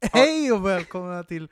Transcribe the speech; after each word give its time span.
Hej 0.00 0.52
och 0.52 0.66
välkomna 0.66 1.22
till 1.22 1.48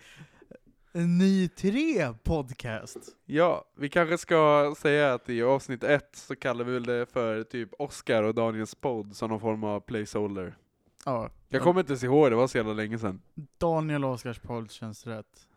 Ny 0.92 1.48
3 1.48 2.14
podcast. 2.22 2.96
Ja, 3.26 3.64
vi 3.76 3.88
kanske 3.88 4.18
ska 4.18 4.74
säga 4.78 5.14
att 5.14 5.28
i 5.28 5.42
avsnitt 5.42 5.84
ett 5.84 6.16
så 6.16 6.36
kallar 6.36 6.64
vi 6.64 6.72
väl 6.72 6.82
det 6.84 7.06
för 7.06 7.42
typ 7.42 7.68
Oscar 7.78 8.22
och 8.22 8.34
Daniels 8.34 8.74
podd 8.74 9.16
som 9.16 9.30
någon 9.30 9.40
form 9.40 9.64
av 9.64 9.80
placeholder. 9.80 10.56
Ja, 11.04 11.30
Jag 11.48 11.62
kommer 11.62 11.80
inte 11.80 11.92
ens 11.92 12.04
ihåg, 12.04 12.30
det 12.30 12.36
var 12.36 12.46
så 12.46 12.58
jävla 12.58 12.72
länge 12.72 12.98
sedan. 12.98 13.20
Daniel 13.58 14.04
Oskars 14.04 14.38
podd 14.38 14.70
känns 14.70 15.06
rätt. 15.06 15.48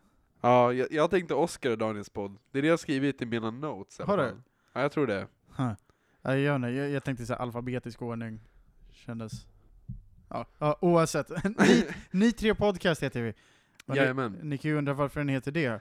Ja, 0.41 0.73
jag, 0.73 0.91
jag 0.91 1.09
tänkte 1.11 1.33
Oscar 1.33 1.69
och 1.71 1.77
Daniels 1.77 2.09
podd. 2.09 2.37
Det 2.51 2.57
är 2.57 2.61
det 2.61 2.67
jag 2.67 2.73
har 2.73 2.77
skrivit 2.77 3.21
i 3.21 3.25
mina 3.25 3.51
notes. 3.51 3.99
i 3.99 4.03
alla 4.03 4.11
Har 4.11 4.17
du? 4.17 4.29
fall. 4.29 4.41
Ja, 4.73 4.81
jag 4.81 4.91
tror 4.91 5.07
det. 5.07 5.27
Huh. 5.57 5.71
Ja, 6.21 6.35
Jag, 6.37 6.73
jag, 6.73 6.89
jag 6.89 7.03
tänkte 7.03 7.25
så 7.25 7.33
här, 7.33 7.39
alfabetisk 7.41 8.01
ordning 8.01 8.39
kändes... 8.91 9.31
Ja, 10.33 10.45
ja 10.59 10.77
oavsett. 10.81 11.29
Ny, 11.59 11.83
Ny 12.11 12.31
3 12.31 12.55
podcast 12.55 13.03
heter 13.03 13.21
vi. 13.21 13.33
Och 13.85 13.95
Jajamän. 13.97 14.31
ni 14.43 14.57
kan 14.57 14.71
ju 14.71 14.77
undra 14.77 14.93
varför 14.93 15.19
den 15.19 15.29
heter 15.29 15.51
det. 15.51 15.79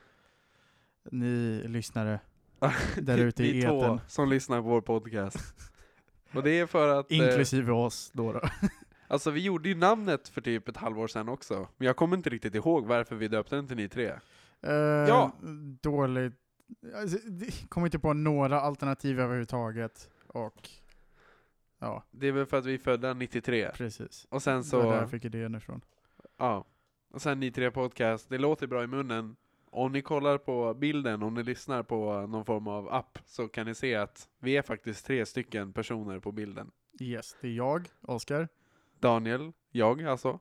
Ni 1.11 1.63
lyssnare 1.69 2.21
där 2.97 3.19
ute 3.19 3.45
i 3.45 3.53
Vi 3.53 3.63
två 3.63 3.83
etern. 3.85 4.01
som 4.07 4.29
lyssnar 4.29 4.63
på 4.63 4.69
vår 4.69 4.81
podcast. 4.81 5.55
Och 6.35 6.43
det 6.43 6.51
är 6.61 6.67
för 6.67 6.89
att, 7.01 7.13
eh, 7.13 7.19
Inklusive 7.19 7.73
oss 7.73 8.11
då. 8.15 8.33
då. 8.33 8.41
alltså 9.09 9.31
vi 9.31 9.41
gjorde 9.41 9.69
ju 9.69 9.75
namnet 9.75 10.29
för 10.29 10.41
typ 10.41 10.69
ett 10.69 10.77
halvår 10.77 11.09
sedan 11.09 11.29
också. 11.29 11.69
Men 11.77 11.87
jag 11.87 11.97
kommer 11.97 12.17
inte 12.17 12.31
riktigt 12.31 12.55
ihåg 12.55 12.87
varför 12.87 13.17
vi 13.17 13.29
döpte 13.29 13.57
den 13.57 13.67
till 13.69 13.77
Ni 13.77 13.89
tre. 13.89 14.07
Eh, 14.63 14.73
Ja. 15.09 15.33
Dåligt. 15.83 16.33
Alltså, 16.97 17.19
Kom 17.69 17.85
inte 17.85 17.99
på 17.99 18.13
några 18.13 18.61
alternativ 18.61 19.21
överhuvudtaget. 19.21 20.09
Och 20.27 20.69
ja, 21.81 22.05
Det 22.11 22.29
är 22.29 22.33
väl 22.33 22.47
för 22.47 22.57
att 22.57 22.67
vi 22.67 22.75
är 22.75 22.79
födda 22.79 23.15
93. 23.15 23.71
precis. 23.75 24.27
Och 24.31 24.43
sen 24.43 24.65
Så 24.65 24.79
det 24.79 24.85
var 24.87 24.93
där 24.93 25.01
jag 25.01 25.11
fick 25.11 25.25
idén 25.25 25.55
ifrån. 25.55 25.81
ja. 26.37 26.67
Och 27.13 27.23
sen 27.23 27.41
Ni 27.41 27.51
tre 27.51 27.71
podcast, 27.71 28.29
det 28.29 28.39
låter 28.39 28.67
bra 28.67 28.83
i 28.85 28.87
munnen. 28.87 29.37
Om 29.73 29.93
ni 29.93 30.03
kollar 30.03 30.39
på 30.39 30.75
bilden, 30.75 31.23
om 31.23 31.35
ni 31.35 31.43
lyssnar 31.43 31.83
på 31.83 32.27
någon 32.27 32.45
form 32.45 32.67
av 32.69 32.93
app, 32.93 33.19
så 33.25 33.49
kan 33.49 33.67
ni 33.67 33.75
se 33.75 33.95
att 33.95 34.29
vi 34.39 34.57
är 34.57 34.63
faktiskt 34.63 35.07
tre 35.07 35.27
stycken 35.27 35.73
personer 35.73 36.19
på 36.21 36.33
bilden. 36.33 36.71
Yes, 37.01 37.37
det 37.41 37.49
är 37.49 37.53
jag, 37.53 37.89
Oskar. 38.03 38.49
Daniel, 38.99 39.53
jag 39.71 40.03
alltså, 40.03 40.39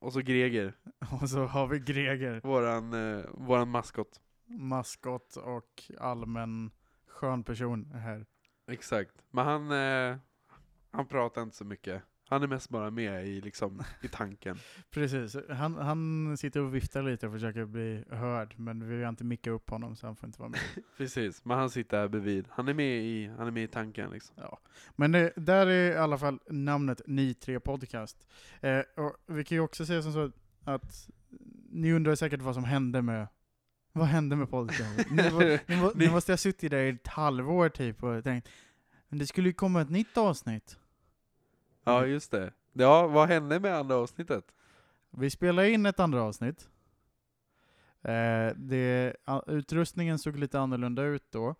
och 0.00 0.12
så 0.12 0.20
Greger, 0.20 0.72
Och 1.22 1.30
så 1.30 1.44
har 1.46 1.66
vi 1.66 1.78
Greger, 1.78 2.40
våran, 2.44 2.92
eh, 3.18 3.24
våran 3.32 3.68
maskot. 3.68 4.20
maskot 4.46 5.36
och 5.36 5.82
allmän 5.98 6.70
skön 7.06 7.44
person 7.44 7.90
här. 7.94 8.26
Exakt. 8.66 9.24
Men 9.30 9.44
han, 9.46 9.70
eh, 9.72 10.16
han 10.96 11.06
pratar 11.06 11.42
inte 11.42 11.56
så 11.56 11.64
mycket. 11.64 12.02
Han 12.28 12.42
är 12.42 12.46
mest 12.46 12.68
bara 12.68 12.90
med 12.90 13.26
i, 13.26 13.40
liksom, 13.40 13.82
i 14.02 14.08
tanken. 14.08 14.58
Precis, 14.90 15.36
han, 15.50 15.74
han 15.76 16.36
sitter 16.36 16.60
och 16.60 16.74
viftar 16.74 17.02
lite 17.02 17.26
och 17.26 17.32
försöker 17.32 17.64
bli 17.64 18.04
hörd, 18.10 18.54
men 18.58 18.88
vi 18.88 19.02
har 19.02 19.08
inte 19.08 19.24
mickat 19.24 19.50
upp 19.50 19.70
honom 19.70 19.96
så 19.96 20.06
han 20.06 20.16
får 20.16 20.26
inte 20.26 20.38
vara 20.40 20.48
med. 20.48 20.60
Precis, 20.96 21.44
men 21.44 21.58
han 21.58 21.70
sitter 21.70 21.98
här 21.98 22.08
bredvid. 22.08 22.44
Han 22.50 22.68
är 22.68 22.74
med 22.74 23.02
i, 23.04 23.26
han 23.38 23.46
är 23.46 23.50
med 23.50 23.64
i 23.64 23.68
tanken 23.68 24.10
liksom. 24.10 24.34
Men 24.96 25.12
det, 25.12 25.32
där 25.36 25.66
är 25.66 25.92
i 25.92 25.96
alla 25.96 26.18
fall 26.18 26.38
namnet 26.50 27.00
Ni 27.06 27.34
3 27.34 27.60
Podcast. 27.60 28.26
Eh, 28.60 28.78
och 28.96 29.16
vi 29.26 29.44
kan 29.44 29.56
ju 29.56 29.62
också 29.62 29.86
säga 29.86 30.02
som 30.02 30.12
så 30.12 30.32
att 30.64 31.08
ni 31.70 31.92
undrar 31.92 32.14
säkert 32.14 32.42
vad 32.42 32.54
som 32.54 32.64
hände 32.64 33.02
med 33.02 33.28
vad 33.92 34.06
hände 34.06 34.36
med 34.36 34.50
podcasten? 34.50 35.04
Ni, 35.16 35.30
var, 35.30 35.44
ni 35.96 36.06
Ni- 36.06 36.10
måste 36.10 36.32
ha 36.32 36.36
suttit 36.36 36.70
där 36.70 36.82
i 36.84 36.88
ett 36.88 37.06
halvår 37.06 37.68
typ 37.68 38.02
och 38.02 38.24
tänkt 38.24 38.48
men 39.08 39.18
det 39.18 39.26
skulle 39.26 39.48
ju 39.48 39.52
komma 39.52 39.80
ett 39.82 39.90
nytt 39.90 40.16
avsnitt. 40.16 40.78
Ja, 41.86 42.06
just 42.06 42.30
det. 42.30 42.52
Ja, 42.72 43.06
vad 43.06 43.28
hände 43.28 43.60
med 43.60 43.74
andra 43.74 43.96
avsnittet? 43.96 44.54
Vi 45.10 45.30
spelade 45.30 45.70
in 45.70 45.86
ett 45.86 46.00
andra 46.00 46.22
avsnitt. 46.22 46.68
Eh, 48.02 48.56
det, 48.56 49.16
utrustningen 49.46 50.18
såg 50.18 50.36
lite 50.36 50.60
annorlunda 50.60 51.02
ut 51.02 51.24
då. 51.30 51.54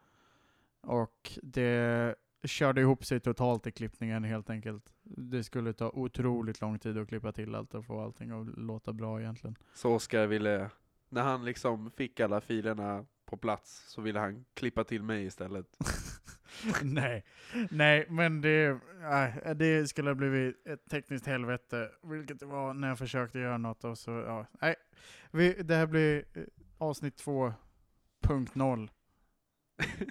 Och 0.81 1.39
det 1.43 2.15
körde 2.45 2.81
ihop 2.81 3.05
sig 3.05 3.21
totalt 3.21 3.67
i 3.67 3.73
klippningen 3.73 4.25
helt 4.25 4.51
enkelt. 4.51 4.93
Det 5.03 5.45
skulle 5.45 5.73
ta 5.73 5.91
otroligt 5.95 6.61
lång 6.61 6.79
tid 6.79 6.99
att 6.99 7.09
klippa 7.09 7.33
till 7.33 7.55
allt 7.55 7.75
och 7.75 7.85
få 7.85 8.01
allting 8.01 8.31
att 8.31 8.59
låta 8.59 8.93
bra 8.93 9.21
egentligen. 9.21 9.57
Så 9.75 9.95
Oskar 9.95 10.27
ville, 10.27 10.71
när 11.09 11.23
han 11.23 11.45
liksom 11.45 11.91
fick 11.91 12.21
alla 12.21 12.41
filerna 12.41 13.07
på 13.25 13.37
plats, 13.37 13.85
så 13.89 14.01
ville 14.01 14.19
han 14.19 14.45
klippa 14.55 14.85
till 14.85 15.03
mig 15.03 15.25
istället. 15.25 15.67
nej, 16.83 17.25
nej, 17.71 18.07
men 18.09 18.41
det, 18.41 18.79
nej, 19.01 19.55
det 19.57 19.89
skulle 19.89 20.11
ha 20.11 20.15
blivit 20.15 20.67
ett 20.67 20.91
tekniskt 20.91 21.27
helvete, 21.27 21.91
vilket 22.03 22.41
det 22.41 22.47
var 22.47 22.75
när 22.75 22.89
jag 22.89 22.99
försökte 22.99 23.39
göra 23.39 23.59
något 23.59 23.85
och 23.85 23.99
så, 23.99 24.11
ja, 24.11 24.47
nej. 24.61 24.75
Vi, 25.31 25.63
det 25.63 25.75
här 25.75 25.87
blir 25.87 26.25
eh, 26.35 26.43
avsnitt 26.79 27.23
2.0. 27.25 28.89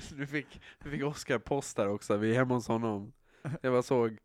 du 0.17 0.28
fick, 0.28 0.61
du 0.84 0.89
fick 0.89 1.03
Oskar 1.03 1.39
post 1.39 1.78
där 1.78 1.88
också, 1.88 2.17
vi 2.17 2.31
är 2.31 2.35
hemma 2.35 2.53
hos 2.53 2.67
honom. 2.67 3.13
Jag 3.61 3.73
bara 3.73 3.84
såg, 3.84 4.17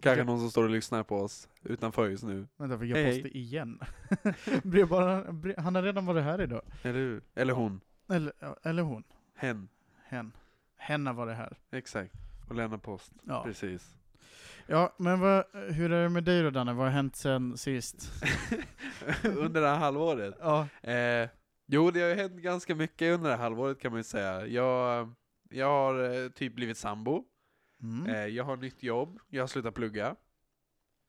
kanske 0.00 0.24
någon 0.24 0.40
som 0.40 0.50
står 0.50 0.64
och 0.64 0.70
lyssnar 0.70 1.02
på 1.02 1.16
oss 1.16 1.48
utanför 1.62 2.08
just 2.08 2.24
nu. 2.24 2.46
Vänta, 2.56 2.78
fick 2.78 2.90
jag 2.90 2.96
Hej, 2.96 3.22
posta 3.22 3.38
igen? 3.38 3.80
Bara, 4.88 5.24
han 5.58 5.74
har 5.74 5.82
redan 5.82 6.06
varit 6.06 6.24
här 6.24 6.40
idag. 6.40 6.62
Eller? 6.82 7.20
Eller 7.34 7.52
hon. 7.52 7.80
Eller, 8.08 8.32
eller 8.62 8.82
hon. 8.82 9.04
Hen. 9.34 9.68
Hen. 10.04 10.32
Hen 10.80 11.06
har 11.06 11.14
varit 11.14 11.36
här. 11.36 11.58
Exakt. 11.70 12.12
Och 12.48 12.54
lämna 12.54 12.78
post. 12.78 13.12
Ja, 13.26 13.42
Precis. 13.44 13.94
ja 14.66 14.94
men 14.98 15.20
vad, 15.20 15.44
hur 15.52 15.92
är 15.92 16.02
det 16.02 16.08
med 16.08 16.24
dig 16.24 16.42
då 16.42 16.50
Danne? 16.50 16.72
Vad 16.72 16.86
har 16.86 16.92
hänt 16.92 17.16
sen 17.16 17.56
sist? 17.56 18.12
under 19.24 19.60
det 19.60 19.68
här 19.68 19.78
halvåret? 19.78 20.34
Ja, 20.40 20.68
Eh, 20.82 21.28
jo, 21.66 21.90
det 21.90 22.00
har 22.00 22.08
ju 22.08 22.14
hänt 22.14 22.32
ganska 22.32 22.74
mycket 22.74 23.14
under 23.14 23.30
det 23.30 23.36
här 23.36 23.42
halvåret 23.42 23.80
kan 23.80 23.92
man 23.92 23.98
ju 23.98 24.04
säga. 24.04 24.46
Jag, 24.46 25.12
jag 25.50 25.66
har 25.66 26.22
eh, 26.24 26.28
typ 26.28 26.54
blivit 26.54 26.76
sambo. 26.78 27.24
mm. 27.82 28.06
Eh, 28.14 28.26
jag 28.26 28.44
har 28.44 28.56
nytt 28.56 28.82
jobb. 28.82 29.18
Jag 29.28 29.42
har 29.42 29.46
slutat 29.48 29.74
plugga. 29.74 30.16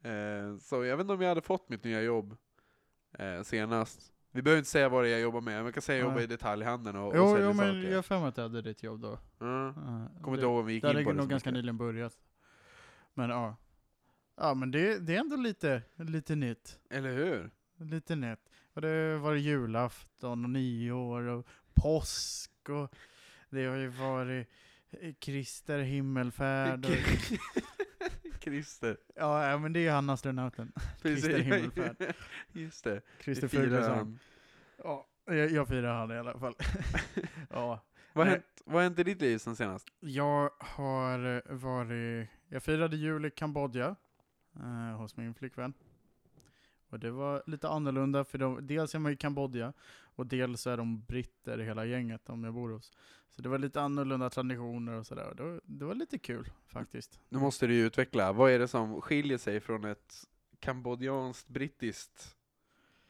Eh, 0.04 0.58
så 0.62 0.84
jag 0.86 0.98
vet 0.98 1.04
inte 1.04 1.14
om 1.14 1.22
jag 1.22 1.30
hade 1.30 1.42
fått 1.42 1.70
mitt 1.70 1.84
nya 1.84 2.02
jobb 2.02 2.38
eh, 3.18 3.42
senast. 3.44 4.14
Vi 4.32 4.42
behöver 4.42 4.58
inte 4.58 4.70
säga 4.70 4.90
vad 4.90 5.04
det 5.04 5.10
är 5.10 5.12
jag 5.12 5.22
jobbar 5.22 5.42
med, 5.42 5.56
men 5.56 5.66
jag 5.66 5.74
kan 5.74 5.82
säga 5.82 5.96
att 5.98 6.00
jag 6.00 6.10
jobbar 6.12 6.22
i 6.22 6.28
detaljhandeln 6.28 6.98
och, 6.98 7.08
och 7.08 7.18
jo, 7.18 7.32
säljer 7.32 7.48
jo, 7.48 7.54
men 7.54 7.68
saker. 7.68 7.90
jag 7.90 7.98
har 7.98 8.02
för 8.04 8.20
mig 8.20 8.28
att 8.28 8.36
du 8.36 8.42
hade 8.42 8.62
ditt 8.62 8.84
jobb 8.84 9.02
då. 9.02 9.20
Mm. 9.42 9.68
Uh, 9.68 10.22
Kommer 10.22 10.38
inte 10.38 10.46
ihåg 10.46 10.60
om 10.60 10.66
vi 10.66 10.74
gick 10.74 10.84
Det 10.84 10.90
in 10.90 10.96
hade 10.96 11.04
på 11.06 11.12
det 11.12 11.18
nog 11.18 11.26
så 11.26 11.30
ganska 11.30 11.50
mycket. 11.50 11.58
nyligen 11.58 11.78
börjat. 11.78 12.14
Men 13.14 13.30
ja. 13.30 13.56
Ja 14.38 14.54
men 14.54 14.72
det, 14.72 15.00
det 15.00 15.16
är 15.16 15.20
ändå 15.20 15.36
lite, 15.36 15.82
lite 15.96 16.36
nytt. 16.36 16.80
Eller 16.90 17.14
hur? 17.14 17.52
Lite 17.78 18.16
nytt. 18.16 18.40
Och 18.74 18.82
det 18.82 19.18
var 19.18 19.34
julafton 19.34 20.44
och 20.44 20.50
nyår 20.50 21.22
och 21.22 21.48
påsk 21.74 22.52
och 22.70 22.96
det 23.50 23.66
har 23.66 23.76
ju 23.76 23.88
varit 23.88 24.48
Krister 25.20 25.80
himmelfärd 25.80 26.86
och, 26.86 26.92
Christer. 28.44 28.98
Ja 29.16 29.50
ja, 29.50 29.58
men 29.58 29.74
det 29.74 29.80
är 29.80 29.82
ju 29.82 29.90
han 29.90 30.10
astronauten. 30.10 30.72
Krister 31.02 31.40
himmelfärd. 31.40 32.14
Just 32.52 32.84
det. 32.84 33.02
Firar 33.20 33.48
Fuglesang. 33.48 34.20
Ja, 34.84 35.08
jag, 35.26 35.52
jag 35.52 35.68
firar 35.68 35.94
han 35.94 36.12
i 36.12 36.18
alla 36.18 36.40
fall. 36.40 36.56
ja. 37.50 37.80
Vad 38.14 38.28
har 38.28 38.32
hänt, 38.32 38.62
vad 38.66 38.76
har 38.76 38.84
hänt 38.84 39.00
i 39.00 39.04
ditt 39.04 39.22
liv 39.22 39.38
sen 39.38 39.56
senast? 39.56 39.88
Jag 40.00 40.52
har 40.60 41.36
eh, 41.36 41.56
varit, 41.56 42.30
jag 42.48 42.64
firade 42.64 42.96
jul 42.96 43.26
i 43.26 43.32
Kambodja 43.32 43.96
eh, 44.56 44.98
hos 44.98 45.18
min 45.18 45.34
flickvän. 45.34 45.74
Och 46.90 47.00
det 47.00 47.12
var 47.12 47.44
lite 47.46 47.70
annorlunda 47.70 48.24
för 48.24 48.38
de, 48.38 48.68
dels 48.68 48.96
är 48.96 49.00
man 49.00 49.12
i 49.12 49.16
Kambodja 49.16 49.74
och 50.22 50.28
dels 50.28 50.68
är 50.68 50.78
de 50.78 51.02
britter 51.06 51.58
hela 51.58 51.86
gänget 51.86 52.26
de 52.26 52.44
jag 52.44 52.54
bor 52.54 52.70
hos. 52.70 52.92
Så 53.30 53.42
det 53.42 53.50
var 53.50 53.58
lite 53.58 53.82
annorlunda 53.82 54.30
traditioner 54.30 54.94
och 54.94 55.06
sådär. 55.08 55.34
Det, 55.38 55.44
var- 55.44 55.62
det 55.66 55.86
var 55.86 55.96
lite 55.96 56.18
kul 56.18 56.52
faktiskt. 56.68 57.20
Nu 57.30 57.40
måste 57.40 57.68
du 57.68 57.74
ju 57.74 57.86
utveckla, 57.86 58.34
vad 58.34 58.52
är 58.52 58.60
det 58.60 58.68
som 58.68 59.02
skiljer 59.02 59.38
sig 59.38 59.60
från 59.60 59.86
ett 59.86 60.28
kambodjanskt, 60.60 61.48
brittiskt 61.48 62.36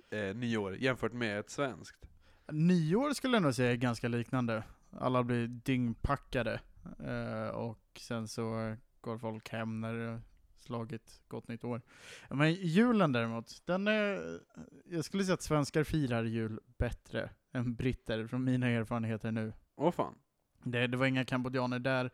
eh, 0.10 0.36
nyår 0.36 0.76
jämfört 0.76 1.14
med 1.14 1.40
ett 1.40 1.50
svenskt? 1.50 2.06
Nyår 2.52 3.14
skulle 3.14 3.36
jag 3.36 3.44
nog 3.44 3.56
säga 3.56 3.72
är 3.72 3.76
ganska 3.76 4.08
liknande. 4.08 4.64
Alla 5.00 5.24
blir 5.24 5.48
dyngpackade. 5.48 6.62
Eh, 7.00 7.48
och 7.56 7.80
sen 8.00 8.28
så 8.28 8.76
går 9.02 9.18
folk 9.18 9.50
hem 9.50 9.82
när 9.82 10.22
slagit 10.62 11.22
gott 11.28 11.48
nytt 11.48 11.64
år. 11.64 11.82
Men 12.30 12.54
julen 12.54 13.12
däremot, 13.12 13.62
den 13.66 13.88
är, 13.88 14.40
jag 14.86 15.06
skulle 15.06 15.24
säga 15.24 15.34
att 15.34 15.42
svenskar 15.42 15.84
firar 15.84 16.24
jul 16.24 16.60
bättre 16.78 17.30
än 17.52 17.76
britter 17.76 18.28
från 18.28 18.44
mina 18.44 18.68
erfarenheter 18.68 19.32
nu. 19.32 19.54
Åh 19.76 19.92
fan. 19.92 20.16
Det, 20.64 20.88
det 20.88 20.98
var 20.98 21.06
inga 21.06 21.26
kambodjaner 21.26 21.80
där, 21.80 22.12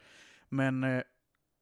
men 0.49 0.83
eh, 0.83 1.01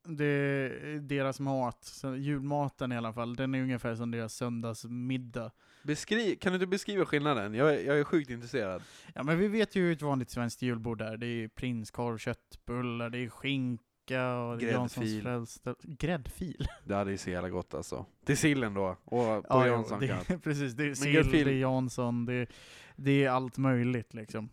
det, 0.08 0.70
deras 1.00 1.40
mat, 1.40 1.84
så 1.84 2.16
julmaten 2.16 2.92
i 2.92 2.98
alla 2.98 3.14
fall, 3.14 3.36
den 3.36 3.56
är 3.56 3.62
ungefär 3.62 3.96
som 3.96 4.12
deras 4.12 4.34
söndagsmiddag. 4.36 5.52
Beskriv, 5.84 6.36
kan 6.36 6.52
du 6.52 6.56
inte 6.56 6.68
beskriva 6.68 7.06
skillnaden? 7.06 7.54
Jag, 7.54 7.74
är- 7.74 7.84
jag 7.86 8.00
är 8.00 8.04
sjukt 8.04 8.30
intresserad. 8.30 8.84
Ja 9.16 9.24
men 9.24 9.38
vi 9.40 9.48
vet 9.48 9.76
ju 9.76 9.82
hur 9.82 9.92
ett 9.94 10.02
vanligt 10.02 10.30
svenskt 10.30 10.62
julbord 10.62 11.02
är. 11.02 11.18
Det 11.18 11.28
är 11.28 11.48
prinskorv, 11.48 12.18
köttbullar, 12.18 13.10
det 13.10 13.18
är 13.18 13.30
skinka 13.30 13.84
macka 14.12 14.36
och 14.38 14.60
Gräddfil. 14.60 14.74
Janssons 14.74 15.22
frälsta. 15.22 15.76
Gräddfil? 15.84 16.68
Det 16.84 16.96
hade 16.96 17.12
ju 17.12 17.18
så 17.18 17.30
jävla 17.30 17.50
gott 17.50 17.74
alltså. 17.74 18.06
Till 18.26 18.38
sillen 18.38 18.74
då, 18.74 18.98
och 19.04 19.14
på 19.14 19.46
Ja, 19.50 19.68
Jansson 19.68 20.00
det, 20.00 20.40
precis, 20.44 20.74
det 20.74 20.84
är 20.84 20.94
sill, 20.94 21.16
gräddfil- 21.16 21.46
det 21.46 21.52
är 21.52 21.60
Jansson, 21.60 22.26
det, 22.26 22.48
det 22.96 23.24
är 23.24 23.30
allt 23.30 23.58
möjligt 23.58 24.14
liksom. 24.14 24.50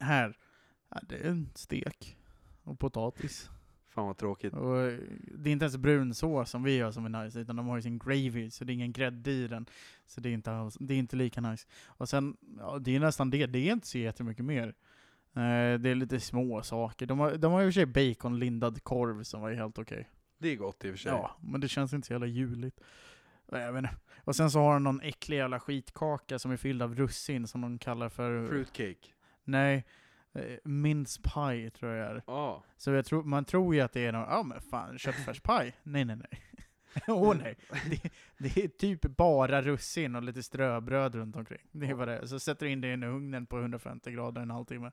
Här, 0.00 0.36
ja, 0.90 1.00
det 1.08 1.16
är 1.16 1.30
en 1.30 1.50
stek. 1.54 2.16
Och 2.62 2.78
potatis. 2.78 3.50
Fan 3.88 4.06
vad 4.06 4.16
tråkigt. 4.16 4.52
Och 4.54 4.80
eh, 4.80 4.98
det 5.38 5.50
är 5.50 5.52
inte 5.52 5.64
ens 5.64 5.76
brunsås 5.76 6.50
som 6.50 6.62
vi 6.62 6.76
gör 6.76 6.90
som 6.90 7.04
är 7.14 7.24
nice, 7.24 7.40
utan 7.40 7.56
de 7.56 7.66
har 7.68 7.76
ju 7.76 7.82
sin 7.82 7.98
gravy, 7.98 8.50
så 8.50 8.64
det 8.64 8.72
är 8.72 8.74
ingen 8.74 8.92
grädde 8.92 9.30
i 9.30 9.48
den. 9.48 9.66
Så 10.06 10.20
det 10.20 10.28
är 10.28 10.32
inte, 10.32 10.50
alls- 10.50 10.76
det 10.80 10.94
är 10.94 10.98
inte 10.98 11.16
lika 11.16 11.40
nice. 11.40 11.66
Och 11.86 12.08
sen, 12.08 12.36
ja, 12.58 12.78
det 12.78 12.96
är 12.96 13.00
nästan 13.00 13.30
det, 13.30 13.46
det 13.46 13.58
är 13.68 13.72
inte 13.72 13.86
så 13.86 13.98
jättemycket 13.98 14.44
mer. 14.44 14.74
Eh, 15.38 15.78
det 15.78 15.90
är 15.90 15.94
lite 15.94 16.20
små 16.20 16.62
saker. 16.62 17.06
De 17.06 17.18
har, 17.18 17.36
de 17.36 17.52
har 17.52 17.62
i 17.62 17.64
och 17.64 17.66
för 17.66 17.72
sig 17.72 17.86
baconlindad 17.86 18.84
korv 18.84 19.22
som 19.22 19.40
var 19.40 19.52
helt 19.52 19.78
okej. 19.78 20.08
Det 20.38 20.48
är 20.48 20.56
gott 20.56 20.84
i 20.84 20.88
och 20.88 20.92
för 20.92 20.98
sig. 20.98 21.12
Ja, 21.12 21.36
men 21.40 21.60
det 21.60 21.68
känns 21.68 21.92
inte 21.92 22.06
så 22.06 22.12
jävla 22.12 22.26
juligt. 22.26 22.80
Nej, 23.52 23.62
Jag 23.62 23.72
vet 23.72 23.78
inte. 23.84 23.96
Och 24.24 24.36
sen 24.36 24.50
så 24.50 24.60
har 24.60 24.72
de 24.72 24.84
någon 24.84 25.00
äcklig 25.00 25.36
jävla 25.36 25.60
skitkaka 25.60 26.38
som 26.38 26.50
är 26.50 26.56
fylld 26.56 26.82
av 26.82 26.94
russin 26.94 27.46
som 27.46 27.60
de 27.60 27.78
kallar 27.78 28.08
för... 28.08 28.46
Fruitcake. 28.46 29.08
Nej, 29.44 29.84
eh, 30.32 30.58
mince 30.64 31.20
pie 31.22 31.70
tror 31.70 31.92
jag 31.92 32.10
det 32.10 32.18
är. 32.18 32.22
Ja. 32.26 32.64
Så 32.76 32.90
jag 32.90 33.06
tror, 33.06 33.22
man 33.24 33.44
tror 33.44 33.74
ju 33.74 33.80
att 33.80 33.92
det 33.92 34.06
är 34.06 34.12
någon, 34.12 34.26
ja 34.30 34.42
men 34.42 34.60
fan, 34.60 34.98
köttfärspaj. 34.98 35.76
nej, 35.82 36.04
nej, 36.04 36.16
nej. 36.16 36.42
Åh 37.08 37.36
nej. 37.42 37.56
Det, 37.90 38.10
det 38.38 38.64
är 38.64 38.68
typ 38.68 39.02
bara 39.16 39.62
russin 39.62 40.16
och 40.16 40.22
lite 40.22 40.42
ströbröd 40.42 41.14
runt 41.14 41.36
omkring. 41.36 41.66
Det 41.72 41.86
är 41.86 41.94
vad 41.94 42.08
det 42.08 42.18
är. 42.18 42.26
Så 42.26 42.40
sätter 42.40 42.66
du 42.66 42.72
in 42.72 42.80
det 42.80 42.88
i 42.88 42.92
en 42.92 43.02
ugnen 43.02 43.46
på 43.46 43.58
150 43.58 44.10
grader 44.12 44.42
en 44.42 44.50
halvtimme. 44.50 44.90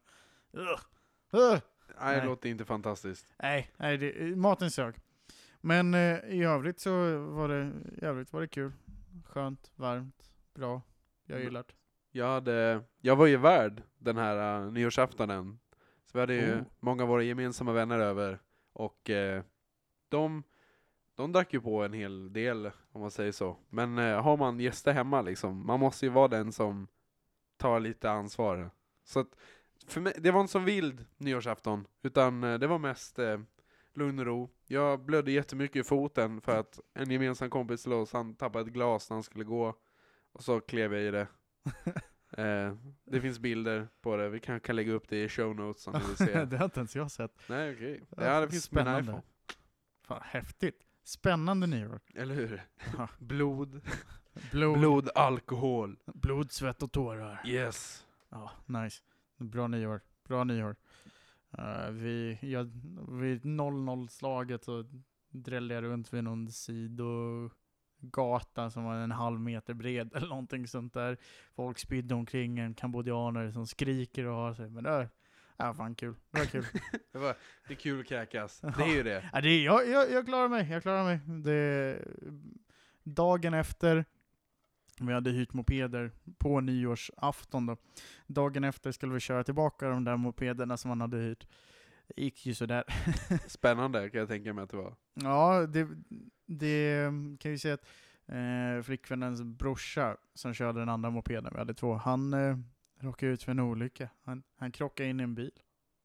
Ugh. 0.56 0.80
Nej, 1.31 1.62
det 1.88 2.18
Nej. 2.18 2.25
låter 2.25 2.50
inte 2.50 2.66
fantastiskt. 2.66 3.34
Nej, 3.42 3.72
nej 3.78 3.98
det, 3.98 4.36
maten 4.36 4.72
sög. 4.72 4.96
Men 5.62 5.94
eh, 5.94 6.19
i 6.25 6.44
övrigt 6.44 6.80
så 6.80 7.18
var 7.18 7.48
det, 7.48 7.72
i 8.02 8.06
övrigt 8.06 8.34
var 8.34 8.42
det 8.42 8.48
kul. 8.48 8.72
Skönt, 9.25 9.72
varmt, 9.75 10.31
bra. 10.54 10.81
Jag 11.25 11.36
Mm. 11.36 11.46
gillar 11.48 11.63
det. 11.68 11.74
Jag, 12.12 12.25
hade, 12.28 12.84
jag 13.02 13.16
var 13.16 13.25
ju 13.25 13.38
värd 13.38 13.84
den 13.98 14.18
här 14.18 14.62
uh, 14.66 14.72
nyårsaftonen. 14.72 15.60
Så 16.06 16.18
vi 16.18 16.19
hade 16.19 16.34
ju 16.34 16.56
Oh. 16.56 16.63
många 16.80 17.04
av 17.04 17.10
våra 17.10 17.24
gemensamma 17.24 17.72
vänner 17.74 18.00
över. 18.00 18.40
Och 18.74 19.10
eh, 19.10 19.44
de, 20.10 20.44
de 21.16 21.31
drack 21.31 21.54
ju 21.54 21.62
på 21.62 21.84
en 21.84 21.94
hel 21.94 22.34
del, 22.34 22.72
om 22.92 23.02
man 23.02 23.12
säger 23.12 23.31
så. 23.31 23.57
Men 23.69 23.98
eh, 23.98 24.22
har 24.22 24.38
man 24.38 24.60
gäster 24.60 24.94
hemma 24.94 25.22
liksom, 25.22 25.66
man 25.68 25.80
måste 25.80 26.06
ju 26.06 26.12
vara 26.12 26.28
den 26.28 26.52
som 26.52 26.88
tar 27.57 27.80
lite 27.80 28.12
ansvar. 28.12 28.72
Så 29.04 29.19
att, 29.19 29.36
för 29.88 30.02
mig, 30.02 30.14
det 30.18 30.32
var 30.32 30.42
inte 30.42 30.52
som 30.52 30.66
vild 30.66 31.06
nyårsafton, 31.18 31.88
utan 32.04 32.44
eh, 32.44 32.60
det 32.60 32.68
var 32.68 32.80
mest 32.80 33.20
eh, 33.20 33.40
lugn 33.94 34.20
och 34.20 34.26
ro. 34.26 34.50
Jag 34.68 35.06
blödde 35.06 35.32
jättemycket 35.32 35.76
i 35.76 35.84
foten 35.84 36.42
för 36.42 36.60
att 36.60 36.80
en 36.94 37.12
gemensam 37.12 37.50
kompis 37.50 37.84
till 37.84 37.94
oss, 37.94 38.14
han 38.14 38.36
tappade 38.36 38.66
ett 38.66 38.74
glas 38.74 39.10
när 39.10 39.16
han 39.16 39.24
skulle 39.24 39.44
gå. 39.44 39.76
Och 40.32 40.44
så 40.44 40.60
klev 40.60 40.94
jag 40.94 41.04
i 41.04 41.12
det. 41.12 41.28
Eh, 42.38 42.74
det 43.06 43.22
finns 43.22 43.40
bilder 43.40 43.88
på 44.02 44.16
det, 44.18 44.30
vi 44.30 44.40
kan, 44.40 44.60
kan 44.60 44.76
lägga 44.76 44.92
upp 44.94 45.10
det 45.10 45.24
i 45.24 45.30
show 45.30 45.56
notes 45.56 45.88
om 45.88 45.94
ni 45.94 46.00
vill 46.08 46.18
se. 46.18 46.46
det 46.46 46.58
har 46.58 46.66
inte 46.66 46.80
ens 46.80 46.96
jag 46.96 47.12
sett. 47.12 47.42
Nej 47.50 47.74
okej. 47.76 48.04
Ja, 48.18 48.24
Ja 48.26 48.40
det 48.42 48.50
finns 48.50 48.70
på 48.70 48.76
min 48.76 48.84
spännande. 48.86 49.02
iPhone. 49.12 49.24
Fan, 50.08 50.22
häftigt. 50.24 50.81
Spännande 51.04 51.68
nyår. 51.68 52.00
Eller 52.16 52.36
hur? 52.36 52.64
Ja. 52.98 53.08
Blod. 53.20 53.81
Blod, 54.52 54.80
Blod, 54.80 55.10
alkohol. 55.16 56.00
blod, 56.06 56.52
svett 56.52 56.84
och 56.84 56.92
tårar. 56.92 57.42
Yes. 57.46 58.06
Ja, 58.30 58.52
nice. 58.66 59.04
Bra 59.38 59.68
nyår. 59.68 60.02
Bra 60.28 60.44
nyår. 60.44 60.76
Uh, 61.60 61.90
vi, 61.92 62.38
jag, 62.42 62.64
vid 63.10 63.44
00-slaget 63.46 64.64
så 64.64 64.86
drällde 65.30 65.76
jag 65.76 65.84
runt 65.84 66.14
vid 66.14 66.24
någon 66.24 66.52
sidogata 66.52 67.50
som 68.70 68.84
var 68.84 68.96
en 68.96 69.12
halv 69.12 69.40
meter 69.40 69.74
bred 69.74 70.12
eller 70.16 70.28
någonting 70.28 70.68
sånt 70.68 70.94
där. 70.94 71.18
Folk 71.56 71.80
spydde 71.80 72.16
omkring 72.16 72.60
en 72.60 72.74
kambodjaner 72.74 73.52
som 73.52 73.68
skriker 73.68 74.26
och 74.26 74.36
har 74.36 74.54
sig. 74.54 74.70
Men 74.70 74.84
det 74.84 74.90
är 74.90 75.10
ja, 75.58 75.74
fan 75.74 75.96
kul. 75.96 76.16
Det 76.31 76.40
var 76.40 76.46
kul. 76.46 76.66
Det, 77.12 77.18
var, 77.20 77.36
det 77.68 77.74
är 77.74 77.78
kul 77.78 78.00
att 78.00 78.08
kräkas. 78.08 78.62
Det 78.62 78.84
är 78.84 78.96
ju 78.96 79.04
det. 79.04 79.30
Ja, 79.34 79.42
det, 79.42 79.50
är- 79.50 79.66
jag, 79.66 79.90
jag, 79.90 80.12
jag 80.12 80.26
klarar 80.26 80.48
mig, 80.48 80.70
jag 80.72 80.81
klarar 80.81 81.04
mig. 81.04 81.20
Det, 81.44 82.00
dagen 83.04 83.54
efter, 83.54 84.06
vi 85.01 85.13
hade 85.13 85.31
hyrt 85.31 85.53
mopeder 85.53 86.12
på 86.38 86.62
nyårsafton 86.62 87.65
då. 87.65 87.77
Dagen 88.27 88.63
efter 88.63 88.92
skulle 88.92 89.13
vi 89.13 89.19
köra 89.19 89.44
tillbaka 89.44 89.89
de 89.89 90.03
där 90.03 90.18
mopederna 90.18 90.77
som 90.77 90.89
man 90.89 91.01
hade 91.01 91.18
hyrt. 91.18 91.47
Det 92.07 92.21
gick 92.21 92.45
ju 92.45 92.53
sådär. 92.53 92.83
Spännande 93.47 94.09
kan 94.09 94.19
jag 94.19 94.30
tänka 94.30 94.53
mig 94.53 94.63
att 94.63 94.69
det 94.69 94.77
var. 94.77 94.95
Ja, 95.13 95.68
det, 95.68 95.88
det 96.45 97.12
kan 97.39 97.51
ju 97.51 97.57
säga 97.57 97.74
att 97.74 97.86
eh, 98.25 98.83
flickvännens 98.83 99.44
brorsa 99.44 100.18
som 100.33 100.53
körde 100.53 100.80
den 100.80 100.89
andra 100.89 101.09
mopeden, 101.09 101.51
vi 101.51 101.59
hade 101.59 101.74
två, 101.74 101.94
han 101.94 102.33
eh, 102.33 102.57
råkade 103.00 103.31
ut 103.31 103.44
för 103.44 103.51
en 103.51 103.59
olycka. 103.59 104.09
Han, 104.24 104.44
han 104.57 104.71
krockade 104.71 105.09
in 105.09 105.19
i 105.19 105.24
en 105.24 105.36
bil. 105.36 105.51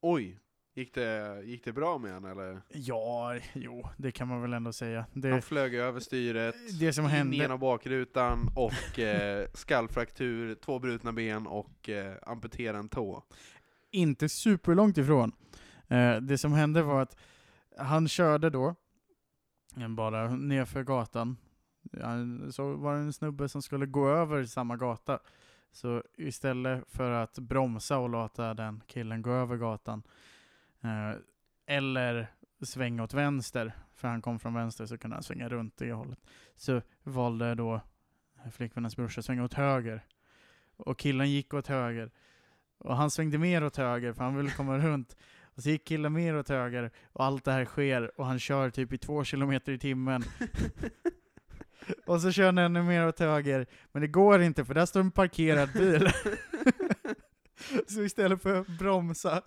Oj! 0.01 0.39
Gick 0.75 0.95
det, 0.95 1.43
gick 1.45 1.65
det 1.65 1.73
bra 1.73 1.99
med 1.99 2.13
han 2.13 2.25
eller? 2.25 2.63
Ja, 2.69 3.39
jo, 3.53 3.89
det 3.97 4.13
kan 4.13 4.29
man 4.29 4.43
väl 4.43 4.53
ändå 4.53 4.73
säga. 4.73 5.07
Det, 5.13 5.31
Han 5.31 5.43
flög 5.43 5.75
över 5.75 6.01
styret, 6.01 6.55
det 6.81 6.93
som 6.93 7.05
in 7.05 7.11
hände... 7.11 7.37
genom 7.37 7.61
bakrutan 7.61 8.51
och 8.57 8.99
eh, 8.99 9.47
skallfraktur, 9.55 10.55
två 10.55 10.79
brutna 10.79 11.13
ben 11.13 11.47
och 11.47 11.89
eh, 11.89 12.15
amputera 12.23 12.79
en 12.79 12.89
tå. 12.89 13.23
inte 13.91 14.29
superlångt 14.29 14.99
ifrån. 14.99 15.33
Eh, 15.89 16.17
det 16.17 16.39
som 16.39 16.53
hände 16.53 16.83
var 16.83 17.03
att 17.03 17.17
han 17.79 18.09
körde 18.09 18.51
då 18.51 18.75
eh, 19.77 19.89
bara 19.89 20.29
nerför 20.35 20.83
gatan. 20.83 21.37
Så 22.51 22.77
var 22.77 22.95
det 22.95 23.01
en 23.01 23.13
snubbe 23.13 23.49
som 23.49 23.63
skulle 23.63 23.87
gå 23.87 24.09
över 24.09 24.45
samma 24.45 24.77
gata. 24.77 25.19
Så 25.73 26.03
istället 26.19 26.85
för 26.89 27.11
att 27.11 27.39
bromsa 27.39 27.99
och 27.99 28.11
låta 28.11 28.55
den 28.55 28.83
killen 28.87 29.23
gå 29.23 29.31
över 29.31 29.57
gatan 29.57 30.03
eller 31.67 32.27
svänga 32.63 33.03
åt 33.03 33.15
vänster, 33.15 33.73
för 33.95 34.09
han 34.09 34.23
kom 34.23 34.39
från 34.39 34.55
vänster 34.55 34.87
så 34.87 34.99
kunde 34.99 35.17
han 35.17 35.23
svänga 35.23 35.49
runt 35.49 35.77
det 35.77 35.93
hållet. 35.93 36.19
Så 36.57 36.83
valde 37.03 37.55
då 37.55 37.81
flickvännens 38.53 38.97
brorsa 38.97 39.19
att 39.19 39.25
svänga 39.25 39.45
åt 39.45 39.55
höger. 39.55 40.05
Och 40.77 40.99
killen 40.99 41.31
gick 41.31 41.55
åt 41.55 41.67
höger. 41.67 42.11
Och 42.79 42.97
han 42.97 43.11
svängde 43.11 43.39
mer 43.39 43.65
åt 43.65 43.77
höger 43.77 44.13
för 44.13 44.25
han 44.25 44.37
ville 44.37 44.51
komma 44.51 44.79
runt. 44.87 45.17
Och 45.43 45.63
så 45.63 45.71
gick 45.71 45.87
killen 45.87 46.13
mer 46.13 46.37
åt 46.37 46.49
höger 46.49 46.91
och 47.13 47.25
allt 47.25 47.45
det 47.45 47.53
här 47.53 47.65
sker 47.65 48.21
och 48.21 48.27
han 48.27 48.39
kör 48.39 48.71
typ 48.71 48.93
i 48.93 48.99
två 48.99 49.25
kilometer 49.25 49.73
i 49.73 49.79
timmen. 49.79 50.23
och 52.07 52.21
så 52.21 52.33
kör 52.33 52.47
han 52.47 52.59
ännu 52.59 52.83
mer 52.83 53.07
åt 53.07 53.19
höger. 53.19 53.67
Men 53.93 54.03
det 54.03 54.09
går 54.09 54.43
inte 54.43 54.65
för 54.65 54.75
där 54.75 54.87
står 54.87 55.01
en 55.01 55.11
parkerad 55.11 55.73
bil. 55.73 56.11
så 57.89 58.03
istället 58.03 58.43
för 58.43 58.61
att 58.61 58.67
bromsa 58.79 59.43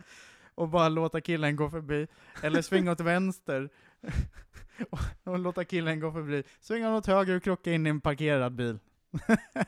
och 0.55 0.69
bara 0.69 0.89
låta 0.89 1.22
killen 1.22 1.55
gå 1.55 1.69
förbi, 1.69 2.07
eller 2.43 2.62
svinga 2.62 2.91
åt 2.91 3.00
vänster. 3.00 3.69
Och, 4.89 5.00
och 5.24 5.39
låta 5.39 5.65
killen 5.65 6.00
gå 6.00 6.12
förbi, 6.12 6.43
svinga 6.60 6.95
åt 6.95 7.05
höger 7.05 7.36
och 7.36 7.43
krocka 7.43 7.72
in 7.72 7.88
i 7.88 7.89
en 7.89 8.01
parkerad 8.01 8.55
bil. 8.55 8.79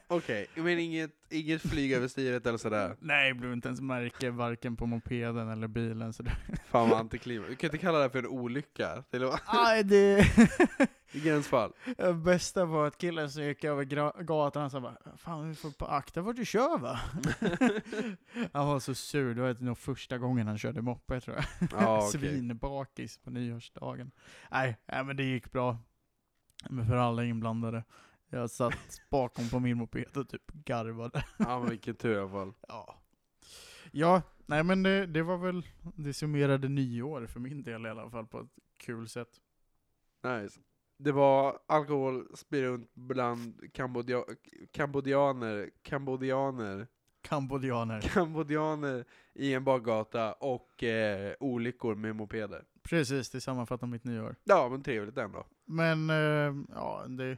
Okej, 0.08 0.48
men 0.56 0.80
inget, 0.80 1.12
inget 1.30 1.62
flyg 1.62 1.92
över 1.92 2.08
styret 2.08 2.46
eller 2.46 2.58
sådär? 2.58 2.96
Nej, 3.00 3.34
det 3.34 3.40
blev 3.40 3.54
inte 3.54 3.68
ens 3.68 3.82
märke 3.82 4.32
varken 4.32 4.76
på 4.76 4.86
mopeden 4.86 5.50
eller 5.50 5.68
bilen. 5.68 6.14
Så 6.14 6.24
det... 6.24 6.32
Fan 6.70 6.90
vad 6.90 7.00
antiklimax. 7.00 7.50
Du 7.50 7.56
kan 7.56 7.68
inte 7.68 7.78
kalla 7.78 8.00
det 8.00 8.10
för 8.10 8.20
en 8.20 8.28
olycka. 8.28 9.04
Det 9.10 9.20
var 9.20 9.40
Aj, 9.46 9.84
det... 9.84 10.26
i 11.12 11.20
gränsfall. 11.20 11.74
Det 11.98 12.14
bästa 12.14 12.66
var 12.66 12.88
att 12.88 12.98
killen 12.98 13.32
som 13.32 13.44
gick 13.44 13.64
över 13.64 13.84
gatan, 14.24 14.62
han 14.62 14.72
sa 14.72 14.80
bara 14.80 14.98
Fan 15.18 15.50
vi 15.50 15.56
får 15.56 15.74
akta 15.80 16.22
vart 16.22 16.36
du 16.36 16.46
kör 16.46 16.78
va? 16.78 17.00
han 18.54 18.68
var 18.68 18.80
så 18.80 18.96
sur, 18.96 19.36
det 19.36 19.42
var 19.42 19.64
nog 19.64 19.78
första 19.78 20.18
gången 20.18 20.48
han 20.48 20.58
körde 20.58 20.82
moppe 20.82 21.22
tror 21.22 21.36
jag. 21.36 21.46
Ja, 21.72 21.98
okej. 21.98 22.12
Svinbakis 22.20 23.18
på 23.18 23.30
nyårsdagen. 23.30 24.12
Nej, 24.52 24.78
nej, 24.86 25.04
men 25.04 25.16
det 25.16 25.24
gick 25.24 25.52
bra. 25.52 25.78
Men 26.70 26.88
för 26.88 26.96
alla 26.96 27.24
inblandade. 27.24 27.84
Jag 28.40 28.50
satt 28.50 29.02
bakom 29.10 29.50
på 29.50 29.60
min 29.60 29.78
moped 29.78 30.18
och 30.18 30.30
typ 30.30 30.52
garvade. 30.52 31.24
Ja 31.40 31.60
men 31.60 31.70
vilken 31.70 31.96
tur 31.96 32.16
i 32.16 32.20
alla 32.20 32.30
fall. 32.30 32.54
Ja. 32.68 33.02
Ja, 33.92 34.22
nej 34.46 34.64
men 34.64 34.84
det, 34.84 35.06
det 35.06 35.24
var 35.24 35.38
väl, 35.38 35.66
det 35.96 36.14
summerade 36.14 36.70
nyår 36.70 37.26
för 37.26 37.40
min 37.40 37.64
del 37.64 37.86
i 37.86 37.90
alla 37.90 38.10
fall 38.10 38.26
på 38.28 38.40
ett 38.40 38.48
kul 38.78 39.10
sätt. 39.10 39.30
Nice. 40.24 40.60
Det 40.98 41.12
var 41.12 41.60
alkohol 41.68 42.28
runt 42.52 42.92
bland 42.94 43.60
Kambodia- 43.74 44.36
kambodjaner, 44.72 45.70
kambodjaner, 45.82 46.88
Kambodjaner. 47.22 48.02
kambodjaner 48.02 49.06
i 49.34 49.54
en 49.54 49.64
bakgata 49.64 50.34
och 50.34 50.84
eh, 50.84 51.34
olyckor 51.40 51.96
med 51.96 52.16
mopeder. 52.16 52.64
Precis, 52.84 53.30
det 53.30 53.42
sammanfattar 53.42 53.88
mitt 53.88 54.04
nyår. 54.04 54.36
Ja 54.44 54.70
men 54.70 54.84
trevligt 54.84 55.18
ändå. 55.18 55.46
Men 55.66 56.10
eh, 56.10 56.56
ja, 56.76 57.06
det, 57.08 57.38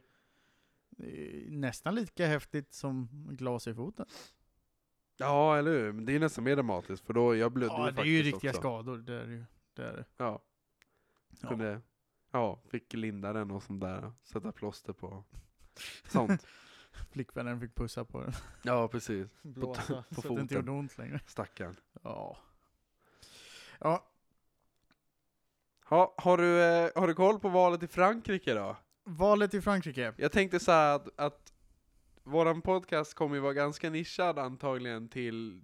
nästan 1.49 1.95
lika 1.95 2.27
häftigt 2.27 2.73
som 2.73 3.09
glas 3.31 3.67
i 3.67 3.73
foten. 3.73 4.05
Ja 5.17 5.57
eller 5.57 5.71
hur, 5.71 5.91
men 5.91 6.05
det 6.05 6.15
är 6.15 6.19
nästan 6.19 6.43
mer 6.43 6.55
dramatiskt 6.55 7.05
för 7.05 7.13
då, 7.13 7.35
jag 7.35 7.51
blödde 7.51 7.73
Ja, 7.73 7.79
ju 7.79 7.85
det 7.85 7.91
är 7.91 7.95
faktiskt 7.95 8.07
ju 8.13 8.23
riktiga 8.23 8.51
också. 8.51 8.61
skador. 8.61 8.97
Det 8.97 9.13
är 9.21 9.27
ju. 9.27 9.45
Det 9.73 9.83
är 9.83 9.93
det. 9.93 10.05
Ja. 10.17 10.43
Ja. 11.41 11.49
kunde, 11.49 11.81
ja, 12.31 12.59
fick 12.69 12.93
linda 12.93 13.33
den 13.33 13.51
och 13.51 13.63
sånt 13.63 13.81
där, 13.81 14.11
sätta 14.23 14.51
plåster 14.51 14.93
på 14.93 15.23
sånt. 16.07 16.47
Flickvännen 17.11 17.59
fick 17.59 17.75
pussa 17.75 18.05
på 18.05 18.21
den. 18.21 18.33
Ja, 18.63 18.87
precis. 18.87 19.27
Blåsa, 19.41 20.03
på 20.09 20.21
så 20.21 20.27
att 20.29 20.35
det 20.35 20.41
inte 20.41 20.55
gjorde 20.55 20.71
ont 20.71 20.97
längre. 20.97 21.19
Stackarn. 21.25 21.75
Ja. 22.03 22.37
Ja, 23.79 24.07
Ha, 25.85 26.13
har, 26.17 26.37
du, 26.37 26.63
eh, 26.63 26.89
har 26.95 27.07
du 27.07 27.13
koll 27.13 27.39
på 27.39 27.49
valet 27.49 27.83
i 27.83 27.87
Frankrike 27.87 28.53
då? 28.53 28.77
Valet 29.07 29.53
i 29.53 29.61
Frankrike. 29.61 30.13
Jag 30.17 30.31
tänkte 30.31 30.59
så 30.59 30.71
att, 30.71 31.19
att 31.19 31.53
våran 32.23 32.61
podcast 32.61 33.13
kommer 33.13 33.35
ju 33.35 33.41
vara 33.41 33.53
ganska 33.53 33.89
nischad 33.89 34.39
antagligen 34.39 35.09
till 35.09 35.63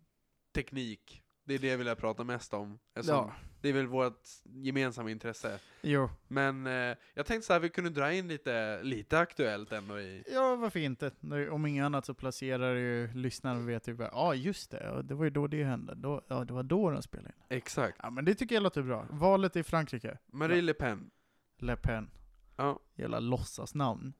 teknik. 0.55 1.19
Det 1.45 1.53
är 1.53 1.59
det 1.59 1.67
jag 1.67 1.77
vill 1.77 1.95
prata 1.95 2.23
mest 2.23 2.53
om. 2.53 2.79
Ja, 2.93 3.33
Det 3.61 3.69
är 3.69 3.73
väl 3.73 3.87
vårt 3.87 4.27
gemensamma 4.43 5.11
intresse. 5.11 5.59
jo. 5.81 6.09
Men 6.27 6.67
eh, 6.67 6.97
jag 7.13 7.25
tänkte 7.25 7.41
så 7.41 7.53
här, 7.53 7.59
vi 7.59 7.69
kunde 7.69 7.89
dra 7.89 8.13
in 8.13 8.27
lite, 8.27 8.83
lite 8.83 9.19
aktuellt 9.19 9.71
ändå 9.71 9.99
i... 9.99 10.23
Ja, 10.33 10.55
varför 10.55 10.79
inte? 10.79 11.11
Om 11.51 11.65
inget 11.65 11.85
annat 11.85 12.05
så 12.05 12.13
placerar 12.13 12.75
ju 12.75 13.13
lyssnaren 13.13 13.57
och 13.57 13.69
vet 13.69 13.87
ju 13.87 13.93
bara, 13.93 14.09
ja 14.11 14.35
just 14.35 14.71
det, 14.71 15.01
det 15.03 15.13
var 15.15 15.23
ju 15.23 15.29
då 15.29 15.47
det 15.47 15.63
hände. 15.63 15.95
Då, 15.95 16.21
ja, 16.27 16.43
det 16.45 16.53
var 16.53 16.63
då 16.63 16.89
de 16.91 17.01
spelade 17.01 17.29
in. 17.29 17.57
Exakt. 17.57 17.97
Ja, 18.03 18.09
men 18.09 18.25
det 18.25 18.35
tycker 18.35 18.55
jag 18.55 18.63
låter 18.63 18.81
bra. 18.81 19.07
Valet 19.09 19.55
i 19.55 19.63
Frankrike. 19.63 20.17
Marie 20.27 20.61
Le 20.61 20.73
Pen. 20.73 21.11
Le 21.59 21.75
Pen. 21.75 22.09
Ja. 22.55 22.79
Jävla 22.95 23.19
låtsasnamn. 23.19 24.13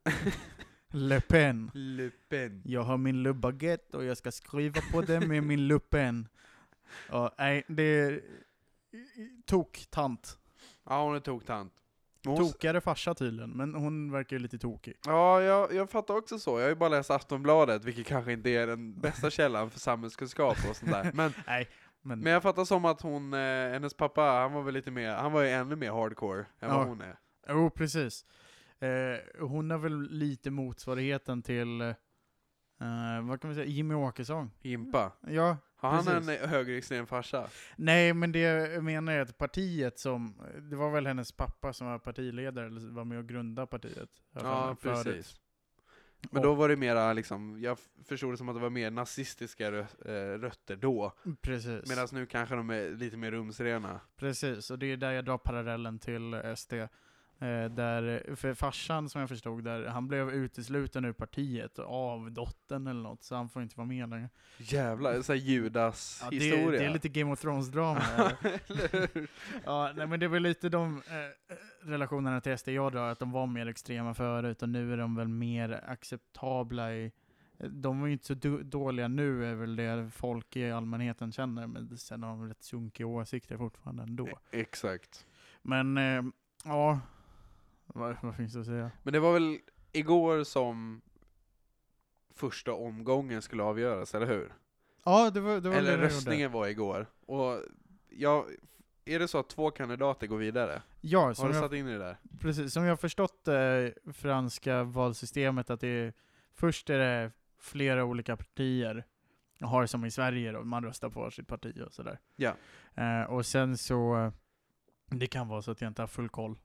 Le 0.92 1.22
Pen. 1.22 1.72
Le 1.74 2.10
Pen. 2.30 2.62
Jag 2.66 2.82
har 2.84 2.98
min 2.98 3.24
Le 3.24 3.34
Baguette 3.34 3.98
och 3.98 4.04
jag 4.06 4.18
ska 4.18 4.32
skriva 4.32 4.82
på 4.92 5.02
det 5.02 5.20
med 5.28 5.44
min 5.44 5.68
Le 5.68 5.80
Pen. 5.80 6.28
Ja, 7.10 7.36
nej, 7.38 7.64
det 7.68 7.84
är 7.84 8.22
tok-tant. 9.46 10.38
Ja, 10.90 11.04
hon 11.04 11.16
är 11.16 11.20
toktant. 11.20 11.74
Hon- 12.26 12.38
Tokigare 12.38 12.82
farsa 12.82 13.14
tydligen, 13.14 13.50
men 13.50 13.76
hon 13.76 14.12
verkar 14.12 14.36
ju 14.36 14.40
lite 14.42 14.58
tokig. 14.58 14.94
Ja, 15.06 15.42
jag, 15.42 15.74
jag 15.74 15.90
fattar 15.90 16.14
också 16.16 16.40
så. 16.40 16.58
Jag 16.60 16.66
har 16.66 16.70
ju 16.70 16.76
bara 16.76 16.90
läst 16.90 17.12
Aftonbladet, 17.12 17.86
vilket 17.86 18.08
kanske 18.08 18.34
inte 18.34 18.50
är 18.50 18.68
den 18.68 19.00
bästa 19.02 19.30
källan 19.30 19.70
för 19.70 19.80
samhällskunskap 19.80 20.58
och 20.70 20.76
sånt 20.76 20.92
där. 20.92 21.12
Men, 21.14 21.34
Nej, 21.48 21.70
men, 22.02 22.20
men 22.20 22.34
jag 22.34 22.44
fattar 22.44 22.66
som 22.66 22.86
att 22.86 23.02
hon, 23.02 23.34
eh, 23.34 23.40
hennes 23.40 23.94
pappa, 23.94 24.22
han 24.22 24.54
var 24.54 24.62
väl 24.64 24.74
lite 24.74 24.92
mer, 24.92 25.16
han 25.16 25.32
var 25.32 25.42
ju 25.42 25.50
ännu 25.50 25.76
mer 25.76 25.92
hardcore 25.92 26.40
än 26.40 26.46
Ja. 26.70 26.78
vad 26.78 26.88
hon 26.88 27.02
är. 27.02 27.16
Jo 27.50 27.70
precis. 27.70 28.26
Eh, 28.80 29.20
hon 29.48 29.72
är 29.72 29.78
väl 29.78 30.02
lite 30.12 30.52
motsvarigheten 30.52 31.42
till, 31.42 31.82
eh, 31.82 31.92
vad 33.24 33.42
kan 33.42 33.48
man 33.50 33.56
säga, 33.56 33.66
Jimmy 33.66 33.94
Åkesson. 33.94 34.52
Impa. 34.62 35.12
Ja, 35.28 35.58
Har 35.76 35.90
han 35.92 36.06
Precis. 36.06 36.42
en 36.42 36.50
högerextrem 36.50 37.08
farsa? 37.08 37.48
nej 37.76 38.14
men 38.14 38.32
det 38.32 38.40
jag 38.40 38.84
menar 38.84 39.14
är 39.14 39.22
att 39.22 39.38
partiet 39.38 40.00
som, 40.00 40.36
det 40.70 40.76
var 40.76 40.92
väl 40.92 41.08
hennes 41.08 41.32
pappa 41.32 41.74
som 41.74 41.88
var 41.88 42.00
partiledare, 42.00 42.66
eller 42.66 42.92
var 42.92 43.06
med 43.06 43.18
och 43.18 43.28
grundade 43.30 43.68
partiet. 43.68 44.10
har 44.34 44.42
jag 44.42 44.52
Ja, 44.52 44.68
mig, 44.68 44.76
förut. 44.76 45.04
precis. 45.06 45.40
Men 46.32 46.42
då 46.42 46.54
var 46.54 46.70
det 46.70 46.76
mera 46.76 47.14
liksom, 47.14 47.62
jag 47.62 47.78
förstod 48.06 48.34
det 48.34 48.38
som 48.38 48.50
att 48.50 48.56
det 48.56 48.62
var 48.62 48.70
mer 48.70 48.92
nazistiska 48.92 49.68
eh, 49.68 49.84
rötter 50.40 50.76
då. 50.76 51.14
Precis. 51.42 51.90
Medan 51.90 52.08
nu 52.12 52.26
kanske 52.26 52.56
de 52.56 52.70
är 52.70 52.90
lite 52.90 53.18
mer 53.18 53.32
rumsrena. 53.32 54.00
Precis, 54.16 54.72
och 54.72 54.80
det 54.80 54.86
är 54.92 54.98
där 54.98 55.12
jag 55.12 55.26
drar 55.26 55.38
parallellen 55.38 56.00
till 56.00 56.42
SD. 56.58 56.74
Eh, 57.44 57.70
där, 57.70 58.36
för 58.36 58.54
farsan 58.54 59.10
som 59.10 59.22
jag 59.22 59.30
förstod, 59.30 59.64
där, 59.64 59.86
han 59.86 60.08
blev 60.08 60.30
utesluten 60.30 61.06
ur 61.06 61.14
partiet 61.14 61.80
av 61.80 62.32
dottern 62.32 62.88
eller 62.88 63.02
något, 63.02 63.24
så 63.24 63.36
han 63.36 63.50
får 63.50 63.62
inte 63.62 63.78
vara 63.78 63.88
med 63.88 64.10
längre. 64.10 64.30
Jävlar, 64.58 65.22
såhär 65.22 65.40
Judas 65.40 66.20
Ja, 66.24 66.30
det, 66.30 66.36
historia. 66.36 66.80
det 66.80 66.86
är 66.86 66.90
lite 66.90 67.10
Game 67.10 67.32
of 67.34 67.44
Thrones-drama. 67.44 68.02
Ja, 69.66 69.92
nej, 69.96 70.08
men 70.08 70.20
det 70.20 70.26
är 70.26 70.28
väl 70.28 70.44
lite 70.44 70.70
de 70.70 70.98
eh, 70.98 71.56
relationerna 71.82 72.42
till 72.42 72.58
SD 72.58 72.68
jag 72.68 72.92
drar, 72.92 73.12
att 73.12 73.20
de 73.20 73.32
var 73.32 73.48
mer 73.48 73.68
extrema 73.68 74.14
förut 74.14 74.62
och 74.62 74.70
nu 74.70 74.94
är 74.94 74.98
de 74.98 75.16
väl 75.16 75.28
mer 75.28 75.84
acceptabla 75.88 76.94
i 76.94 77.12
de 77.58 78.00
var 78.00 78.08
ju 78.08 78.14
inte 78.14 78.26
så 78.26 78.34
dåliga 78.64 79.08
nu, 79.08 79.46
är 79.46 79.56
väl 79.56 79.76
det 79.76 80.10
folk 80.16 80.56
i 80.56 80.72
allmänheten 80.72 81.32
känner, 81.32 81.68
men 81.68 81.98
sen 81.98 82.24
har 82.24 82.30
de 82.30 82.48
rätt 82.50 82.64
sunkiga 82.64 83.08
åsikter 83.08 83.58
fortfarande 83.58 84.04
ändå. 84.04 84.30
Exakt. 84.52 85.26
Men, 85.62 85.98
eh, 85.98 86.24
ja, 86.66 87.00
vad, 87.86 88.16
vad 88.22 88.36
finns 88.36 88.54
det 88.54 88.60
att 88.60 88.66
säga? 88.66 88.92
Men 89.04 89.14
det 89.14 89.20
var 89.20 89.34
väl 89.34 89.60
igår 89.92 90.44
som 90.44 91.02
första 92.34 92.74
omgången 92.74 93.42
skulle 93.42 93.64
avgöras, 93.64 94.16
eller 94.16 94.28
hur? 94.28 94.54
Ja, 95.06 95.30
det 95.30 95.40
var, 95.40 95.60
det 95.60 95.70
var 95.70 95.76
eller 95.76 95.92
det 95.92 95.98
de 95.98 96.04
röstningen 96.04 96.52
var 96.52 96.68
igår. 96.68 97.08
Och 97.26 97.60
jag, 98.10 98.46
är 99.06 99.20
det 99.20 99.28
så 99.28 99.38
att 99.40 99.50
två 99.50 99.72
kandidater 99.72 100.28
går 100.28 100.38
vidare? 100.38 100.82
Ja, 101.02 101.20
Har 101.26 101.34
som 101.34 101.48
du 101.48 101.54
jag, 101.56 101.64
satt 101.64 101.74
in 101.74 101.88
i 101.88 101.92
det 101.92 101.98
där? 101.98 102.18
precis, 102.40 102.74
som 102.74 102.84
jag 102.84 102.92
har 102.92 102.98
förstått 102.98 103.48
eh, 103.48 104.14
franska 104.14 104.84
valsystemet, 104.84 105.70
att 105.70 105.80
det 105.80 105.88
är, 105.88 106.14
först 106.54 106.90
är 106.90 107.00
det 107.00 107.32
flera 107.60 108.06
olika 108.06 108.38
partier, 108.38 109.06
har 109.62 109.86
som 109.86 110.06
i 110.06 110.12
Sverige 110.12 110.52
då, 110.52 110.64
man 110.64 110.84
röstar 110.84 111.10
på 111.10 111.32
sitt 111.32 111.48
parti 111.48 111.82
och 111.86 111.94
sådär. 111.94 112.20
Ja. 112.36 112.54
Eh, 112.96 113.24
och 113.24 113.46
sen 113.46 113.78
så, 113.78 114.32
det 115.20 115.28
kan 115.28 115.48
vara 115.48 115.62
så 115.62 115.72
att 115.72 115.82
jag 115.82 115.88
inte 115.88 116.02
har 116.02 116.08
full 116.08 116.30
koll. 116.30 116.58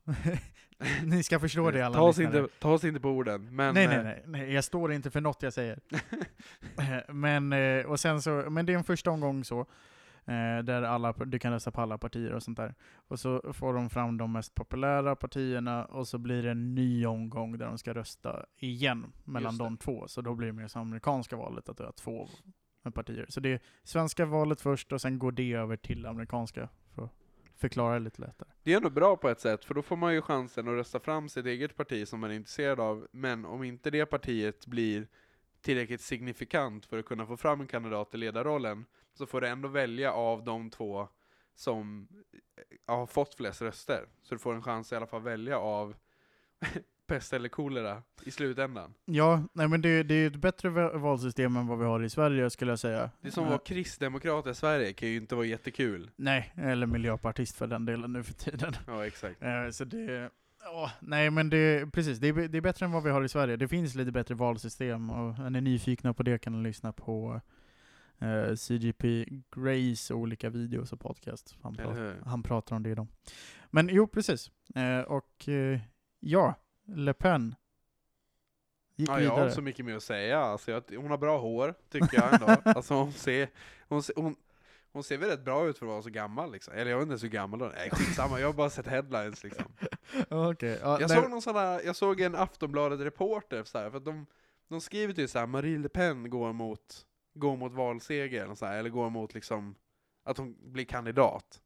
Ni 1.05 1.23
ska 1.23 1.41
förstå 1.41 1.71
det 1.71 1.83
alla 1.83 1.95
ta, 1.95 2.03
oss 2.03 2.19
inte, 2.19 2.49
ta 2.59 2.73
oss 2.73 2.85
inte 2.85 3.01
på 3.01 3.09
orden, 3.09 3.57
men... 3.57 3.75
nej, 3.75 3.85
eh, 3.85 3.91
nej, 3.91 4.05
nej, 4.05 4.23
nej, 4.27 4.53
jag 4.53 4.65
står 4.65 4.93
inte 4.93 5.11
för 5.11 5.21
något 5.21 5.43
jag 5.43 5.53
säger. 5.53 5.81
Eh, 6.79 7.15
men, 7.15 7.53
eh, 7.53 7.87
och 7.87 8.01
sen 8.01 8.23
så, 8.23 8.31
men 8.51 8.67
det 8.67 8.73
är 8.73 8.79
en 8.79 8.85
första 8.85 9.11
omgång 9.11 9.45
så, 9.45 9.67
där 10.65 10.83
alla, 10.83 11.13
du 11.13 11.39
kan 11.39 11.53
rösta 11.53 11.71
på 11.71 11.81
alla 11.81 11.99
partier 11.99 12.33
och 12.33 12.43
sånt 12.43 12.57
där. 12.57 12.75
Och 13.09 13.21
så 13.21 13.53
får 13.53 13.75
de 13.75 13.91
fram 13.91 14.19
de 14.19 14.33
mest 14.33 14.55
populära 14.55 15.17
partierna, 15.17 15.85
och 15.85 16.09
så 16.09 16.19
blir 16.19 16.43
det 16.43 16.51
en 16.51 16.75
ny 16.75 17.07
omgång 17.07 17.59
där 17.59 17.67
de 17.67 17.79
ska 17.79 17.95
rösta 17.95 18.47
igen 18.57 19.13
mellan 19.25 19.59
de 19.59 19.77
två. 19.77 20.09
Så 20.09 20.21
då 20.21 20.35
blir 20.35 20.47
det 20.47 20.53
mer 20.53 20.69
som 20.69 20.83
amerikanska 20.83 21.37
valet, 21.37 21.69
att 21.69 21.77
du 21.77 21.85
har 21.85 21.93
två 21.93 22.29
partier. 22.95 23.27
Så 23.29 23.41
det 23.41 23.49
är 23.49 23.61
svenska 23.85 24.27
valet 24.27 24.61
först, 24.61 24.93
och 24.93 25.01
sen 25.01 25.19
går 25.19 25.33
det 25.33 25.53
över 25.53 25.77
till 25.77 26.07
amerikanska, 26.07 26.69
för 26.95 27.09
förklara 27.59 27.95
det 27.95 28.05
lite 28.05 28.21
lättare. 28.21 28.49
Det 28.63 28.73
är 28.73 28.77
ändå 28.77 28.91
bra 28.91 29.17
på 29.17 29.29
ett 29.29 29.41
sätt, 29.41 29.65
för 29.65 29.75
då 29.75 29.83
får 29.83 29.97
man 29.97 30.15
ju 30.15 30.23
chansen 30.23 30.69
att 30.69 30.75
rösta 30.75 31.01
fram 31.01 31.29
sitt 31.29 31.47
eget 31.47 31.77
parti 31.77 32.09
som 32.09 32.21
man 32.21 32.31
är 32.31 32.35
intresserad 32.35 32.81
av, 32.81 33.09
men 33.11 33.45
om 33.45 33.65
inte 33.65 33.91
det 33.91 34.07
partiet 34.07 34.67
blir 34.67 35.09
tillräckligt 35.61 36.01
signifikant 36.01 36.87
för 36.87 36.99
att 36.99 37.07
kunna 37.07 37.27
få 37.27 37.37
fram 37.37 37.61
en 37.61 37.67
kandidat 37.67 38.15
i 38.15 38.17
ledarrollen, 38.17 38.85
så 39.15 39.27
får 39.27 39.41
du 39.41 39.49
ändå 39.49 39.69
välja 39.69 40.13
av 40.13 40.45
de 40.45 40.71
två 40.71 41.09
som 41.55 42.09
eh, 42.87 42.95
har 42.97 43.07
fått 43.07 43.35
flest 43.35 43.63
röster. 43.63 44.09
Så 44.23 44.35
du 44.35 44.39
får 44.39 44.55
en 44.55 44.63
chans 44.63 44.93
i 44.93 44.97
alla 44.97 45.07
fall 45.07 45.23
välja 45.23 45.59
av 45.59 45.95
pest 47.09 47.33
eller 47.33 47.49
kolera 47.49 48.03
i 48.25 48.31
slutändan. 48.31 48.95
Ja, 49.05 49.43
nej 49.53 49.69
men 49.69 49.81
det, 49.83 50.03
det 50.03 50.15
är 50.15 50.27
ett 50.27 50.37
bättre 50.37 50.69
va- 50.69 50.99
valsystem 50.99 51.57
än 51.57 51.67
vad 51.67 51.79
vi 51.79 51.85
har 51.85 52.03
i 52.03 52.11
Sverige 52.11 52.51
skulle 52.51 52.73
jag 52.73 52.79
säga. 52.79 53.11
Det 53.21 53.31
som 53.31 53.45
Eh, 53.45 53.51
var 53.51 53.59
kristdemokrat 53.59 54.47
i 54.47 54.55
Sverige 54.55 54.93
kan 54.93 55.09
ju 55.09 55.17
inte 55.17 55.35
vara 55.35 55.47
jättekul. 55.47 56.11
Nej, 56.17 56.53
eller 56.57 56.87
miljöpartist 56.87 57.57
för 57.57 57.67
den 57.67 57.85
delen 57.85 58.13
nu 58.13 58.23
för 58.23 58.35
tiden. 58.35 58.73
Ja, 58.87 59.07
exakt. 59.07 59.43
Eh, 59.43 59.71
Så 59.71 59.85
det, 59.85 60.31
ja, 60.63 60.91
nej 61.01 61.31
men 61.31 61.51
det, 61.51 61.93
precis, 61.93 62.19
det 62.19 62.29
är, 62.29 62.49
det 62.49 62.59
är 62.59 62.63
bättre 62.63 62.87
än 62.87 62.93
vad 62.93 63.03
vi 63.03 63.11
har 63.11 63.23
i 63.25 63.29
Sverige. 63.29 63.57
Det 63.57 63.69
finns 63.69 63.95
lite 63.95 64.13
bättre 64.13 64.35
valsystem 64.35 65.11
och 65.11 65.39
är 65.39 65.51
ni 65.51 65.61
nyfikna 65.61 66.15
på 66.15 66.23
det 66.23 66.39
kan 66.39 66.53
ni 66.63 66.69
lyssna 66.69 66.93
på 66.93 67.41
eh, 68.19 68.55
CGP 68.55 69.27
Grays 69.57 70.11
olika 70.11 70.51
videos 70.51 70.93
och 70.93 71.01
podcast. 71.01 71.57
Han, 71.63 71.75
pratar, 71.77 72.17
han 72.27 72.43
pratar 72.43 72.77
om 72.77 72.83
det 72.83 72.95
då. 72.95 73.07
Men 73.71 73.89
jo, 73.93 74.07
precis. 74.07 74.51
Eh, 74.75 75.01
och 75.01 75.49
eh, 75.49 75.81
ja, 76.21 76.55
Le 76.89 77.13
Pen 77.15 77.55
gick 78.97 79.09
Ja, 79.09 79.21
jag 79.21 79.31
har 79.31 79.43
inte 79.43 79.55
så 79.55 79.63
mycket 79.63 79.85
mer 79.85 79.97
att 79.97 80.03
säga. 80.03 80.41
Alltså, 80.41 80.71
jag, 80.71 80.83
hon 80.97 81.11
har 81.11 81.19
bra 81.19 81.39
hår, 81.39 81.75
tycker 81.91 82.17
jag 82.17 82.35
ändå. 82.35 82.47
alltså, 82.71 82.95
hon, 82.95 83.13
ser, 83.13 83.49
hon, 83.89 84.03
ser, 84.03 84.15
hon, 84.17 84.37
hon 84.93 85.03
ser 85.05 85.19
väl 85.19 85.31
rätt 85.31 85.45
bra 85.45 85.67
ut 85.69 85.79
för 85.79 85.87
att 85.87 85.91
vara 85.91 86.03
så 86.03 86.11
gammal 86.11 86.53
liksom. 86.53 86.75
Eller 86.75 86.91
jag 86.91 86.99
vet 86.99 87.03
inte 87.03 87.13
ens 87.13 87.25
hur 87.25 87.29
gammal 87.29 87.61
hon 87.61 87.71
är. 87.71 87.75
Nej, 87.75 87.91
skitsamma, 87.93 88.41
jag 88.41 88.49
har 88.49 88.53
bara 88.53 88.71
sett 88.71 88.87
headlines 88.87 89.45
liksom. 89.45 89.65
Okej, 90.29 90.79
ja, 90.83 91.01
Jag 91.01 91.09
nej, 91.09 91.19
såg 91.23 91.31
någon 91.31 91.43
sån 91.43 91.57
jag 91.57 91.97
såg 91.97 92.21
en 92.21 92.35
Aftonbladet-reporter 92.35 93.65
så 93.65 93.79
här, 93.79 93.91
för 93.91 93.97
att 93.99 94.05
de, 94.05 94.27
de 94.69 94.81
skriver 94.81 95.15
typ 95.15 95.31
såhär, 95.31 95.47
Marie 95.47 95.79
Le 95.79 95.89
Pen 95.89 96.31
går 96.31 96.53
mot, 96.53 97.07
går 97.35 97.57
mot 97.57 97.73
valseger, 97.73 98.45
eller, 98.45 98.55
så 98.55 98.67
här, 98.67 98.79
eller 98.79 98.91
går 98.91 99.11
mot 99.11 99.35
liksom, 99.35 99.75
att 100.25 100.39
hon 100.39 100.57
blir 100.73 100.85
kandidat. 100.85 101.63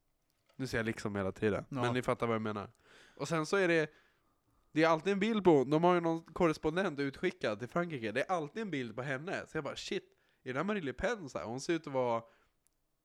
Nu 0.57 0.67
ser 0.67 0.79
jag 0.79 0.87
liksom 0.87 1.17
hela 1.17 1.33
tiden, 1.33 1.65
Ja. 1.69 1.83
men 1.83 1.95
ni 1.95 2.03
fattar 2.03 2.27
vad 2.27 2.35
jag 2.35 2.43
menar. 2.43 2.71
Och 3.17 3.29
sen 3.29 3.47
så 3.47 3.57
är 3.57 3.69
det, 3.69 3.91
det 4.73 4.83
är 4.83 4.89
alltid 4.89 5.13
en 5.13 5.21
bild 5.21 5.45
på, 5.45 5.65
de 5.65 5.85
har 5.85 5.95
ju 5.95 6.01
någon 6.01 6.23
korrespondent 6.23 6.99
utskickad 6.99 7.59
till 7.59 7.69
Frankrike, 7.69 8.13
det 8.13 8.21
är 8.21 8.33
alltid 8.33 8.63
en 8.63 8.71
bild 8.71 8.97
på 8.97 9.03
henne. 9.03 9.47
Så 9.47 9.57
jag 9.57 9.65
bara 9.65 9.77
shit, 9.77 10.05
är 10.45 10.53
det 10.53 10.59
här 10.59 10.65
Marie 10.65 10.83
Le 10.83 10.93
Pen? 10.93 11.29
Så 11.29 11.39
här? 11.39 11.45
Hon 11.45 11.61
ser 11.61 11.73
ut 11.73 11.87
att 11.87 11.93
vara 11.93 12.23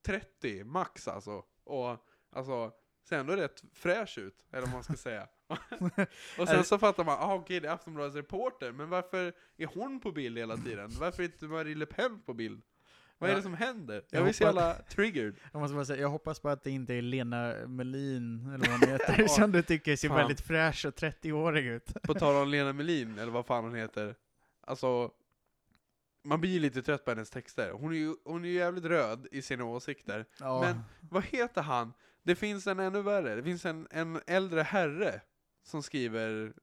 30 0.06 0.64
max 0.64 1.08
alltså. 1.08 1.44
Och 1.64 2.06
alltså, 2.32 2.72
ser 3.10 3.20
ändå 3.20 3.36
rätt 3.36 3.64
fräsch 3.74 4.18
ut, 4.18 4.46
eller 4.52 4.62
vad 4.62 4.72
man 4.72 4.84
ska 4.84 4.94
säga. 4.94 5.28
Och 6.40 6.48
sen 6.48 6.64
så 6.64 6.78
fattar 6.78 7.04
man, 7.04 7.18
ah, 7.20 7.36
okej 7.36 7.60
det 7.60 7.68
är 7.68 7.72
Aftonbladets 7.72 8.16
reporter, 8.16 8.72
men 8.72 8.90
varför 8.90 9.34
är 9.58 9.66
hon 9.66 10.00
på 10.00 10.12
bild 10.12 10.38
hela 10.38 10.58
tiden? 10.58 10.92
Varför 11.00 11.24
är 11.24 11.28
inte 11.28 11.46
Marie 11.46 11.76
Le 11.76 11.86
Pen 11.86 12.22
på 12.22 12.34
bild? 12.34 12.62
Vad 13.20 13.30
är 13.30 13.36
det 13.36 13.42
som 13.42 13.54
händer? 13.54 13.96
Jag 13.96 14.04
Jag 14.20 14.24
blir 14.24 14.34
så 14.34 14.44
jävla 14.44 14.74
triggered. 14.74 15.36
Jag 15.52 15.60
måste 15.60 15.76
bara 15.76 15.86
säga, 15.86 16.02
jag 16.02 16.10
hoppas 16.10 16.42
bara 16.42 16.54
att 16.54 16.64
det 16.64 16.72
inte 16.72 16.94
är 16.94 17.02
Lena 17.02 17.54
Melin, 17.68 18.48
eller 18.54 18.70
vad 18.70 18.80
hon 18.80 18.90
heter, 19.00 19.28
som 19.28 19.52
du 19.52 19.62
tycker 19.62 19.96
ser 19.96 20.08
fan. 20.08 20.18
väldigt 20.18 20.42
fräsch 20.42 20.86
och 20.86 20.94
30-årig 20.96 21.66
ut. 21.66 22.02
På 22.04 22.14
tal 22.14 22.36
om 22.36 22.48
Lena 22.52 22.74
Melin, 22.74 23.20
eller 23.20 23.32
vad 23.32 23.46
fan 23.46 23.64
hon 23.64 23.76
heter. 23.76 24.16
Alltså, 24.62 25.12
man 26.24 26.42
blir 26.42 26.52
ju 26.52 26.60
lite 26.60 26.82
trött 26.82 27.06
på 27.06 27.12
hennes 27.12 27.30
texter. 27.30 27.72
Hon 27.72 27.92
är 27.94 27.98
ju, 27.98 28.14
hon 28.26 28.46
är 28.46 28.50
ju 28.50 28.56
jävligt 28.56 28.86
röd 28.86 29.28
i 29.32 29.42
sina 29.42 29.64
åsikter. 29.64 30.26
Ja. 30.40 30.62
Men- 30.62 30.82
Vad 31.10 31.24
heter 31.26 31.62
han? 31.62 31.94
Det 32.24 32.36
finns 32.36 32.68
en 32.68 32.80
ännu 32.80 33.02
värre. 33.02 33.36
Det 33.36 33.44
finns 33.44 33.66
en, 33.66 33.88
en 33.92 34.22
äldre 34.28 34.62
herre 34.62 35.22
som 35.64 35.84
skriver 35.84 36.54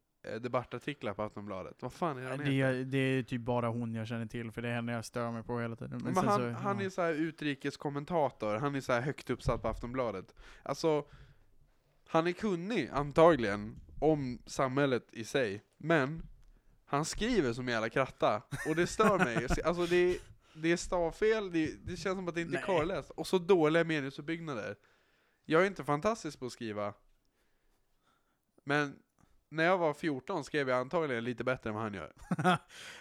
debattartiklar 0.40 1.14
på 1.14 1.22
Aftonbladet. 1.22 1.82
Vad 1.82 1.92
fan 1.92 2.18
är 2.18 2.30
han 2.30 2.38
det, 2.38 2.60
är, 2.60 2.72
det 2.84 2.98
är 2.98 3.22
typ 3.22 3.40
bara 3.40 3.68
hon 3.68 3.94
jag 3.94 4.06
känner 4.06 4.26
till, 4.26 4.52
för 4.52 4.62
det 4.62 4.68
är 4.68 4.74
henne 4.74 4.92
jag 4.92 5.04
stör 5.04 5.30
mig 5.30 5.42
på 5.42 5.60
hela 5.60 5.76
tiden. 5.76 6.00
Men 6.04 6.14
sen 6.14 6.28
han, 6.28 6.38
så, 6.38 6.50
han 6.50 6.78
ja. 6.78 6.84
är 6.84 6.90
så 6.90 7.02
här 7.02 7.12
utrikeskommentator, 7.12 8.56
han 8.56 8.74
är 8.74 8.80
så 8.80 8.92
här 8.92 9.00
högt 9.00 9.30
uppsatt 9.30 9.62
på 9.62 9.68
Aftonbladet. 9.68 10.34
Alltså, 10.62 11.04
han 12.06 12.26
är 12.26 12.32
kunnig 12.32 12.90
antagligen 12.92 13.80
om 14.00 14.38
samhället 14.46 15.06
i 15.12 15.24
sig, 15.24 15.62
men 15.76 16.22
han 16.84 17.04
skriver 17.04 17.52
som 17.52 17.68
en 17.68 17.74
jävla 17.74 17.88
kratta, 17.88 18.42
och 18.68 18.76
det 18.76 18.86
stör 18.86 19.18
mig. 19.18 19.46
Alltså 19.64 19.86
det, 19.86 20.18
det 20.54 20.72
är 20.72 20.76
stavfel, 20.76 21.52
det, 21.52 21.66
det 21.86 21.96
känns 21.96 22.16
som 22.16 22.28
att 22.28 22.34
det 22.34 22.40
inte 22.40 22.56
är 22.56 22.66
Nej. 22.68 22.78
korrläst, 22.78 23.10
och 23.10 23.26
så 23.26 23.38
dåliga 23.38 23.84
meningsuppbyggnader. 23.84 24.76
Jag 25.44 25.62
är 25.62 25.66
inte 25.66 25.84
fantastisk 25.84 26.38
på 26.38 26.46
att 26.46 26.52
skriva, 26.52 26.94
men 28.64 28.98
när 29.54 29.64
jag 29.64 29.78
var 29.78 29.94
14 29.94 30.44
skrev 30.44 30.68
jag 30.68 30.78
antagligen 30.80 31.24
lite 31.24 31.44
bättre 31.44 31.70
än 31.70 31.74
vad 31.74 31.84
han 31.84 31.94
gör. 31.94 32.12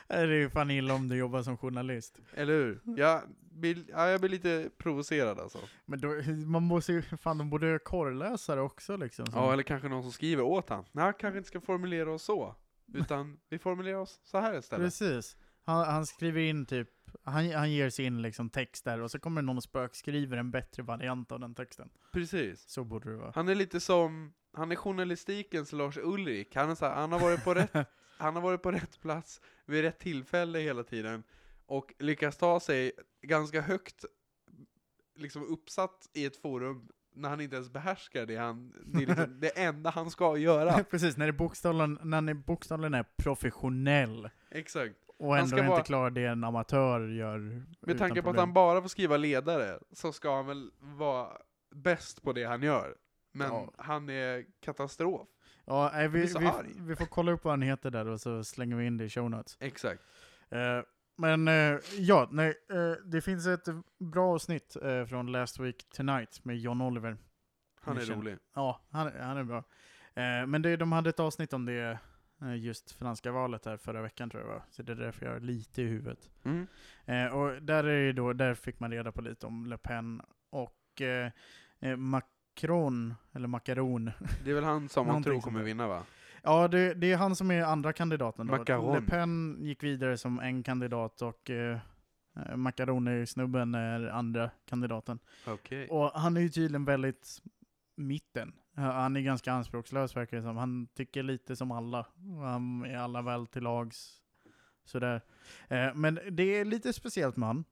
det 0.08 0.14
är 0.14 0.28
ju 0.28 0.50
fan 0.50 0.72
illa 0.72 0.94
om 0.94 1.10
du 1.10 1.16
jobbar 1.16 1.42
som 1.44 1.58
journalist. 1.58 2.18
Eller 2.34 2.54
hur? 2.54 2.82
Jag 2.98 3.22
blir, 3.52 3.84
ja, 3.90 4.08
jag 4.10 4.20
blir 4.22 4.30
lite 4.30 4.70
provocerad 4.78 5.40
alltså. 5.40 5.60
Men 5.86 6.00
då, 6.00 6.08
man 6.46 6.64
måste 6.64 6.94
ju, 6.94 7.02
fan 7.02 7.38
de 7.38 7.50
borde 7.50 7.80
korrläsa 7.80 8.56
det 8.56 8.62
också 8.62 8.98
liksom. 8.98 9.26
som- 9.26 9.42
Ja, 9.44 9.54
eller 9.54 9.64
kanske 9.64 9.88
någon 9.88 10.04
som 10.04 10.12
skriver 10.12 10.44
åt 10.44 10.70
han. 10.70 10.86
Nej, 10.92 11.14
kanske 11.20 11.38
inte 11.38 11.48
ska 11.48 11.62
formulera 11.62 12.12
oss 12.12 12.24
så. 12.24 12.56
Utan 12.94 13.40
vi 13.50 13.60
formulerar 13.60 13.98
oss 13.98 14.20
så 14.24 14.40
här 14.40 14.58
istället. 14.60 14.86
Precis. 14.86 15.38
Han, 15.66 15.86
han 15.86 16.06
skriver 16.06 16.42
in 16.42 16.66
typ, 16.66 16.90
han, 17.24 17.52
han 17.52 17.72
ger 17.72 17.90
sin 17.90 18.22
liksom 18.22 18.50
text 18.50 18.86
där 18.86 19.02
och 19.02 19.12
så 19.12 19.20
kommer 19.20 19.42
någon 19.42 19.58
och 19.58 19.64
spökskriver 19.64 20.38
en 20.38 20.52
bättre 20.52 20.84
variant 20.84 21.32
av 21.32 21.40
den 21.40 21.56
texten. 21.56 21.90
Precis. 22.14 22.70
Så 22.70 22.84
borde 22.84 23.12
det 23.12 23.18
vara. 23.18 23.32
Han 23.36 23.50
är 23.50 23.56
lite 23.56 23.80
som, 23.80 24.34
han 24.54 24.72
är 24.72 24.76
journalistikens 24.76 25.72
Lars 25.72 25.98
Ulrik. 25.98 26.56
Han, 26.56 26.70
är 26.70 26.76
så 26.76 26.86
här, 26.86 26.96
han, 26.96 27.12
har 27.12 27.20
varit 27.20 27.44
på 27.44 27.54
rätt, 27.54 27.88
han 28.18 28.36
har 28.36 28.42
varit 28.42 28.62
på 28.62 28.72
rätt 28.72 29.02
plats 29.02 29.42
vid 29.66 29.82
rätt 29.82 30.00
tillfälle 30.00 30.60
hela 30.60 30.84
tiden. 30.84 31.24
Och 31.66 31.94
lyckas 32.00 32.38
ta 32.38 32.60
sig 32.60 32.92
ganska 33.22 33.62
högt 33.62 34.06
liksom 35.16 35.44
uppsatt 35.44 36.10
i 36.14 36.26
ett 36.26 36.38
forum 36.38 36.90
när 37.16 37.30
han 37.30 37.42
inte 37.42 37.56
ens 37.56 37.70
behärskar 37.70 38.26
det 38.26 38.36
han, 38.36 38.74
det 38.86 39.04
är 39.04 39.08
liksom 39.08 39.40
det 39.40 39.60
enda 39.60 39.90
han 39.90 40.12
ska 40.12 40.38
göra. 40.38 40.84
Precis, 40.90 41.18
när, 41.18 41.26
det 41.26 41.34
bokstavligen, 41.34 42.00
när 42.04 42.18
han 42.18 42.30
är 42.30 42.34
bokstavligen 42.34 42.94
är 42.94 43.06
professionell 43.18 44.30
Exakt. 44.52 44.96
och 45.18 45.36
Han 45.36 45.44
ändå 45.44 45.58
ska 45.58 45.66
inte 45.66 45.82
klarar 45.82 46.10
det 46.10 46.26
en 46.26 46.44
amatör 46.44 47.08
gör 47.08 47.64
Med 47.80 47.98
tanke 47.98 48.22
på 48.22 48.30
att 48.30 48.38
han 48.38 48.54
bara 48.54 48.82
får 48.82 48.90
skriva 48.90 49.18
ledare, 49.18 49.80
så 49.92 50.12
ska 50.12 50.36
han 50.36 50.48
väl 50.48 50.72
vara 50.80 51.38
bäst 51.72 52.24
på 52.24 52.34
det 52.34 52.44
han 52.44 52.64
gör. 52.64 52.96
Men 53.34 53.48
Ja. 53.48 53.74
han 53.78 54.10
är 54.10 54.46
katastrof. 54.60 55.28
Ja, 55.66 55.90
nej, 55.94 56.08
vi, 56.08 56.20
vi, 56.22 56.52
vi 56.80 56.96
får 56.96 57.06
kolla 57.06 57.32
upp 57.32 57.44
vad 57.44 57.52
han 57.52 57.62
heter 57.62 57.92
där 57.92 58.08
och 58.08 58.22
så 58.22 58.44
slänger 58.44 58.76
vi 58.76 58.86
in 58.86 58.98
det 58.98 59.04
i 59.06 59.10
show 59.10 59.30
notes. 59.30 59.58
Exakt. 59.60 60.02
Eh, 60.50 60.80
men 61.18 61.48
eh, 61.48 61.80
ja, 61.98 62.28
nej, 62.32 62.54
eh, 62.70 62.92
det 63.06 63.22
finns 63.22 63.48
ett 63.48 63.66
bra 64.00 64.34
avsnitt 64.34 64.76
eh, 64.82 65.06
från 65.06 65.32
Last 65.32 65.60
Week 65.60 65.90
Tonight 65.90 66.46
med 66.46 66.58
John 66.58 66.82
Oliver. 66.82 67.18
Han 67.82 67.96
är 67.98 68.00
Mission. 68.02 68.18
rolig. 68.18 68.38
Ja, 68.56 68.82
han, 68.92 69.12
han 69.20 69.38
är 69.38 69.44
bra. 69.44 69.58
Eh, 70.14 70.48
men 70.48 70.62
det, 70.62 70.76
de 70.78 70.92
hade 70.92 71.10
ett 71.10 71.20
avsnitt 71.20 71.54
om 71.54 71.66
det 71.66 72.00
eh, 72.42 72.56
just 72.56 72.92
franska 72.92 73.32
valet 73.32 73.66
här 73.66 73.78
förra 73.78 74.02
veckan 74.02 74.30
tror 74.30 74.44
jag 74.44 74.50
var. 74.50 74.64
Så 74.70 74.84
det 74.84 74.92
är 74.92 74.96
därför 74.96 75.26
jag 75.26 75.34
har 75.34 75.40
lite 75.40 75.82
i 75.82 75.86
huvudet. 75.86 76.30
Mm. 76.44 76.68
Och 77.34 77.62
där, 77.62 77.84
är 77.84 78.14
då, 78.14 78.34
där 78.34 78.54
fick 78.56 78.80
man 78.80 78.92
reda 78.92 79.12
på 79.12 79.22
lite 79.22 79.46
om 79.48 79.66
Le 79.66 79.78
Pen 79.78 80.22
och 80.50 81.02
eh, 81.02 81.32
eh, 81.80 81.96
Macron, 82.54 83.14
eller 83.32 83.48
Macaron. 83.48 84.12
Det 84.44 84.52
är 84.52 84.56
väl 84.56 84.64
han 84.64 84.90
som 84.90 85.08
man 85.14 85.24
tror 85.24 85.42
kommer 85.42 85.64
vinna 85.64 85.88
va? 85.88 86.04
Ja, 86.44 86.68
det, 86.68 86.94
det 86.94 87.12
är 87.12 87.18
han 87.18 87.36
som 87.36 87.52
är 87.52 87.62
andra 87.62 87.94
kandidaten. 87.94 88.48
Då. 88.48 88.58
Macaron. 88.58 88.96
Le 88.96 89.02
Pen 89.02 89.58
gick 89.62 89.84
vidare 89.84 90.18
som 90.18 90.40
en 90.40 90.64
kandidat 90.64 91.22
och 91.22 91.50
eh, 91.50 91.80
eh, 92.36 92.56
Macaroni-snubben 92.56 93.76
är 93.76 94.08
andra 94.08 94.50
kandidaten. 94.66 95.20
Okej. 95.48 95.88
Och 95.90 96.12
han 96.12 96.38
är 96.38 96.42
ju 96.42 96.50
tydligen 96.50 96.86
väldigt 96.86 97.42
mitten. 97.96 98.54
Han 98.76 99.16
är 99.16 99.22
ganska 99.22 99.54
anspråkslös 99.54 100.16
verkar 100.16 100.38
det 100.38 100.44
som. 100.44 100.58
Han 100.58 100.88
tycker 100.88 101.24
lite 101.24 101.56
som 101.56 101.72
alla. 101.72 102.06
Han 102.42 102.86
är 102.86 102.98
alla 102.98 103.22
väl 103.22 103.48
till 103.48 103.64
lags. 103.64 104.22
Sådär. 104.86 105.22
Eh, 105.68 105.94
men 105.96 106.20
det 106.32 106.44
är 106.44 106.66
lite 106.66 106.94
speciellt 106.94 107.38
med 107.38 107.48
han. 107.48 107.64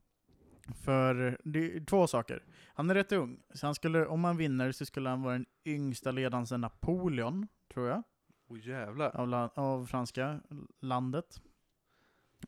För 0.72 1.38
det 1.44 1.76
är 1.76 1.84
två 1.84 2.06
saker. 2.06 2.44
Han 2.74 2.90
är 2.90 2.94
rätt 2.94 3.12
ung. 3.12 3.42
Så 3.54 3.66
han 3.66 3.74
skulle, 3.74 4.06
om 4.06 4.24
han 4.24 4.36
vinner 4.36 4.72
så 4.72 4.86
skulle 4.86 5.08
han 5.08 5.22
vara 5.22 5.32
den 5.32 5.46
yngsta 5.64 6.10
ledaren 6.12 6.46
sedan 6.46 6.60
Napoleon, 6.60 7.48
tror 7.74 7.88
jag 7.88 8.02
Åh 8.48 8.68
jävlar. 8.68 9.16
av, 9.16 9.50
av 9.54 9.86
franska 9.86 10.40
landet. 10.80 11.42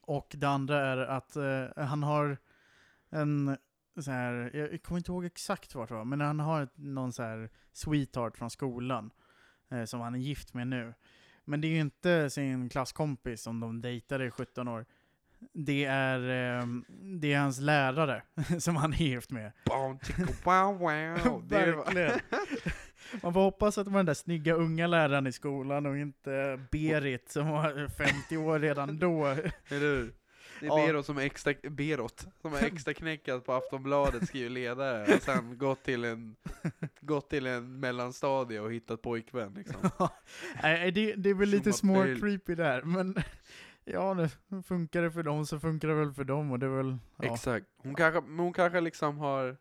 Och 0.01 0.35
det 0.39 0.49
andra 0.49 0.87
är 0.87 0.97
att 0.97 1.37
eh, 1.37 1.85
han 1.85 2.03
har 2.03 2.39
en 3.11 3.57
så 4.03 4.11
här, 4.11 4.51
jag, 4.55 4.73
jag 4.73 4.83
kommer 4.83 4.99
inte 4.99 5.13
ihåg 5.13 5.25
exakt 5.25 5.75
vart 5.75 5.89
det 5.89 5.95
var, 5.95 6.05
men 6.05 6.21
han 6.21 6.41
har 6.41 6.63
ett, 6.63 6.77
någon 6.77 7.13
så 7.13 7.23
här 7.23 7.51
sweetheart 7.73 8.37
från 8.37 8.51
skolan 8.51 9.11
eh, 9.69 9.85
som 9.85 10.01
han 10.01 10.15
är 10.15 10.19
gift 10.19 10.55
med 10.55 10.67
nu. 10.67 10.95
Men 11.45 11.61
det 11.61 11.69
är 11.69 11.73
ju 11.73 11.81
inte 11.81 12.31
sin 12.31 12.69
klasskompis 12.69 13.43
som 13.43 13.61
de 13.61 13.81
dejtade 13.81 14.27
i 14.27 14.31
17 14.31 14.69
år. 14.69 14.87
Det 15.53 15.85
är, 15.85 16.19
eh, 16.59 16.67
det 17.21 17.33
är 17.33 17.39
hans 17.39 17.61
lärare 17.61 18.23
som 18.59 18.77
han 18.77 18.93
är 18.93 18.97
gift 18.97 19.31
med. 19.31 19.53
Wow, 20.45 20.79
wow. 20.79 21.49
Verkligen. 21.49 22.21
Man 23.23 23.35
får 23.35 23.41
hoppas 23.41 23.79
att 23.79 23.85
det 23.85 23.91
var 23.91 23.99
den 23.99 24.07
där 24.07 24.15
snygga 24.15 24.55
unga 24.55 24.87
läraren 24.87 25.27
i 25.27 25.33
skolan 25.33 25.87
och 25.87 25.99
inte 25.99 26.61
Berit 26.71 27.31
som 27.31 27.49
var 27.49 27.89
50 27.89 28.37
år 28.37 28.59
redan 28.59 28.99
då. 28.99 29.27
Eller 29.69 29.81
hur? 29.81 30.15
Det 30.61 30.67
är 30.67 30.69
Ja. 30.69 30.87
Berot 30.87 31.07
som 31.07 31.19
extra, 31.19 31.55
Berot, 31.71 32.27
som 32.43 32.55
är 32.55 32.65
extra 32.65 32.95
knäckat 32.95 33.45
på 33.47 33.53
Aftonbladet, 33.53 34.29
skriver 34.29 34.51
ledare, 34.51 35.15
och 35.15 35.23
sen 35.23 35.59
gått 35.59 35.83
till 35.83 36.05
en, 36.05 36.37
gått 37.01 37.31
till 37.31 37.47
en 37.47 37.81
mellanstadie 37.81 38.61
och 38.61 38.73
hittat 38.73 39.03
pojkvän 39.03 39.55
liksom. 39.55 39.91
Nej, 40.63 40.91
det, 40.91 41.15
det 41.15 41.31
är 41.31 41.35
väl 41.35 41.49
lite 41.49 41.73
små 41.73 42.03
creepy 42.03 42.55
där, 42.55 42.83
men 42.83 43.15
ja, 43.85 44.15
det 44.15 44.31
funkar 44.63 45.03
det 45.03 45.11
för 45.13 45.23
dem 45.23 45.47
så 45.47 45.61
funkar 45.61 45.89
det 45.89 45.95
väl 45.95 46.13
för 46.13 46.25
dem 46.25 46.51
och 46.53 46.59
det 46.59 46.67
är 46.67 46.71
väl, 46.71 46.97
ja. 47.17 47.35
Exakt. 47.35 47.67
Hon 47.77 47.95
kanske, 47.95 48.21
men 48.21 48.39
hon 48.39 48.53
kanske 48.53 48.81
liksom 48.81 49.19
har, 49.19 49.57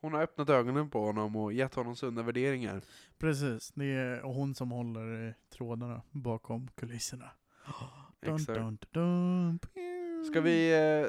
hon 0.00 0.12
har 0.14 0.22
öppnat 0.22 0.48
ögonen 0.50 0.90
på 0.90 1.04
honom 1.06 1.36
och 1.36 1.52
gett 1.52 1.74
honom 1.74 1.96
sunda 1.96 2.22
värderingar. 2.22 2.82
Precis, 3.18 3.72
det 3.74 3.84
är 3.84 4.20
hon 4.22 4.54
som 4.54 4.70
håller 4.70 5.28
i 5.28 5.34
trådarna 5.52 6.02
bakom 6.10 6.68
kulisserna. 6.74 7.30
Dun, 8.20 8.34
Exakt. 8.34 8.58
dun, 8.58 8.78
dun, 8.90 9.58
Ska 10.30 10.40
vi, 10.40 10.72
eh, 10.72 11.06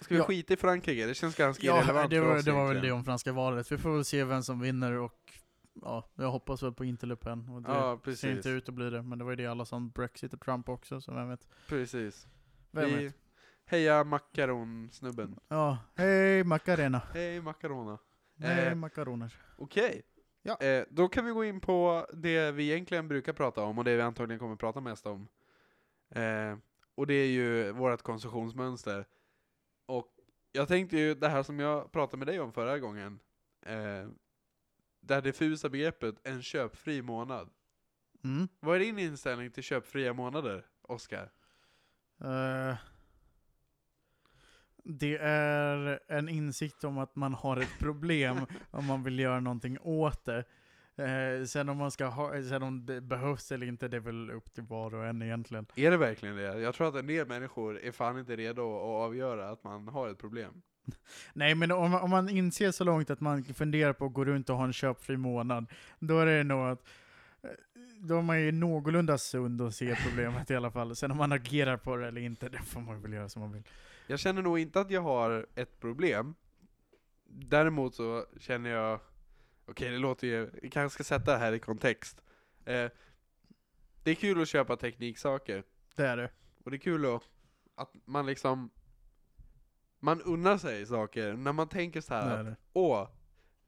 ska 0.00 0.14
vi 0.14 0.20
Ja. 0.20 0.24
skita 0.24 0.54
i 0.54 0.56
Frankrike? 0.56 1.06
Det 1.06 1.14
känns 1.14 1.34
ganska 1.36 1.66
Ja, 1.66 1.78
irrelevant 1.78 2.10
det 2.10 2.16
för 2.20 2.26
var, 2.26 2.36
oss 2.38 2.44
det 2.44 2.52
var 2.52 2.68
väl 2.74 2.82
det 2.82 2.92
om 2.92 3.04
franska 3.04 3.32
valet. 3.32 3.72
Vi 3.72 3.78
får 3.78 3.90
väl 3.94 4.04
se 4.04 4.24
vem 4.24 4.42
som 4.42 4.60
vinner 4.60 4.92
och 4.92 5.32
ja, 5.82 6.04
jag 6.14 6.30
hoppas 6.30 6.62
väl 6.62 6.72
på 6.72 6.84
inte 6.84 7.06
Le 7.06 7.16
Pen. 7.16 7.48
Och 7.48 7.62
det 7.62 7.72
Ja, 7.72 7.96
ser 7.96 8.04
precis. 8.04 8.24
inte 8.36 8.48
ut 8.48 8.68
att 8.68 8.74
bli 8.74 8.90
det, 8.90 9.02
men 9.02 9.18
det 9.18 9.24
var 9.24 9.32
ju 9.32 9.36
det 9.36 9.46
alla 9.46 9.64
som 9.64 9.90
Brexit 9.90 10.32
och 10.34 10.40
Trump 10.40 10.68
också, 10.68 11.00
så 11.00 11.14
vem 11.14 11.28
vet. 11.28 11.48
Precis. 11.68 12.26
Vem 12.70 12.84
vi, 12.90 13.04
vet? 13.04 13.14
heja 13.64 14.04
Macaron-snubben. 14.04 15.38
Ja, 15.48 15.78
hej 15.94 16.44
Macarena. 16.44 17.02
Hej 17.14 17.40
Macarona. 17.40 17.98
Hej 18.40 18.66
Eh, 18.68 18.74
makaroner. 18.74 19.34
Okej. 19.56 20.02
Ja. 20.42 20.56
Eh, 20.60 20.84
då 20.90 21.08
kan 21.08 21.24
vi 21.26 21.32
gå 21.32 21.44
in 21.44 21.60
på 21.60 22.06
det 22.12 22.52
vi 22.52 22.70
egentligen 22.70 23.08
brukar 23.08 23.32
prata 23.32 23.62
om 23.62 23.78
och 23.78 23.84
det 23.84 23.96
vi 23.96 24.02
antagligen 24.02 24.38
kommer 24.38 24.56
prata 24.56 24.80
mest 24.80 25.06
om. 25.06 25.28
Eh, 26.10 26.56
och 26.94 27.06
det 27.06 27.14
är 27.14 27.26
ju 27.28 27.72
vårt 27.72 28.02
konsumtionsmönster. 28.02 29.06
Och 29.86 30.08
jag 30.52 30.68
tänkte 30.68 30.96
ju 30.98 31.14
det 31.14 31.28
här 31.28 31.42
som 31.42 31.58
jag 31.60 31.92
pratade 31.92 32.16
med 32.18 32.26
dig 32.26 32.40
om 32.40 32.52
förra 32.52 32.78
gången. 32.78 33.18
Eh, 33.62 34.08
det 35.00 35.14
här 35.14 35.22
diffusa 35.22 35.68
begreppet 35.68 36.14
en 36.24 36.42
köpfri 36.42 37.02
månad. 37.02 37.50
Mm. 38.24 38.48
Vad 38.60 38.76
är 38.76 38.80
din 38.80 38.98
inställning 38.98 39.50
till 39.50 39.62
köpfria 39.62 40.12
månader, 40.12 40.66
Oskar? 40.82 41.30
Eh, 42.20 42.76
det 44.84 45.16
är 45.22 46.00
en 46.08 46.28
insikt 46.28 46.84
om 46.84 46.98
att 46.98 47.16
man 47.16 47.34
har 47.34 47.56
ett 47.56 47.78
problem 47.78 48.36
om 48.70 48.86
man 48.86 49.02
vill 49.02 49.18
göra 49.18 49.40
någonting 49.40 49.78
åt 49.80 50.24
det. 50.24 50.44
Eh, 50.96 51.44
sen 51.44 51.68
om 51.68 51.76
man 51.76 51.90
ska 51.90 52.06
ha, 52.06 52.42
sen 52.42 52.62
om 52.62 52.86
det 52.86 53.00
behövs 53.00 53.52
eller 53.52 53.66
inte, 53.66 53.88
det 53.88 53.96
är 53.96 54.00
väl 54.00 54.30
upp 54.30 54.54
till 54.54 54.64
var 54.64 54.94
och 54.94 55.06
en 55.06 55.22
egentligen. 55.22 55.66
Är 55.74 55.90
det 55.90 55.96
verkligen 55.96 56.36
det? 56.36 56.60
Jag 56.60 56.74
tror 56.74 56.88
att 56.88 56.94
en 56.94 57.06
del 57.06 57.26
människor 57.26 57.80
är 57.80 57.92
fan 57.92 58.18
inte 58.18 58.36
redo 58.36 58.76
att 58.76 59.06
avgöra 59.06 59.50
att 59.50 59.64
man 59.64 59.88
har 59.88 60.08
ett 60.08 60.18
problem. 60.18 60.62
Nej 61.32 61.54
men 61.54 61.72
om, 61.72 61.90
man- 61.90 62.02
om 62.02 62.10
man 62.10 62.28
inser 62.28 62.70
så 62.70 62.84
långt 62.84 63.10
att 63.10 63.20
man 63.20 63.44
funderar 63.44 63.92
på 63.92 64.04
att 64.06 64.12
gå 64.12 64.24
runt 64.24 64.50
och 64.50 64.56
ha 64.56 64.64
en 64.64 64.72
köpfri 64.72 65.16
månad, 65.16 65.66
då 65.98 66.18
är 66.20 66.26
det 66.26 66.44
nog 66.44 66.60
att 66.68 66.84
eh, 67.42 67.50
då 68.00 68.18
är 68.18 68.22
man 68.22 68.40
ju 68.40 68.52
någorlunda 68.52 69.18
sund 69.18 69.62
och 69.62 69.74
ser 69.74 69.98
problemet 70.08 70.50
i 70.50 70.56
alla 70.56 70.70
fall. 70.70 70.96
Sen 70.96 71.10
om 71.10 71.16
man 71.16 71.32
agerar 71.32 71.76
på 71.76 71.96
det 71.96 72.08
eller 72.08 72.20
inte, 72.20 72.48
det 72.48 72.58
får 72.58 72.80
man 72.80 73.02
väl 73.02 73.12
göra 73.12 73.28
som 73.28 73.42
man 73.42 73.52
vill. 73.52 73.62
Jag 74.06 74.18
känner 74.18 74.42
nog 74.42 74.58
inte 74.58 74.80
att 74.80 74.90
jag 74.90 75.02
har 75.02 75.46
ett 75.54 75.80
problem. 75.80 76.34
Däremot 77.30 77.94
så 77.94 78.24
känner 78.40 78.70
jag, 78.70 79.00
okej 79.66 79.90
det 79.90 79.98
låter 79.98 80.26
ju, 80.26 80.50
jag 80.62 80.72
kanske 80.72 80.94
ska 80.94 81.04
sätta 81.18 81.32
det 81.32 81.38
här 81.38 81.52
i 81.52 81.58
kontext. 81.58 82.22
Eh, 82.64 82.86
det 84.02 84.10
är 84.10 84.14
kul 84.14 84.42
att 84.42 84.48
köpa 84.48 84.76
tekniksaker, 84.76 85.62
Det 85.96 86.06
är 86.06 86.16
det. 86.16 86.30
och 86.64 86.70
det 86.70 86.76
är 86.76 86.78
kul 86.78 87.06
att, 87.06 87.22
att 87.74 87.90
man 88.04 88.26
liksom, 88.26 88.70
man 90.00 90.22
unnar 90.22 90.58
sig 90.58 90.86
saker, 90.86 91.32
när 91.32 91.52
man 91.52 91.68
tänker 91.68 92.00
så 92.00 92.14
här 92.14 92.38
är 92.38 92.44
det. 92.44 92.56
åh, 92.72 93.08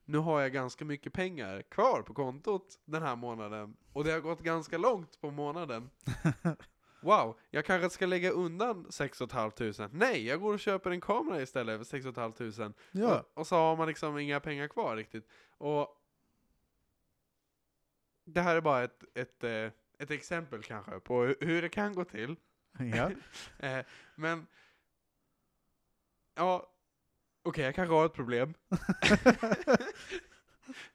nu 0.05 0.17
har 0.17 0.41
jag 0.41 0.53
ganska 0.53 0.85
mycket 0.85 1.13
pengar 1.13 1.61
kvar 1.61 2.01
på 2.01 2.13
kontot 2.13 2.79
den 2.85 3.01
här 3.01 3.15
månaden, 3.15 3.75
och 3.93 4.03
det 4.03 4.11
har 4.11 4.19
gått 4.19 4.39
ganska 4.41 4.77
långt 4.77 5.21
på 5.21 5.31
månaden. 5.31 5.89
Wow, 7.03 7.37
jag 7.49 7.65
kanske 7.65 7.89
ska 7.89 8.05
lägga 8.05 8.31
undan 8.31 8.87
6 8.91 9.17
500. 9.17 9.89
Nej, 9.91 10.25
jag 10.27 10.39
går 10.41 10.53
och 10.53 10.59
köper 10.59 10.91
en 10.91 11.01
kamera 11.01 11.41
istället 11.41 11.77
för 11.77 11.85
6 11.85 12.05
500. 12.15 12.73
Ja, 12.91 13.19
Och, 13.19 13.37
och 13.39 13.47
så 13.47 13.55
har 13.55 13.75
man 13.77 13.87
liksom 13.87 14.17
inga 14.17 14.39
pengar 14.39 14.67
kvar 14.67 14.95
riktigt. 14.95 15.27
Och 15.57 15.97
det 18.25 18.41
här 18.41 18.55
är 18.55 18.61
bara 18.61 18.83
ett, 18.83 19.03
ett, 19.13 19.43
eh, 19.43 19.71
ett 19.99 20.11
exempel 20.11 20.63
kanske 20.63 20.99
på 20.99 21.25
hu- 21.25 21.35
hur 21.45 21.61
det 21.61 21.69
kan 21.69 21.93
gå 21.93 22.03
till. 22.05 22.35
ja. 22.95 23.11
Eh, 23.59 23.85
men, 24.15 24.47
ja, 26.35 26.73
okej 27.43 27.63
jag 27.65 27.75
kanske 27.75 27.93
har 27.95 28.05
ett 28.05 28.13
problem. 28.13 28.53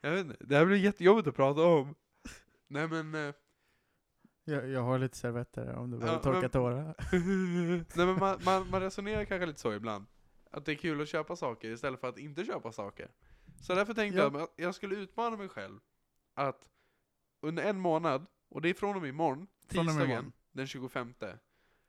jag 0.00 0.10
vet 0.10 0.26
inte, 0.26 0.36
det 0.40 0.56
här 0.56 0.66
blir 0.66 0.76
jättejobbigt 0.76 1.28
att 1.28 1.34
prata 1.36 1.62
om. 1.62 1.94
Nej 2.68 2.88
men, 2.88 3.14
eh, 3.14 3.34
Jag, 4.44 4.68
jag 4.68 4.82
har 4.82 4.98
lite 4.98 5.16
servetter 5.16 5.74
om 5.74 5.90
du 5.90 5.98
behöver 5.98 6.18
Ja, 6.18 6.22
torka 6.22 6.40
men- 6.40 6.50
tårar. 6.50 6.94
Nej 7.96 8.06
men 8.06 8.18
man, 8.18 8.40
man, 8.44 8.70
man 8.70 8.80
resonerar 8.80 9.24
kanske 9.24 9.46
lite 9.46 9.60
så 9.60 9.72
ibland. 9.74 10.06
Att 10.50 10.64
det 10.64 10.72
är 10.72 10.76
kul 10.76 11.00
att 11.00 11.08
köpa 11.08 11.36
saker 11.36 11.70
istället 11.70 12.00
för 12.00 12.08
att 12.08 12.18
inte 12.18 12.44
köpa 12.44 12.72
saker. 12.72 13.10
Så 13.60 13.74
därför 13.74 13.94
tänkte 13.94 14.18
Ja. 14.18 14.24
jag 14.32 14.36
att 14.42 14.52
jag 14.56 14.74
skulle 14.74 14.96
utmana 14.96 15.36
mig 15.36 15.48
själv 15.48 15.80
att 16.34 16.68
under 17.42 17.62
en 17.62 17.80
månad, 17.80 18.26
och 18.48 18.62
det 18.62 18.68
är 18.68 18.74
från 18.74 18.96
och 18.96 19.02
med 19.02 19.08
imorgon, 19.08 19.46
Från 19.68 19.78
och 19.80 19.84
med 19.84 19.92
tisdagen 19.94 20.10
imorgon. 20.10 20.32
den 20.52 20.66
25. 20.66 21.14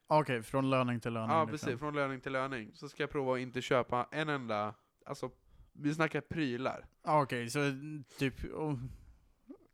Okej, 0.07 0.43
från 0.43 0.69
löning 0.69 0.99
till 0.99 1.13
löning. 1.13 1.29
Ja 1.29 1.43
liksom. 1.43 1.67
precis, 1.67 1.79
från 1.79 1.95
löning 1.95 2.21
till 2.21 2.31
löning. 2.31 2.71
Så 2.73 2.89
ska 2.89 3.03
jag 3.03 3.09
prova 3.09 3.33
att 3.33 3.39
inte 3.39 3.61
köpa 3.61 4.07
en 4.11 4.29
enda, 4.29 4.73
alltså 5.05 5.31
vi 5.73 5.93
snackar 5.93 6.21
prylar. 6.21 6.85
Ja, 7.03 7.21
Okej, 7.21 7.49
så 7.49 7.59
mm, 7.59 8.03
typ, 8.17 8.45
oh, 8.53 8.79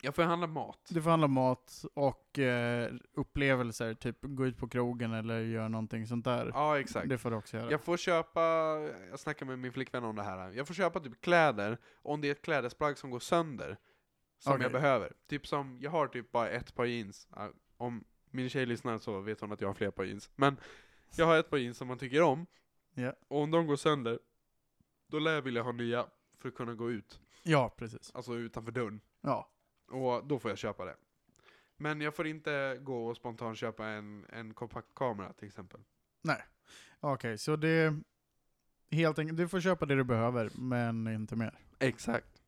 Jag 0.02 0.16
får 0.16 0.24
handla 0.24 0.48
mat. 0.48 0.80
du 0.90 1.02
får 1.02 1.10
handla 1.10 1.28
mat 1.28 1.86
och 1.94 2.40
eh, 2.40 2.94
upplevelser, 3.14 3.94
typ 3.94 4.18
gå 4.22 4.46
ut 4.46 4.58
på 4.58 4.68
krogen 4.68 5.14
eller 5.14 5.40
göra 5.40 5.68
någonting 5.68 6.08
sånt 6.08 6.26
där. 6.26 6.52
Ja 6.54 6.80
exakt. 6.80 7.10
Det 7.10 7.18
får 7.18 7.32
du 7.32 7.38
också 7.38 7.58
göra. 7.58 7.72
Jag 7.72 7.82
får 7.82 7.98
köpa, 7.98 8.42
jag 9.10 9.20
snackar 9.20 9.46
med 9.46 9.60
min 9.60 9.74
flickvän 9.74 10.04
om 10.04 10.16
det 10.16 10.24
här, 10.24 10.52
jag 10.52 10.68
får 10.68 10.74
köpa 10.74 11.00
typ 11.00 11.22
kläder 11.22 11.78
om 12.02 12.22
det 12.22 12.28
är 12.28 12.32
ett 12.32 12.42
klädesplagg 12.42 12.98
som 12.98 13.10
går 13.10 13.20
sönder. 13.20 13.78
Som 14.38 14.54
Okej. 14.54 14.64
jag 14.64 14.72
behöver. 14.72 15.14
Typ 15.28 15.48
som, 15.48 15.78
jag 15.82 15.92
har 15.92 16.08
typ 16.08 16.32
bara 16.32 16.50
ett 16.50 16.76
par 16.76 16.86
jeans. 16.86 17.28
Om 17.78 18.04
min 18.34 18.50
tjej 18.50 18.66
lyssnar 18.66 18.98
så 18.98 19.20
vet 19.20 19.42
hon 19.42 19.52
att 19.52 19.62
jag 19.62 19.70
har 19.70 19.74
fler 19.74 19.92
par 19.92 20.04
jeans. 20.04 20.32
Men 20.36 20.58
jag 21.16 21.26
har 21.26 21.38
ett 21.38 21.50
par 21.50 21.58
jeans 21.58 21.78
som 21.78 21.88
man 21.88 21.98
tycker 21.98 22.22
om. 22.22 22.46
Ja. 22.94 23.14
Och 23.28 23.42
om 23.42 23.52
de 23.52 23.68
går 23.68 23.76
sönder, 23.76 24.20
då 25.08 25.20
lär 25.20 25.34
jag 25.34 25.42
vilja 25.42 25.62
ha 25.62 25.72
nya 25.72 26.06
för 26.38 26.50
att 26.50 26.56
kunna 26.56 26.74
gå 26.74 26.92
ut. 26.92 27.20
Ja, 27.44 27.74
precis. 27.78 28.12
Alltså 28.16 28.36
utanför 28.36 28.72
dörren. 28.72 29.02
Ja. 29.22 29.50
Och 29.88 30.28
då 30.28 30.40
får 30.40 30.52
jag 30.52 30.58
köpa 30.58 30.86
det. 30.86 30.96
Men 31.78 32.02
jag 32.02 32.16
får 32.16 32.28
inte 32.28 32.80
gå 32.82 33.08
och 33.08 33.16
spontant 33.16 33.58
köpa 33.58 33.88
en, 33.88 34.26
en 34.30 34.54
kompakt 34.54 34.88
kamera 34.96 35.34
till 35.34 35.48
exempel. 35.48 35.80
Okej, 37.00 37.38
så 37.38 37.56
det... 37.56 38.00
Helt 38.92 39.20
enkelt, 39.20 39.38
du 39.38 39.48
får 39.48 39.62
köpa 39.62 39.86
det 39.86 39.96
du 39.96 40.04
behöver, 40.04 40.50
men 40.56 41.08
inte 41.08 41.36
mer. 41.36 41.60
Exakt. 41.80 42.42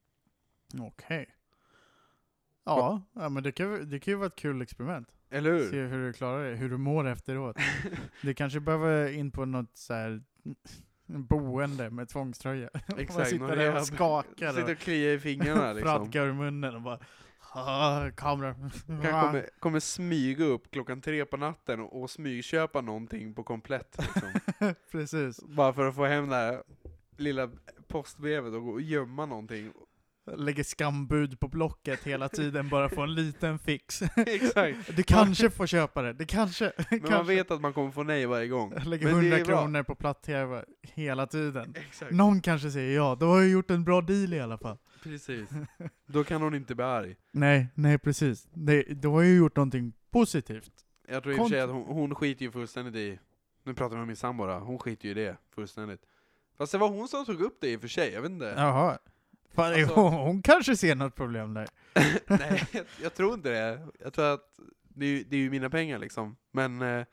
Okej. 0.80 1.36
Ja, 2.66 3.02
ja, 3.14 3.30
men 3.30 3.44
det 3.44 3.52
kan, 3.52 3.90
det 3.90 4.00
kan 4.00 4.12
ju 4.12 4.16
vara 4.16 4.28
ett 4.28 4.36
kul 4.36 4.62
experiment. 4.62 5.08
Eller 5.30 5.52
hur? 5.52 5.70
Se 5.70 5.82
hur 5.82 6.06
du 6.06 6.14
klarar 6.14 6.50
det, 6.50 6.56
hur 6.56 6.70
du 6.70 6.78
mår 6.78 7.08
efteråt. 7.08 7.58
Du 8.22 8.34
kanske 8.34 8.60
behöver 8.60 9.12
in 9.12 9.32
på 9.32 9.46
något 9.46 9.78
så 9.78 9.94
här 9.94 10.22
boende 11.06 11.90
med 11.90 12.10
tvångströja. 12.10 12.70
Man 12.88 13.00
Exakt, 13.00 13.30
sitter 13.30 13.48
någon 13.48 13.58
där 13.58 13.76
och 13.76 13.88
skakar 13.88 14.54
Sitter 14.54 14.72
och 14.72 14.78
kliar 14.78 15.14
i 15.14 15.20
fingrarna 15.20 15.74
liksom. 15.74 15.98
fradgar 15.98 16.26
ur 16.26 16.34
munnen 16.34 16.76
och 16.76 16.82
bara 16.82 17.00
ah, 17.54 18.12
kamera. 18.12 18.56
Kanske 18.88 19.12
kommer, 19.12 19.50
kommer 19.60 19.80
smyga 19.80 20.46
upp 20.46 20.72
klockan 20.72 21.02
tre 21.02 21.26
på 21.26 21.38
natten 21.38 21.80
och, 21.80 22.02
och 22.02 22.10
smygköpa 22.10 22.82
någonting 22.82 23.34
på 23.34 23.44
komplett 23.44 23.98
liksom. 24.00 24.30
Precis. 24.92 25.44
Bara 25.44 25.74
för 25.74 25.88
att 25.88 25.96
få 25.96 26.06
hem 26.06 26.30
det 26.30 26.36
här 26.36 26.64
lilla 27.18 27.50
postbrevet 27.88 28.54
och 28.54 28.64
gå 28.64 28.72
och 28.72 28.82
gömma 28.82 29.26
någonting. 29.26 29.72
Lägger 30.38 30.64
skambud 30.64 31.40
på 31.40 31.48
Blocket 31.48 32.04
hela 32.04 32.30
tiden 32.30 32.70
bara 32.70 32.90
för 32.90 33.04
en 33.04 33.14
liten 33.16 33.60
fix. 33.60 34.02
Exakt. 34.16 34.96
Du 34.96 35.04
kanske 35.04 35.50
får 35.50 35.68
köpa 35.68 36.02
det, 36.02 36.14
det 36.14 36.26
kanske. 36.26 36.72
Men 36.78 37.00
kanske. 37.00 37.18
man 37.18 37.28
vet 37.28 37.52
att 37.52 37.62
man 37.62 37.74
kommer 37.74 37.92
få 37.92 38.04
nej 38.04 38.26
varje 38.26 38.48
gång. 38.48 38.74
Lägger 38.86 39.06
Men 39.06 39.16
100 39.16 39.38
är 39.38 39.46
bra. 39.46 39.62
kronor 39.62 39.84
på 39.84 39.96
platt-tv 39.96 40.66
hela 40.82 41.28
tiden. 41.28 41.74
Exakt. 41.88 42.12
Någon 42.12 42.42
kanske 42.42 42.72
säger 42.72 42.96
ja, 42.96 43.18
då 43.20 43.26
har 43.26 43.42
jag 43.42 43.50
gjort 43.50 43.72
en 43.72 43.84
bra 43.84 44.02
deal 44.02 44.34
i 44.34 44.40
alla 44.40 44.58
fall. 44.58 44.78
Precis. 45.04 45.50
Då 46.06 46.24
kan 46.24 46.42
hon 46.42 46.56
inte 46.56 46.76
bli 46.76 46.86
arg. 46.86 47.16
Nej, 47.32 47.68
nej 47.76 47.98
precis. 47.98 48.48
Det, 48.54 48.84
då 48.84 49.12
har 49.12 49.24
jag 49.24 49.36
gjort 49.36 49.56
någonting 49.56 49.94
positivt. 50.12 50.72
Jag 51.08 51.24
tror 51.24 51.36
i 51.36 51.38
och 51.38 51.42
för 51.42 51.50
sig 51.50 51.62
att 51.62 51.70
hon, 51.70 51.84
hon 51.84 52.16
skiter 52.16 52.46
ju 52.46 52.52
fullständigt 52.52 52.96
i, 52.96 53.20
nu 53.64 53.74
pratar 53.74 53.96
vi 53.96 54.02
om 54.02 54.08
min 54.08 54.16
sambo 54.16 54.44
hon 54.44 54.80
skiter 54.80 55.06
ju 55.06 55.12
i 55.12 55.14
det 55.14 55.38
fullständigt. 55.56 56.02
Fast 56.58 56.72
det 56.72 56.78
var 56.78 56.90
hon 56.90 57.08
som 57.08 57.26
tog 57.26 57.42
upp 57.42 57.58
det 57.62 57.72
i 57.72 57.78
och 57.78 57.82
för 57.82 57.88
sig, 57.88 58.14
jag 58.14 58.22
vet 58.22 58.32
inte. 58.32 58.54
Jaha. 58.58 58.98
Fan, 59.56 59.74
Alltså- 59.74 59.96
hon, 59.96 60.14
hon 60.28 60.42
kanske 60.42 60.78
ser 60.78 60.96
något 60.96 61.16
problem 61.16 61.54
där. 61.54 61.68
Nej, 62.28 62.64
jag, 62.72 62.86
jag 63.04 63.14
tror 63.16 63.34
inte 63.34 63.50
det. 63.50 63.88
Jag 64.04 64.14
tror 64.14 64.34
att 64.34 64.60
det 64.90 65.06
är, 65.06 65.24
det 65.30 65.36
är 65.36 65.40
ju 65.40 65.50
mina 65.50 65.70
pengar 65.70 66.00
liksom. 66.00 66.36
Men, 66.52 66.82
eh, 66.82 67.06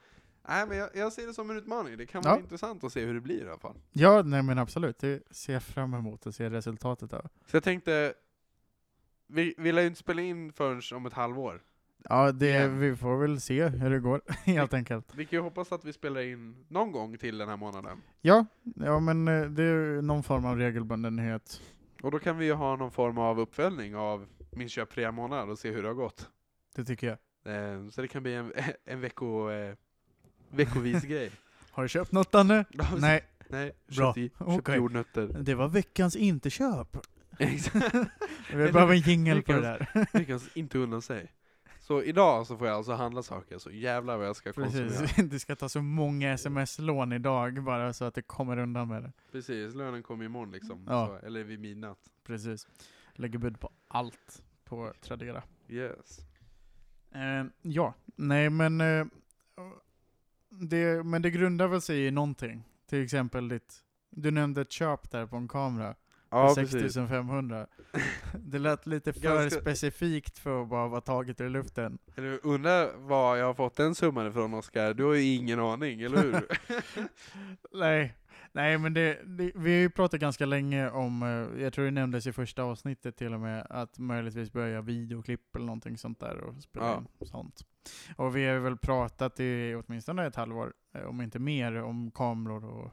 nej, 0.49 0.67
men 0.69 0.79
jag, 0.79 0.89
jag 0.95 1.13
ser 1.13 1.27
det 1.27 1.35
som 1.35 1.51
en 1.51 1.57
utmaning. 1.57 1.97
Det 1.97 2.07
kan 2.07 2.23
vara 2.23 2.35
Ja. 2.35 2.41
intressant 2.41 2.85
att 2.85 2.93
se 2.93 3.05
hur 3.05 3.15
det 3.15 3.21
blir 3.21 3.45
i 3.45 3.49
alla 3.49 3.59
fall. 3.59 3.77
Ja, 3.93 4.23
nej 4.23 4.43
men 4.43 4.59
absolut. 4.59 4.99
Det 4.99 5.23
ser 5.31 5.53
jag 5.53 5.63
fram 5.63 5.95
emot 5.95 6.27
att 6.27 6.35
se 6.35 6.51
resultatet 6.51 7.13
av. 7.13 7.29
Så 7.47 7.57
jag 7.57 7.63
tänkte, 7.65 8.15
vi, 9.27 9.55
vi 9.59 9.73
lär 9.73 9.83
ju 9.83 9.89
inte 9.89 10.01
spela 10.01 10.23
in 10.23 10.53
förrän 10.53 10.83
om 10.97 11.07
ett 11.07 11.13
halvår. 11.13 11.63
Ja, 12.09 12.33
det, 12.33 12.49
Igen. 12.49 12.79
vi 12.79 12.97
får 12.97 13.17
väl 13.17 13.41
se 13.41 13.69
hur 13.69 13.91
det 13.91 13.99
går, 14.01 14.21
helt 14.45 14.75
enkelt. 14.75 15.15
Vi 15.15 15.25
kan 15.27 15.37
ju 15.37 15.43
hoppas 15.43 15.73
att 15.73 15.85
vi 15.85 15.93
spelar 15.93 16.21
in 16.21 16.65
någon 16.69 16.93
gång 16.93 17.19
till 17.19 17.39
den 17.39 17.49
här 17.49 17.57
månaden. 17.57 18.03
Ja, 18.21 18.47
ja 18.77 19.01
men 19.01 19.29
eh, 19.29 19.45
det 19.45 19.63
är 19.63 20.03
någon 20.03 20.23
form 20.23 20.45
av 20.45 20.57
regelbundenhet. 20.59 21.61
Och 22.03 22.11
då 22.11 22.19
kan 22.19 22.39
vi 22.39 22.45
ju 22.45 22.53
ha 22.53 22.77
någon 22.77 22.91
form 22.91 23.19
av 23.19 23.41
uppföljning 23.41 23.97
av 23.97 24.27
min 24.51 24.69
köpfria 24.69 25.13
månad 25.13 25.51
och 25.51 25.59
se 25.59 25.71
hur 25.71 25.83
det 25.83 25.89
har 25.89 25.95
gått. 25.95 26.29
Det 26.75 26.85
tycker 26.85 27.07
jag. 27.07 27.75
Eh, 27.75 27.89
så 27.89 28.03
det 28.03 28.09
kan 28.09 28.23
bli 28.23 28.35
en, 28.35 28.53
en 28.85 29.01
vecko, 29.01 29.51
eh, 29.51 29.75
veckovis 30.51 31.03
grej. 31.03 31.31
Har 31.71 31.83
du 31.83 31.89
köpt 31.89 32.13
något 32.13 32.33
Danne? 32.33 32.65
Nej, 32.99 33.25
Nej, 33.49 33.73
Bra. 33.97 34.15
köpt, 34.15 34.39
köpt 34.39 34.51
Okej. 34.59 34.77
jordnötter. 34.77 35.27
det 35.41 35.55
var 35.55 35.69
veckans 35.69 36.17
inte-köp. 36.17 36.97
Vi 37.39 38.73
behöver 38.73 38.93
en 38.95 39.01
jingel 39.01 39.43
på 39.43 39.53
det 39.53 39.59
Veckans- 39.61 39.87
där. 40.13 40.19
Lyckas 40.19 40.49
inte 40.57 40.79
unna 40.79 41.01
sig. 41.01 41.33
Så 41.93 42.03
idag 42.03 42.47
så 42.47 42.57
får 42.57 42.67
jag 42.67 42.77
alltså 42.77 42.93
handla 42.93 43.23
saker, 43.23 43.59
så 43.59 43.71
jävlar 43.71 44.17
vad 44.17 44.27
jag 44.27 44.37
ska 44.37 44.53
konsumera. 44.53 44.89
Precis. 44.89 45.17
Du 45.31 45.39
ska 45.39 45.57
ta 45.57 45.69
så 45.69 45.83
många 45.83 46.33
sms-lån 46.33 47.13
idag 47.13 47.63
bara 47.65 47.93
så 47.93 48.05
att 48.05 48.15
det 48.15 48.23
kommer 48.23 48.57
undan 48.57 48.89
med 48.89 49.03
det. 49.03 49.13
Precis, 49.33 49.75
lönen 49.75 50.03
kommer 50.03 50.25
imorgon 50.25 50.51
liksom. 50.51 50.87
Ja. 50.89 51.07
Så, 51.07 51.27
eller 51.27 51.45
vid 51.45 51.61
midnatt. 51.61 51.99
Precis. 52.25 52.69
Lägger 53.13 53.39
bud 53.39 53.61
på 53.61 53.71
allt 53.89 54.43
på 54.65 54.93
Tradera. 55.01 55.43
Yes. 55.69 56.21
Eh, 57.11 57.45
ja, 57.63 57.95
nej 58.17 58.51
men 58.51 58.81
eh, 58.81 59.07
det, 60.49 61.07
men 61.07 61.23
det 61.23 61.31
grundar 61.31 61.67
väl 61.67 61.81
sig 61.81 62.07
i 62.07 62.11
någonting. 62.11 62.65
Till 62.87 63.05
exempel 63.05 63.49
ditt, 63.49 63.85
du 64.11 64.31
nämnde 64.31 64.61
ett 64.61 64.73
köp 64.73 65.11
där 65.11 65.27
på 65.27 65.37
en 65.37 65.49
kamera. 65.49 65.95
Ja, 66.33 66.49
för 66.55 66.63
precis. 66.63 66.81
6500. 66.83 67.67
Det 68.45 68.59
lät 68.59 68.87
lite 68.87 69.13
för 69.13 69.21
Ganska- 69.21 69.61
specifikt 69.61 70.39
för 70.39 70.63
att 70.63 70.69
bara 70.69 70.89
vara 70.89 71.01
taget 71.01 71.41
ur 71.41 71.49
luften. 71.49 71.99
Eller 72.17 72.47
undrar 72.47 72.97
var 72.97 73.37
jag 73.37 73.47
har 73.47 73.55
fått 73.55 73.77
den 73.77 73.95
summan 73.95 74.27
ifrån 74.27 74.55
Oskar? 74.55 74.95
Du 74.95 75.05
har 75.05 75.15
ju 75.15 75.23
ingen 75.35 75.61
aning, 75.61 76.01
eller 76.03 76.23
hur? 76.23 76.47
Nej, 77.81 78.15
nej 78.53 78.79
men 78.79 78.95
det, 78.95 79.19
det, 79.25 79.53
vi 79.55 79.71
har 79.73 79.81
ju 79.81 79.91
pratat 79.91 80.21
ganska 80.21 80.47
länge 80.47 80.91
om, 80.91 81.23
eh, 81.23 81.63
jag 81.63 81.73
tror 81.73 81.85
det 81.85 81.91
nämndes 81.91 82.27
i 82.27 82.33
första 82.33 82.63
avsnittet 82.63 83.17
till 83.17 83.35
och 83.35 83.41
med, 83.41 83.67
att 83.71 83.99
möjligtvis 83.99 84.53
börja 84.53 84.81
videoklipp 84.83 85.57
eller 85.57 85.67
någonting 85.67 85.99
sånt 85.99 86.21
där 86.21 86.37
och 86.41 86.63
spela 86.63 86.87
Ja. 86.87 87.03
in 87.21 87.27
sånt. 87.27 87.67
Och 88.17 88.37
vi 88.37 88.47
har 88.47 88.59
väl 88.59 88.77
pratat 88.77 89.41
i 89.41 89.75
åtminstone 89.87 90.27
ett 90.27 90.37
halvår, 90.37 90.73
eh, 90.95 91.03
om 91.03 91.21
inte 91.21 91.39
mer, 91.39 91.83
om 91.83 92.11
kameror 92.11 92.65
och 92.65 92.91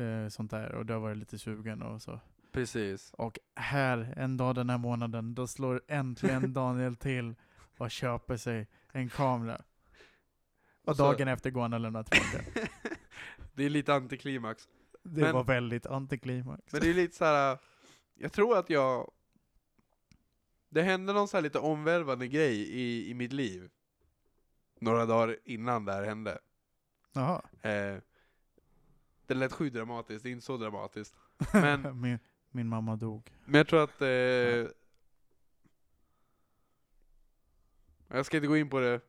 eh, 0.00 0.28
sånt 0.28 0.50
där 0.50 0.74
och 0.74 0.86
då 0.86 0.98
var 0.98 1.08
jag 1.08 1.18
lite 1.18 1.38
sugen 1.38 1.82
och 1.82 2.02
så. 2.02 2.20
Precis. 2.56 3.10
Och 3.12 3.38
här, 3.56 4.14
en 4.16 4.36
dag 4.36 4.54
den 4.54 4.70
här 4.70 4.78
månaden, 4.78 5.34
då 5.34 5.46
slår 5.46 5.82
äntligen 5.88 6.52
Daniel 6.52 6.96
till 6.96 7.34
och 7.78 7.90
köper 7.90 8.36
sig 8.36 8.68
en 8.92 9.08
kamera. 9.08 9.56
Och, 9.56 10.88
Och 10.88 10.96
så- 10.96 11.02
dagen 11.02 11.28
efter 11.28 11.50
går 11.50 11.62
han 11.62 11.72
och 11.72 11.80
lämnar 11.80 12.02
tillbaka. 12.02 12.68
det 13.54 13.64
är 13.64 13.70
lite 13.70 13.94
antiklimax. 13.94 14.68
Det 15.02 15.20
Men- 15.20 15.34
var 15.34 15.44
väldigt 15.44 15.86
antiklimax. 15.86 16.72
Men 16.72 16.80
det 16.80 16.90
är 16.90 16.94
lite 16.94 17.16
så 17.16 17.24
här. 17.24 17.58
jag 18.14 18.32
tror 18.32 18.58
att 18.58 18.70
jag, 18.70 19.10
det 20.68 20.82
hände 20.82 21.12
någon 21.12 21.28
så 21.28 21.40
lite 21.40 21.58
omvälvande 21.58 22.28
grej 22.28 22.56
i, 22.56 23.10
i 23.10 23.14
mitt 23.14 23.32
liv. 23.32 23.70
Några 24.80 25.06
dagar 25.06 25.36
innan 25.44 25.84
det 25.84 25.92
här 25.92 26.02
hände. 26.04 26.38
Jaha. 27.12 27.42
Eh, 27.62 27.96
det 29.26 29.34
lät 29.34 29.52
sjukt 29.52 29.74
dramatiskt, 29.76 30.22
det 30.22 30.28
är 30.28 30.32
inte 30.32 30.46
så 30.46 30.56
dramatiskt. 30.56 31.14
Men- 31.52 32.18
min, 32.56 32.68
mamma 32.68 32.96
dog. 32.96 33.30
Men 33.44 33.58
jag 33.58 33.68
tror 33.68 33.82
att, 33.84 34.02
eh, 34.02 34.08
jag 38.08 38.26
ska 38.26 38.36
inte 38.36 38.46
gå 38.46 38.56
in 38.56 38.70
på 38.70 38.80
det. 38.80 39.00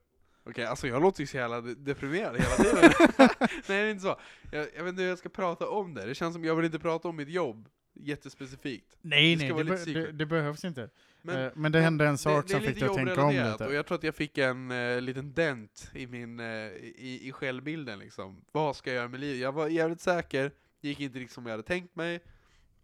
Okej, 0.44 0.66
alltså 0.66 0.88
jag 0.88 1.02
låter 1.02 1.22
ju 1.22 1.28
så 1.28 1.38
jävla 1.38 1.62
de- 1.62 1.74
deprimerad 1.74 2.36
hela 2.38 2.56
tiden. 2.56 2.92
Nej 3.40 3.62
det 3.68 3.74
är 3.74 3.88
inte 3.90 4.02
så. 4.04 4.20
Jag, 4.52 4.68
jag 4.76 4.84
vet 4.84 4.90
inte 4.92 5.02
hur 5.02 5.10
jag 5.10 5.18
ska 5.18 5.30
prata 5.30 5.70
om 5.70 5.94
det. 5.94 6.06
Det 6.06 6.16
känns 6.16 6.34
som 6.36 6.46
jag 6.46 6.56
vill 6.56 6.66
inte 6.66 6.80
prata 6.80 7.08
om 7.08 7.16
mitt 7.16 7.30
jobb 7.30 7.70
jättespecifikt. 7.94 8.96
Nej, 9.02 9.36
Det 9.36 9.54
nej, 9.54 9.64
det, 9.64 9.86
be, 9.86 9.94
det, 9.94 10.12
det 10.12 10.26
behövs 10.26 10.66
inte. 10.66 10.90
Men- 11.22 11.46
Eh, 11.46 11.52
men 11.56 11.72
det 11.72 11.80
hände 11.82 12.08
en 12.08 12.18
sak 12.18 12.50
som 12.50 12.62
fick 12.62 12.80
dig 12.80 12.90
att 12.90 12.96
tänka 12.96 13.22
om 13.24 13.30
lite. 13.36 13.66
och 13.68 13.74
jag 13.74 13.86
tror 13.86 13.98
att 13.98 14.04
jag 14.04 14.16
fick 14.16 14.38
en 14.38 14.72
eh, 14.72 15.02
liten 15.02 15.34
dent 15.34 15.92
i 15.94 16.08
min, 16.08 16.40
eh, 16.40 16.46
i, 16.46 17.20
i 17.24 17.32
självbilden 17.32 18.00
liksom. 18.00 18.42
Vad 18.52 18.76
ska 18.76 18.90
jag 18.90 18.96
göra 18.98 19.08
med 19.08 19.20
livet? 19.20 19.42
Jag 19.42 19.52
var 19.52 19.68
jävligt 19.68 20.02
säker, 20.02 20.52
gick 20.82 21.00
inte 21.00 21.20
riktigt 21.20 21.34
som 21.34 21.46
jag 21.46 21.52
hade 21.52 21.64
tänkt 21.64 21.96
mig, 21.96 22.20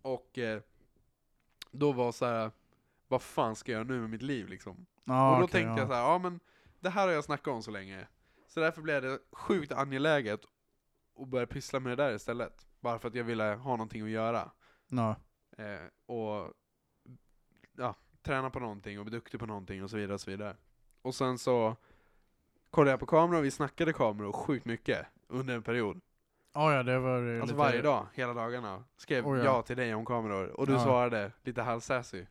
och 0.03 0.37
eh, 0.37 0.61
då 1.71 1.91
var 1.91 2.11
så 2.11 2.25
här. 2.25 2.51
vad 3.07 3.21
fan 3.21 3.55
ska 3.55 3.71
jag 3.71 3.79
göra 3.79 3.87
nu 3.87 4.01
med 4.01 4.09
mitt 4.09 4.21
liv 4.21 4.47
liksom? 4.47 4.85
Ja, 5.03 5.31
och 5.31 5.39
då 5.39 5.43
okej, 5.43 5.61
tänkte 5.61 5.71
ja. 5.71 5.77
jag 5.79 5.87
så 5.87 5.93
här, 5.93 6.01
ja 6.01 6.17
men 6.17 6.39
det 6.79 6.89
här 6.89 7.07
har 7.07 7.13
jag 7.13 7.23
snackat 7.23 7.47
om 7.47 7.63
så 7.63 7.71
länge. 7.71 8.07
Så 8.47 8.59
därför 8.59 8.81
blev 8.81 9.01
det 9.01 9.19
sjukt 9.31 9.71
angeläget 9.71 10.45
att 11.19 11.27
börja 11.27 11.47
pyssla 11.47 11.79
med 11.79 11.97
det 11.97 12.03
där 12.03 12.15
istället. 12.15 12.67
Bara 12.79 12.99
för 12.99 13.07
att 13.07 13.15
jag 13.15 13.23
ville 13.23 13.43
ha 13.43 13.71
någonting 13.71 14.01
att 14.01 14.09
göra. 14.09 14.51
Ja. 14.87 15.15
Eh, 15.57 16.15
och 16.15 16.53
ja, 17.77 17.95
träna 18.21 18.49
på 18.49 18.59
någonting 18.59 18.99
och 18.99 19.05
bli 19.05 19.11
duktig 19.11 19.39
på 19.39 19.45
någonting 19.45 19.83
och 19.83 19.89
så 19.89 19.97
vidare 19.97 20.13
och 20.13 20.21
så 20.21 20.31
vidare. 20.31 20.57
Och 21.01 21.15
sen 21.15 21.37
så 21.37 21.75
kollade 22.69 22.91
jag 22.91 22.99
på 22.99 23.05
kameror 23.05 23.39
och 23.39 23.45
vi 23.45 23.51
snackade 23.51 23.93
kameror 23.93 24.31
sjukt 24.31 24.65
mycket 24.65 25.05
under 25.27 25.55
en 25.55 25.63
period. 25.63 26.01
Ja, 26.53 26.73
ja, 26.75 26.83
det 26.83 26.99
var 26.99 27.17
Alltså 27.27 27.45
lite... 27.45 27.53
varje 27.55 27.81
dag, 27.81 28.07
hela 28.13 28.33
dagarna. 28.33 28.83
Skrev 28.97 29.27
Oh, 29.27 29.37
ja. 29.37 29.43
ja. 29.43 29.61
till 29.61 29.77
dig 29.77 29.93
om 29.95 30.05
kameror 30.05 30.47
och 30.59 30.67
du 30.67 30.73
Ja. 30.73 30.83
svarade 30.83 31.31
lite 31.43 31.61
halvsassy. 31.61 32.25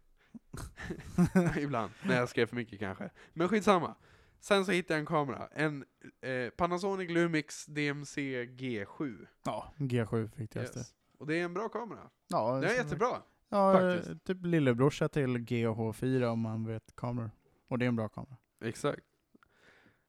Ibland, 1.59 1.91
när 2.05 2.17
jag 2.17 2.29
skrev 2.29 2.47
för 2.47 2.57
mycket 2.57 2.79
kanske. 2.79 3.11
Men 3.33 3.49
skitsamma. 3.49 3.95
Sen 4.41 4.65
så 4.65 4.73
hittade 4.73 4.95
jag 4.95 5.01
en 5.01 5.07
kamera. 5.07 5.49
En 5.53 5.85
eh, 6.21 6.51
Panasonic 6.51 7.11
Lumix 7.11 7.67
DMC 7.67 8.45
G7. 8.45 9.27
Ja, 9.45 9.73
G7 9.77 10.31
viktigaste. 10.37 10.79
Yes. 10.79 10.95
Och 11.19 11.27
det 11.27 11.41
är 11.41 11.45
en 11.45 11.55
bra 11.55 11.69
kamera. 11.69 12.11
Ja, 12.29 12.55
Den 12.55 12.71
är 12.71 12.75
jättebra. 12.75 13.23
Ja, 13.49 13.73
faktiskt. 13.73 14.25
typ 14.25 14.47
lillebrorsa 14.47 15.09
till 15.09 15.39
GH4 15.39 16.25
om 16.25 16.41
man 16.41 16.67
vet 16.67 16.97
kameror. 16.97 17.31
Och 17.69 17.79
det 17.79 17.85
är 17.85 17.89
en 17.89 17.97
bra 17.97 18.09
kamera. 18.09 18.37
Exakt. 18.65 19.03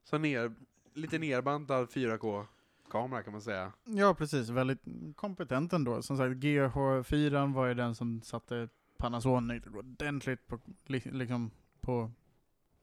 Så 0.03 0.17
ner, 0.17 0.55
lite 0.93 1.19
nerbantad 1.19 1.89
4K-kamera 2.93 3.23
kan 3.23 3.31
man 3.33 3.41
säga. 3.41 3.71
Ja, 3.85 4.13
precis. 4.13 4.49
Väldigt 4.49 4.81
kompetent 5.15 5.73
ändå. 5.73 6.01
Som 6.01 6.17
sagt, 6.17 6.35
GH4 6.35 7.53
var 7.53 7.65
ju 7.67 7.73
den 7.73 7.95
som 7.95 8.21
satte 8.21 8.69
Panasonic 8.97 9.63
ordentligt 9.67 10.47
på, 10.47 10.59
li- 10.85 11.11
liksom 11.11 11.51
på 11.81 12.11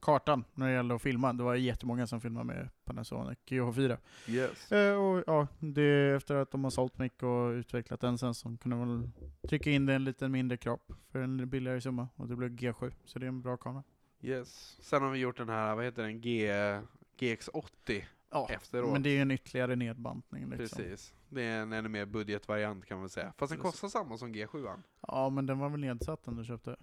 kartan 0.01 0.45
när 0.55 0.67
det 0.67 0.73
gällde 0.73 0.95
att 0.95 1.03
filma. 1.03 1.33
Det 1.33 1.43
var 1.43 1.55
jättemånga 1.55 2.07
som 2.07 2.21
filmade 2.21 2.45
med 2.47 2.69
Panasonic 2.85 3.39
GH4. 3.47 3.97
Yes. 4.29 4.73
Eh, 4.73 4.95
och 4.97 5.25
ja, 5.27 5.47
det 5.59 5.83
är 5.83 6.15
efter 6.17 6.35
att 6.35 6.51
de 6.51 6.65
har 6.65 6.71
sålt 6.71 6.99
mycket 6.99 7.23
och 7.23 7.51
utvecklat 7.51 8.01
den 8.01 8.19
sen 8.19 8.35
som 8.35 8.59
kunde 8.59 8.77
väl 8.77 9.11
trycka 9.49 9.71
in 9.71 9.87
det 9.87 9.93
i 9.93 9.97
en 9.97 10.05
lite 10.05 10.29
mindre 10.29 10.57
kropp 10.57 10.93
för 11.13 11.19
en 11.23 11.49
billigare 11.49 11.81
summa. 11.81 12.09
Och 12.17 12.29
det 12.29 12.37
blev 12.37 12.51
G7. 12.51 12.93
Så 13.05 13.19
det 13.19 13.27
är 13.27 13.29
en 13.29 13.43
bra 13.43 13.57
kamera. 13.57 13.83
yes. 14.21 14.77
Sen 14.81 15.03
har 15.03 15.11
vi 15.11 15.19
gjort 15.19 15.37
den 15.37 15.49
här, 15.49 15.75
vad 15.75 15.85
heter 15.85 16.03
den, 16.03 16.21
G, 16.21 16.53
GX80 17.19 18.03
Ja, 18.31 18.49
efteråt. 18.51 18.93
men 18.93 19.03
det 19.03 19.11
är 19.19 19.23
en 19.23 19.31
ytterligare 19.31 19.77
nedbantning 19.77 20.51
liksom. 20.51 20.59
Precis. 20.79 21.15
Det 21.29 21.43
är 21.43 21.63
en 21.63 21.73
ännu 21.73 21.89
mer 21.89 22.07
budgetvariant 22.07 22.87
kan 22.87 22.99
man 22.99 23.09
säga. 23.09 23.33
Fast 23.39 23.51
den 23.53 23.61
Precis. 23.63 23.81
kostar 23.81 23.89
samma 24.01 24.19
som 24.19 24.35
G7. 24.35 24.79
Ja, 25.09 25.31
men 25.31 25.47
den 25.47 25.59
var 25.59 25.69
väl 25.69 25.81
nedsatt 25.81 26.27
när 26.27 26.35
du 26.35 26.45
köpte? 26.45 26.77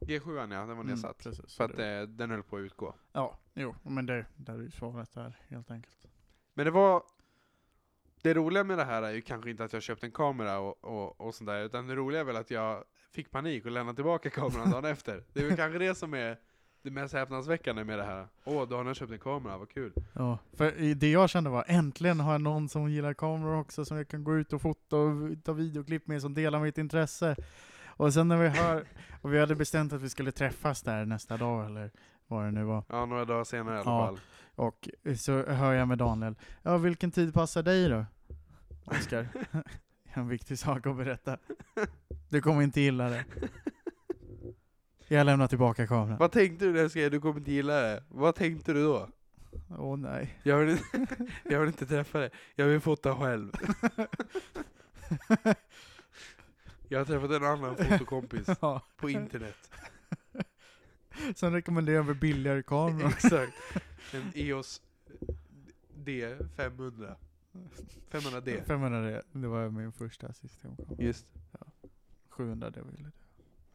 G7 0.00 0.36
ja, 0.36 0.46
den 0.46 0.58
var 0.58 0.74
Mm, 0.74 0.86
nedsatt. 0.86 1.18
precis. 1.18 1.56
För 1.56 1.64
att 1.64 1.76
Det- 1.76 1.96
eh, 2.00 2.02
den 2.02 2.30
höll 2.30 2.42
på 2.42 2.56
att 2.56 2.60
utgå. 2.60 2.94
Ja, 3.12 3.38
jo, 3.54 3.74
men 3.82 4.06
det, 4.06 4.26
där 4.36 4.54
är 4.54 4.58
ju 4.62 4.70
svaret 4.70 5.12
där 5.14 5.38
helt 5.48 5.70
enkelt. 5.70 6.06
Men 6.54 6.64
det 6.64 6.70
var... 6.70 7.02
Det 8.22 8.34
roliga 8.34 8.64
med 8.64 8.78
det 8.78 8.84
här 8.84 9.02
är 9.02 9.10
ju 9.10 9.20
kanske 9.22 9.50
inte 9.50 9.64
att 9.64 9.72
jag 9.72 9.82
köpte 9.82 10.06
en 10.06 10.12
kamera 10.12 10.58
och, 10.58 10.84
och, 10.84 11.20
och 11.20 11.34
sånt 11.34 11.48
där, 11.48 11.64
utan 11.64 11.86
det 11.86 11.94
roliga 11.94 12.20
är 12.20 12.24
väl 12.24 12.36
att 12.36 12.50
jag 12.50 12.84
fick 13.10 13.30
panik 13.30 13.64
och 13.64 13.70
lämnade 13.70 13.96
tillbaka 13.96 14.30
kameran 14.30 14.70
dagen 14.70 14.84
efter. 14.92 15.24
Det 15.32 15.40
är 15.40 15.44
väl 15.48 15.56
kanske 15.56 15.78
det 15.78 15.94
som 15.94 16.14
är 16.14 16.38
det 16.82 16.90
mest 16.90 17.14
häpnadsväckande 17.14 17.84
med 17.84 17.98
det 17.98 18.04
här. 18.04 18.26
Åh, 18.44 18.68
då 18.68 18.76
har 18.76 18.84
han 18.84 18.94
köpt 18.94 19.12
en 19.12 19.18
kamera, 19.18 19.58
vad 19.58 19.68
kul. 19.70 19.92
Ja, 20.12 20.38
för 20.52 20.94
det 20.94 21.10
jag 21.10 21.30
kände 21.30 21.50
var 21.50 21.64
äntligen 21.68 22.20
har 22.20 22.32
jag 22.32 22.40
någon 22.40 22.68
som 22.68 22.90
gillar 22.90 23.14
kameror 23.14 23.56
också 23.60 23.84
som 23.84 23.96
jag 23.96 24.08
kan 24.08 24.24
gå 24.24 24.36
ut 24.36 24.52
och 24.52 24.62
fota 24.62 24.96
och 24.96 25.44
ta 25.44 25.52
videoklipp 25.52 26.06
med 26.06 26.20
som 26.22 26.34
delar 26.34 26.60
mitt 26.60 26.78
intresse. 26.78 27.36
Och 27.86 28.14
sen 28.14 28.28
när 28.28 28.36
vi 28.36 28.48
hör, 28.48 28.84
och 29.22 29.32
vi 29.34 29.40
hade 29.40 29.54
bestämt 29.54 29.92
att 29.92 30.02
vi 30.02 30.08
skulle 30.08 30.32
träffas 30.32 30.82
där 30.82 31.04
nästa 31.04 31.36
dag 31.36 31.66
eller 31.66 31.90
vad 32.26 32.44
det 32.44 32.50
nu 32.50 32.64
var. 32.64 32.84
Ja, 32.88 33.06
några 33.06 33.24
dagar 33.24 33.44
senare 33.44 33.74
i 33.76 33.78
alla 33.80 33.90
Ja. 33.90 34.06
fall. 34.06 34.20
Och 34.54 34.88
så 35.18 35.46
hör 35.46 35.72
jag 35.72 35.88
med 35.88 35.98
Daniel, 35.98 36.34
ja 36.62 36.76
vilken 36.78 37.10
tid 37.10 37.34
passar 37.34 37.62
dig 37.62 37.88
då? 37.88 38.04
Oskar, 38.84 39.26
en 40.12 40.28
viktig 40.28 40.58
sak 40.58 40.86
att 40.86 40.96
berätta. 40.96 41.36
Du 42.28 42.40
kommer 42.40 42.62
inte 42.62 42.80
gilla 42.80 43.08
det. 43.08 43.24
Jag 45.12 45.26
lämnar 45.26 45.48
tillbaka 45.48 45.86
kameran. 45.86 46.18
Vad 46.18 46.32
tänkte 46.32 46.64
du 46.64 46.72
när 46.72 46.80
jag 46.80 46.90
skrev 46.90 47.10
du 47.10 47.20
kommer 47.20 47.40
inte 47.40 47.52
gilla 47.52 47.80
det? 47.80 48.04
Vad 48.08 48.34
tänkte 48.34 48.72
du 48.72 48.82
då? 48.84 49.08
Åh 49.78 49.96
nej. 49.96 50.38
Jag 50.42 50.58
vill, 50.58 50.78
inte, 50.94 51.16
jag 51.44 51.60
vill 51.60 51.68
inte 51.68 51.86
träffa 51.86 52.18
dig, 52.18 52.30
jag 52.54 52.66
vill 52.66 52.80
fota 52.80 53.16
själv. 53.16 53.52
Jag 56.88 56.98
har 56.98 57.04
träffat 57.04 57.30
en 57.30 57.44
annan 57.44 57.76
fotokompis 57.76 58.46
Ja. 58.60 58.80
på 58.96 59.10
internet. 59.10 59.70
Sen 61.34 61.52
rekommenderar 61.52 62.02
vi 62.02 62.14
billigare 62.14 62.62
kameror. 62.62 63.08
Exakt. 63.08 63.52
En 64.14 64.32
EOS 64.34 64.82
D500. 65.96 67.14
500D. 68.10 68.64
500 68.64 69.00
det, 69.00 69.22
det 69.32 69.48
var 69.48 69.68
min 69.68 69.92
första 69.92 70.32
systemkamera. 70.32 71.02
Just. 71.02 71.26
700 72.28 72.70
det 72.70 72.80
ville 72.82 73.02
du. 73.04 73.21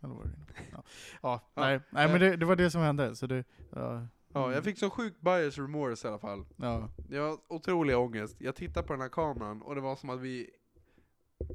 Eller 0.03 0.13
var 0.13 0.23
det? 0.25 0.31
Ja, 0.71 0.83
ja, 1.21 1.41
nej, 1.53 1.79
nej 1.89 2.07
men 2.07 2.19
det, 2.19 2.35
det 2.37 2.45
var 2.45 2.55
det 2.55 2.71
som 2.71 2.81
hände. 2.81 3.15
Så 3.15 3.27
det, 3.27 3.43
ja, 3.71 4.07
Ja, 4.33 4.53
jag 4.53 4.63
fick 4.63 4.79
så 4.79 4.89
sjuk 4.89 5.21
bias 5.21 5.57
remorse 5.57 6.07
i 6.07 6.09
alla 6.09 6.19
fall. 6.19 6.45
ja, 6.55 6.89
Jag 7.09 7.29
har 7.29 7.37
otrolig 7.47 7.97
ångest. 7.97 8.35
Jag 8.39 8.55
tittade 8.55 8.87
på 8.87 8.93
den 8.93 9.01
här 9.01 9.09
kameran 9.09 9.61
och 9.61 9.75
det 9.75 9.81
var 9.81 9.95
som 9.95 10.09
att 10.09 10.19
vi 10.19 10.49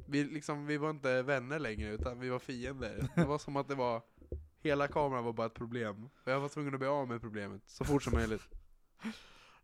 vi, 0.07 0.23
liksom, 0.23 0.65
vi 0.65 0.77
var 0.77 0.89
inte 0.89 1.21
vänner 1.21 1.59
längre 1.59 1.89
utan 1.89 2.19
vi 2.19 2.29
var 2.29 2.39
fiender. 2.39 3.07
Det 3.15 3.25
var 3.25 3.37
som 3.37 3.55
att 3.55 3.67
det 3.67 3.75
var 3.75 4.01
Hela 4.63 4.87
kameran 4.87 5.23
var 5.23 5.33
bara 5.33 5.47
ett 5.47 5.53
problem. 5.53 6.09
Och 6.23 6.31
jag 6.31 6.39
var 6.39 6.49
tvungen 6.49 6.73
att 6.73 6.79
bli 6.79 6.89
av 6.89 7.07
med 7.07 7.21
problemet 7.21 7.61
så 7.65 7.83
fort 7.85 8.03
som 8.03 8.13
möjligt. 8.13 8.41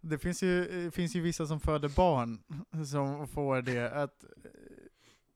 Det 0.02 0.18
finns 0.18 0.44
ju, 0.44 0.86
eh, 0.86 0.92
finns 0.92 1.16
ju 1.16 1.22
vissa 1.22 1.48
som 1.48 1.60
föder 1.60 1.90
barn 1.90 2.40
som 2.86 3.28
får 3.28 3.62
det 3.62 3.92
att 3.92 4.26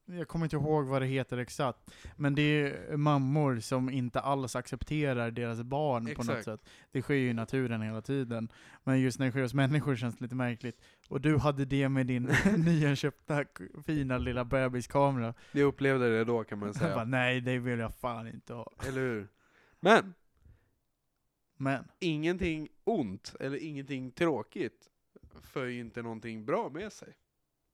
jag 0.05 0.27
kommer 0.27 0.45
inte 0.45 0.55
ihåg 0.55 0.85
vad 0.85 1.01
det 1.01 1.05
heter 1.05 1.37
exakt, 1.37 1.91
men 2.15 2.35
det 2.35 2.41
är 2.41 2.97
mammor 2.97 3.59
som 3.59 3.89
inte 3.89 4.19
alls 4.19 4.55
accepterar 4.55 5.31
deras 5.31 5.61
barn 5.61 6.03
på 6.05 6.09
något 6.23 6.37
Exakt. 6.37 6.45
sätt. 6.45 6.69
Det 6.91 7.01
sker 7.01 7.13
ju 7.13 7.29
i 7.29 7.33
naturen 7.33 7.81
hela 7.81 8.01
tiden. 8.01 8.49
Men 8.83 9.01
just 9.01 9.19
när 9.19 9.25
det 9.25 9.31
sker 9.31 9.41
hos 9.41 9.53
människor 9.53 9.95
känns 9.95 10.17
det 10.17 10.23
lite 10.23 10.35
märkligt. 10.35 10.81
Och 11.09 11.21
du 11.21 11.37
hade 11.37 11.65
det 11.65 11.89
med 11.89 12.07
din 12.07 12.23
nyinköpta 12.57 13.45
fina 13.85 14.17
lilla 14.17 14.45
bebiskamera. 14.45 15.33
Jag 15.51 15.65
upplevde 15.67 16.17
det 16.17 16.23
då 16.23 16.43
kan 16.43 16.59
man 16.59 16.67
Jag 16.67 16.75
bara, 16.75 16.93
säga. 16.93 17.03
nej 17.03 17.41
det 17.41 17.59
vill 17.59 17.79
jag 17.79 17.95
fan 17.95 18.27
inte 18.27 18.53
ha. 18.53 18.71
Eller 18.87 19.01
hur? 19.01 19.27
Men, 19.79 20.13
Men, 21.57 21.87
ingenting 21.99 22.67
ont 22.83 23.35
eller 23.39 23.57
ingenting 23.57 24.11
tråkigt 24.11 24.89
för 25.43 25.65
ju 25.65 25.79
inte 25.79 26.01
någonting 26.01 26.45
bra 26.45 26.69
med 26.69 26.93
sig. 26.93 27.13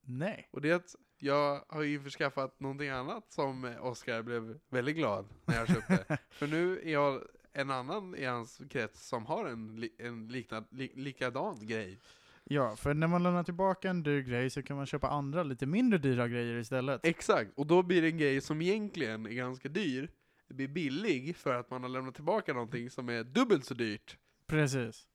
nej. 0.02 0.48
Och 0.52 0.62
det 0.62 0.70
är 0.70 0.76
att 0.76 0.96
jag 1.20 1.64
har 1.68 1.82
ju 1.82 2.00
förskaffat 2.00 2.60
någonting 2.60 2.90
annat 2.90 3.32
som 3.32 3.66
eh, 3.66 3.86
Oscar 3.86 4.22
blev 4.22 4.60
väldigt 4.70 4.96
glad 4.96 5.26
när 5.46 5.56
jag 5.56 5.68
köpte. 5.68 6.18
För 6.30 6.48
nu 6.48 6.80
är 6.80 6.92
jag 6.92 7.22
en 7.54 7.72
annan 7.72 8.16
i 8.16 8.26
hans 8.26 8.62
krets 8.70 9.08
som 9.08 9.26
har 9.26 9.46
en, 9.46 9.76
li, 9.76 9.96
en 9.98 10.28
liknad, 10.28 10.66
li, 10.70 10.92
likadan 10.96 11.68
grej. 11.68 12.00
Ja, 12.44 12.76
för 12.76 12.94
när 12.94 13.08
man 13.08 13.24
lämnar 13.24 13.44
tillbaka 13.44 13.90
en 13.90 14.04
dyr 14.04 14.22
grej 14.22 14.50
så 14.50 14.64
kan 14.64 14.78
man 14.78 14.86
köpa 14.86 15.10
andra 15.10 15.44
lite 15.44 15.66
mindre 15.66 16.00
dyra 16.00 16.28
grejer 16.28 16.58
istället. 16.58 17.06
Exakt, 17.06 17.52
och 17.56 17.68
då 17.68 17.84
blir 17.84 18.02
det 18.02 18.08
en 18.08 18.18
grej 18.18 18.42
som 18.42 18.62
egentligen 18.62 19.26
är 19.26 19.30
ganska 19.30 19.70
dyr, 19.70 20.12
det 20.48 20.54
blir 20.54 20.68
billig 20.68 21.36
för 21.36 21.56
att 21.56 21.70
man 21.70 21.84
har 21.84 21.90
lämnat 21.90 22.16
tillbaka 22.16 22.54
någonting 22.54 22.90
som 22.90 23.10
är 23.10 23.24
dubbelt 23.24 23.66
så 23.66 23.74
dyrt. 23.74 24.18
Precis. 24.48 25.08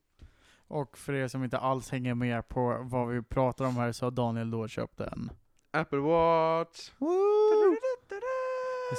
Och 0.67 0.99
för 0.99 1.13
er 1.13 1.29
som 1.29 1.45
inte 1.45 1.59
alls 1.59 1.91
hänger 1.91 2.15
med 2.15 2.49
på 2.49 2.79
vad 2.83 3.09
vi 3.09 3.23
pratar 3.23 3.65
om 3.65 3.77
här 3.77 3.93
så 3.93 4.07
har 4.07 4.11
Daniel 4.11 4.51
då 4.51 4.69
köpt 4.69 5.01
en. 5.01 5.31
Apple 5.75 5.99
Watch! 5.99 6.91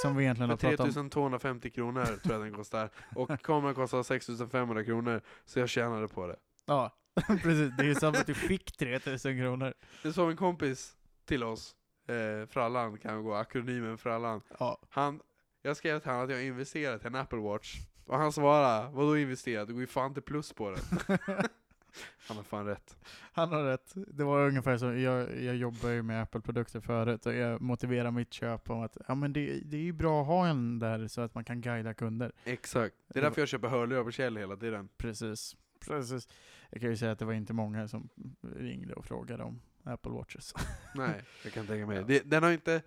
Som 0.01 0.15
vi 0.15 0.23
egentligen 0.23 0.49
har 0.49 0.57
För 0.57 0.67
pratat 0.67 0.85
om. 0.85 0.93
3250 0.93 1.69
kronor 1.69 2.05
tror 2.05 2.35
jag 2.35 2.41
den 2.41 2.53
kostar. 2.53 2.89
Och 3.15 3.41
kameran 3.41 3.75
kostar 3.75 4.03
6500 4.03 4.83
kronor, 4.83 5.21
så 5.45 5.59
jag 5.59 5.69
tjänade 5.69 6.07
på 6.07 6.27
det. 6.27 6.35
Ja, 6.65 6.95
precis. 7.27 7.71
Det 7.77 7.83
är 7.83 7.87
ju 7.87 7.95
som 7.95 8.09
att 8.09 8.27
du 8.27 8.33
fick 8.33 8.77
3000 8.77 9.37
kronor. 9.37 9.73
Det 10.03 10.13
sa 10.13 10.29
en 10.29 10.37
kompis 10.37 10.95
till 11.25 11.43
oss, 11.43 11.75
eh, 12.07 12.47
Frallan 12.47 12.97
kan 12.97 13.23
gå, 13.23 13.33
akronymen 13.33 13.97
Frallan. 13.97 14.41
Ja. 14.59 14.79
Han, 14.89 15.19
jag 15.61 15.77
skrev 15.77 15.99
till 15.99 16.09
honom 16.09 16.25
att 16.25 16.31
jag 16.31 16.37
har 16.37 16.43
investerat 16.43 17.03
i 17.03 17.07
en 17.07 17.15
Apple 17.15 17.39
Watch. 17.39 17.75
Och 18.05 18.17
han 18.17 18.31
svarade, 18.31 18.89
vadå 18.91 19.17
investerat? 19.17 19.67
Det 19.67 19.73
går 19.73 19.81
ju 19.81 19.87
fan 19.87 20.07
inte 20.07 20.21
plus 20.21 20.53
på 20.53 20.69
den. 20.69 21.17
han 22.27 22.37
har 22.37 22.43
fan 22.43 22.65
rätt. 22.65 22.97
Han 23.33 23.49
har 23.51 23.63
rätt. 23.63 23.93
Det 23.95 24.23
var 24.23 24.47
ungefär 24.47 24.77
så, 24.77 24.85
jag, 24.93 25.43
jag 25.43 25.55
jobbar 25.55 25.89
ju 25.89 26.01
med 26.01 26.21
Apple-produkter 26.21 26.79
förut 26.79 27.25
och 27.25 27.33
jag 27.33 27.61
motiverar 27.61 28.11
mitt 28.11 28.33
köp 28.33 28.69
om 28.69 28.79
att 28.81 28.97
ja, 29.07 29.15
men 29.15 29.33
det, 29.33 29.59
det 29.65 29.77
är 29.77 29.81
ju 29.81 29.93
bra 29.93 30.21
att 30.21 30.27
ha 30.27 30.47
en 30.47 30.79
där 30.79 31.07
så 31.07 31.21
att 31.21 31.35
man 31.35 31.43
kan 31.43 31.61
guida 31.61 31.93
kunder. 31.93 32.31
Exakt. 32.45 32.95
Det 33.07 33.19
är 33.19 33.23
därför 33.23 33.41
jag 33.41 33.47
köper 33.47 33.67
hörlurar 33.67 34.03
på 34.03 34.11
Kjell 34.11 34.37
hela 34.37 34.55
tiden. 34.57 34.89
Precis. 34.97 35.55
Precis. 35.87 36.27
Jag 36.69 36.81
kan 36.81 36.89
ju 36.89 36.97
säga 36.97 37.11
att 37.11 37.19
det 37.19 37.25
var 37.25 37.33
inte 37.33 37.53
många 37.53 37.87
som 37.87 38.09
ringde 38.55 38.93
och 38.93 39.05
frågade 39.05 39.43
om 39.43 39.61
Apple 39.83 40.11
Watches. 40.11 40.53
Nej, 40.95 41.23
jag 41.43 41.53
kan 41.53 41.67
tänka 41.67 41.85
mig. 41.87 42.03
Det, 42.07 42.19
den 42.19 42.43
har 42.43 42.51
inte, 42.51 42.81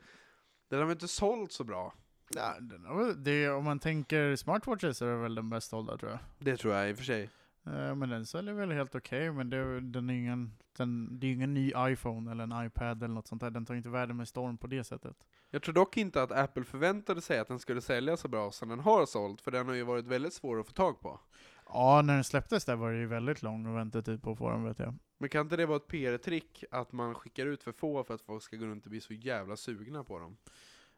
den 0.69 0.83
har 0.83 0.93
inte 0.93 1.09
sålt 1.09 1.53
så 1.53 1.65
bra. 1.65 1.95
Ja, 2.35 2.57
den 2.61 2.85
har 2.85 3.05
väl- 3.05 3.25
det, 3.25 3.49
om 3.51 3.65
man 3.65 3.79
tänker 3.79 4.37
smartwatches 4.37 5.03
är 5.03 5.07
det 5.07 5.17
väl 5.17 5.35
den 5.35 5.51
bäst 5.51 5.71
sålda 5.71 5.97
tror 5.99 6.11
jag. 6.11 6.21
Det 6.39 6.57
tror 6.57 6.75
jag 6.75 6.91
i 6.91 6.93
och 6.93 6.97
för 6.97 7.05
sig. 7.05 7.31
Eh, 7.75 7.95
Men 7.95 8.09
den 8.09 8.27
säljer 8.27 8.55
väl 8.55 8.73
helt 8.73 8.95
okej, 8.95 9.33
men 9.33 9.51
det, 9.51 9.81
den 9.81 10.11
är 10.11 10.15
ingen, 10.15 10.53
den, 10.77 11.21
det 11.21 11.27
är 11.27 11.33
ingen 11.33 11.55
ny 11.55 11.73
iPhone 11.77 12.31
eller 12.31 12.45
en 12.45 12.67
iPad 12.67 13.03
eller 13.03 13.15
något 13.15 13.27
sånt 13.27 13.41
där. 13.41 13.51
Den 13.51 13.67
tar 13.67 13.75
inte 13.75 13.89
världen 13.89 14.17
med 14.17 14.29
storm 14.29 14.59
på 14.59 14.67
det 14.67 14.85
sättet. 14.85 15.17
Jag 15.51 15.63
tror 15.63 15.75
dock 15.75 15.97
inte 15.97 16.23
att 16.23 16.33
Apple 16.33 16.65
förväntade 16.65 17.21
sig 17.21 17.39
att 17.39 17.49
den 17.49 17.59
skulle 17.59 17.81
sälja 17.81 18.17
så 18.17 18.29
bra 18.29 18.51
som 18.51 18.69
den 18.69 18.81
har 18.81 19.07
sålt, 19.07 19.41
för 19.41 19.51
den 19.51 19.67
har 19.69 19.75
ju 19.75 19.83
varit 19.83 20.07
väldigt 20.07 20.33
svår 20.33 20.61
att 20.61 20.67
få 20.67 20.73
tag 20.73 21.01
på. 21.01 21.21
Ja, 21.67 22.03
när 22.05 22.15
den 22.15 22.25
släpptes 22.25 22.65
där 22.65 22.77
var 22.77 22.93
det 22.93 22.99
ju 22.99 23.07
väldigt 23.07 23.43
lång 23.43 23.75
väntetid 23.75 24.23
på 24.23 24.33
att 24.33 24.39
få 24.39 24.51
den 24.51 24.65
vet 24.65 24.79
jag. 24.79 24.95
Men 25.19 25.29
kan 25.29 25.41
inte 25.41 25.57
det 25.57 25.67
vara 25.67 25.77
ett 25.77 25.87
PR-trick 25.87 26.65
att 26.71 26.93
man 26.93 27.15
skickar 27.15 27.47
ut 27.47 27.63
för 27.63 27.73
få 27.73 28.05
för 28.05 28.15
att 28.15 28.23
folk 28.23 28.43
ska 28.43 28.57
gå 28.57 28.67
runt 28.67 28.85
och 28.85 28.91
bli 28.91 29.01
så 29.01 29.15
jävla 29.15 29.57
sugna 29.57 30.05
på 30.05 30.19
dem? 30.19 30.37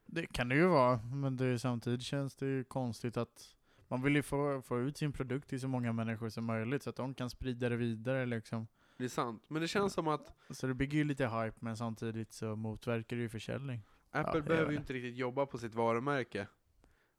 Det 0.06 0.26
kan 0.26 0.48
det 0.48 0.54
ju 0.54 0.66
vara, 0.66 1.00
men 1.02 1.36
det 1.36 1.46
är, 1.46 1.56
samtidigt 1.56 2.02
känns 2.02 2.36
det 2.36 2.46
ju 2.46 2.64
konstigt 2.64 3.16
att 3.16 3.56
man 3.90 4.02
vill 4.02 4.16
ju 4.16 4.22
få, 4.22 4.62
få 4.62 4.80
ut 4.80 4.96
sin 4.96 5.12
produkt 5.12 5.48
till 5.48 5.60
så 5.60 5.68
många 5.68 5.92
människor 5.92 6.28
som 6.28 6.44
möjligt 6.44 6.82
så 6.82 6.90
att 6.90 6.96
de 6.96 7.14
kan 7.14 7.30
sprida 7.30 7.68
det 7.68 7.76
vidare 7.76 8.26
liksom. 8.26 8.66
Det 8.96 9.04
är 9.04 9.08
sant. 9.08 9.44
Men 9.48 9.62
det 9.62 9.68
känns 9.68 9.92
som 9.92 10.08
att 10.08 10.34
Så 10.50 10.66
det 10.66 10.74
bygger 10.74 10.98
ju 10.98 11.04
lite 11.04 11.26
hype, 11.26 11.56
men 11.58 11.76
samtidigt 11.76 12.32
så 12.32 12.56
motverkar 12.56 13.16
det 13.16 13.22
ju 13.22 13.28
försäljning. 13.28 13.80
Apple 14.10 14.38
jag 14.38 14.44
behöver 14.44 14.72
ju 14.72 14.78
inte 14.78 14.92
riktigt 14.92 15.16
jobba 15.16 15.46
på 15.46 15.58
sitt 15.58 15.74
varumärke. 15.74 16.46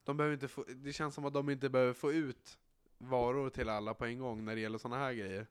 De 0.04 0.18
behöver 0.18 0.34
inte 0.34 0.48
få, 0.48 0.66
det 0.76 0.94
känns 0.94 1.16
som 1.16 1.26
att 1.26 1.34
de 1.34 1.50
inte 1.50 1.70
behöver 1.70 1.94
få 1.94 2.12
ut 2.12 2.58
varor 2.98 3.50
till 3.50 3.70
alla 3.70 3.94
på 3.94 4.06
en 4.06 4.20
gång 4.20 4.46
när 4.46 4.56
det 4.56 4.62
gäller 4.62 4.78
sådana 4.78 5.04
här 5.04 5.14
grejer. 5.14 5.48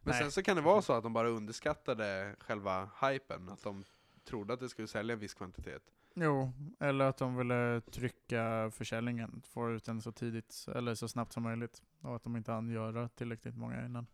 Men 0.00 0.12
Nej. 0.12 0.22
sen 0.22 0.30
så 0.30 0.42
kan 0.42 0.56
det 0.56 0.62
vara 0.62 0.82
så 0.82 0.92
att 0.92 1.02
de 1.02 1.12
bara 1.12 1.28
underskattade 1.28 2.36
själva 2.38 2.90
hypen, 3.00 3.48
att 3.48 3.62
de 3.62 3.84
trodde 4.24 4.54
att 4.54 4.60
det 4.60 4.68
skulle 4.68 4.88
sälja 4.88 5.12
en 5.12 5.18
viss 5.18 5.34
kvantitet. 5.34 5.82
Jo, 6.14 6.52
eller 6.80 7.04
att 7.04 7.16
de 7.16 7.36
ville 7.36 7.80
trycka 7.80 8.70
försäljningen, 8.70 9.42
få 9.44 9.70
ut 9.70 9.84
den 9.84 10.02
så 10.02 10.12
tidigt, 10.12 10.66
eller 10.74 10.94
så 10.94 11.08
snabbt 11.08 11.32
som 11.32 11.42
möjligt. 11.42 11.82
Och 12.00 12.16
att 12.16 12.22
de 12.22 12.36
inte 12.36 12.52
hann 12.52 12.70
göra 12.70 13.08
tillräckligt 13.08 13.56
många 13.56 13.86
innan. 13.86 14.06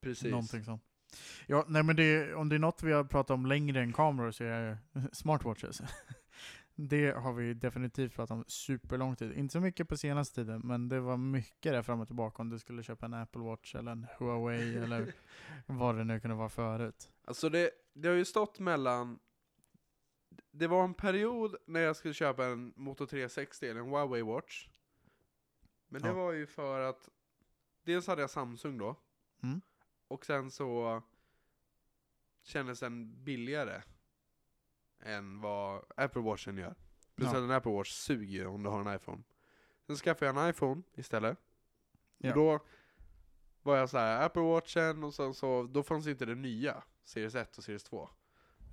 Precis. 0.00 0.30
Någonting 0.30 0.64
sånt. 0.64 0.82
Ja, 1.46 1.64
nej 1.68 1.82
men 1.82 1.96
det, 1.96 2.34
om 2.34 2.48
det 2.48 2.54
är 2.54 2.58
något 2.58 2.82
vi 2.82 2.92
har 2.92 3.04
pratat 3.04 3.30
om 3.30 3.46
längre 3.46 3.80
än 3.80 3.92
kameror 3.92 4.30
så 4.30 4.44
är 4.44 4.78
det 4.92 5.08
smartwatches. 5.12 5.82
Det 6.74 7.10
har 7.16 7.32
vi 7.32 7.54
definitivt 7.54 8.14
pratat 8.14 8.30
om 8.30 8.44
superlång 8.46 9.16
tid. 9.16 9.32
Inte 9.32 9.52
så 9.52 9.60
mycket 9.60 9.88
på 9.88 9.96
senaste 9.96 10.34
tiden, 10.34 10.60
men 10.64 10.88
det 10.88 11.00
var 11.00 11.16
mycket 11.16 11.72
där 11.72 11.82
fram 11.82 12.00
och 12.00 12.06
tillbaka 12.06 12.42
om 12.42 12.50
du 12.50 12.58
skulle 12.58 12.82
köpa 12.82 13.06
en 13.06 13.14
Apple 13.14 13.42
Watch 13.42 13.74
eller 13.74 13.92
en 13.92 14.06
Huawei 14.18 14.76
eller 14.76 15.12
vad 15.66 15.96
det 15.96 16.04
nu 16.04 16.20
kunde 16.20 16.36
vara 16.36 16.48
förut. 16.48 17.10
Alltså 17.24 17.48
det, 17.48 17.70
det 17.94 18.08
har 18.08 18.14
ju 18.14 18.24
stått 18.24 18.58
mellan 18.58 19.18
Det 20.50 20.66
var 20.66 20.84
en 20.84 20.94
period 20.94 21.56
när 21.66 21.80
jag 21.80 21.96
skulle 21.96 22.14
köpa 22.14 22.46
en 22.46 22.72
Moto 22.76 23.06
360 23.06 23.66
eller 23.66 23.80
en 23.80 23.86
Huawei 23.88 24.22
Watch 24.22 24.68
Men 25.88 26.02
det 26.02 26.08
Ja. 26.08 26.14
var 26.14 26.32
ju 26.32 26.46
för 26.46 26.80
att 26.80 27.08
Dels 27.84 28.06
hade 28.06 28.20
jag 28.20 28.30
Samsung 28.30 28.78
då 28.78 28.96
Mm. 29.42 29.60
Och 30.08 30.26
sen 30.26 30.50
så 30.50 31.02
Kändes 32.42 32.80
den 32.80 33.24
billigare 33.24 33.82
Än 35.00 35.40
vad 35.40 35.84
Apple 35.96 36.22
Watchen 36.22 36.56
gör 36.58 36.74
Plus 37.14 37.26
Ja. 37.32 37.36
att 37.38 37.42
en 37.42 37.50
Apple 37.50 37.72
Watch 37.72 37.90
suger 37.90 38.38
ju 38.38 38.46
om 38.46 38.62
du 38.62 38.70
har 38.70 38.80
en 38.90 38.96
iPhone 38.96 39.22
Sen 39.86 39.96
skaffade 39.96 40.26
jag 40.26 40.38
en 40.44 40.50
iPhone 40.50 40.82
istället 40.94 41.38
Ja. 42.18 42.28
Och 42.30 42.34
då 42.36 42.60
var 43.62 43.76
jag 43.76 43.90
så 43.90 43.98
här 43.98 44.26
Apple 44.26 44.42
Watchen 44.42 45.04
och 45.04 45.14
sen 45.14 45.34
så, 45.34 45.62
då 45.62 45.82
fanns 45.82 46.06
inte 46.06 46.24
det 46.26 46.34
nya 46.34 46.82
Series 47.04 47.34
1 47.34 47.58
och 47.58 47.64
Series 47.64 47.84
2 47.84 48.08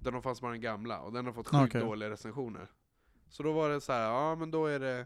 Utan 0.02 0.14
då 0.14 0.22
fanns 0.22 0.42
bara 0.42 0.52
den 0.52 0.62
gamla 0.62 1.00
och 1.02 1.14
den 1.14 1.26
har 1.26 1.34
fått 1.34 1.48
sjukt 1.48 1.64
Okej. 1.76 1.82
dåliga 1.82 2.10
recensioner 2.10 2.68
Så 3.30 3.44
då 3.44 3.52
var 3.52 3.70
det 3.70 3.82
så 3.82 3.94
här, 3.94 4.02
ja 4.02 4.36
men 4.36 4.52
då 4.52 4.66
är 4.66 4.80
det 4.80 5.06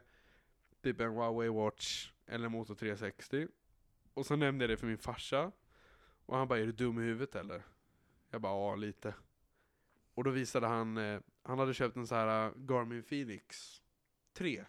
Typ 0.81 0.99
en 0.99 1.11
Huawei 1.11 1.49
Watch 1.49 2.11
eller 2.25 2.49
Moto 2.49 2.75
360 2.75 3.47
Och 4.13 4.25
så 4.25 4.35
nämnde 4.35 4.63
jag 4.63 4.69
det 4.69 4.77
för 4.77 4.87
min 4.87 4.97
farsa 4.97 5.51
Och 6.25 6.37
han 6.37 6.47
bara, 6.47 6.59
är 6.59 6.65
du 6.65 6.71
dum 6.71 6.99
i 6.99 7.01
huvudet 7.01 7.35
eller? 7.35 7.63
Jag 8.29 8.41
bara, 8.41 8.53
ja 8.53 8.75
lite 8.75 9.13
Och 10.13 10.23
då 10.23 10.29
visade 10.29 10.67
han, 10.67 10.97
eh, 10.97 11.19
han 11.43 11.59
hade 11.59 11.73
köpt 11.73 11.95
en 11.95 12.07
så 12.07 12.15
här 12.15 12.45
eh, 12.45 12.53
Garmin 12.55 13.03
Phoenix 13.03 13.81
3 14.33 14.65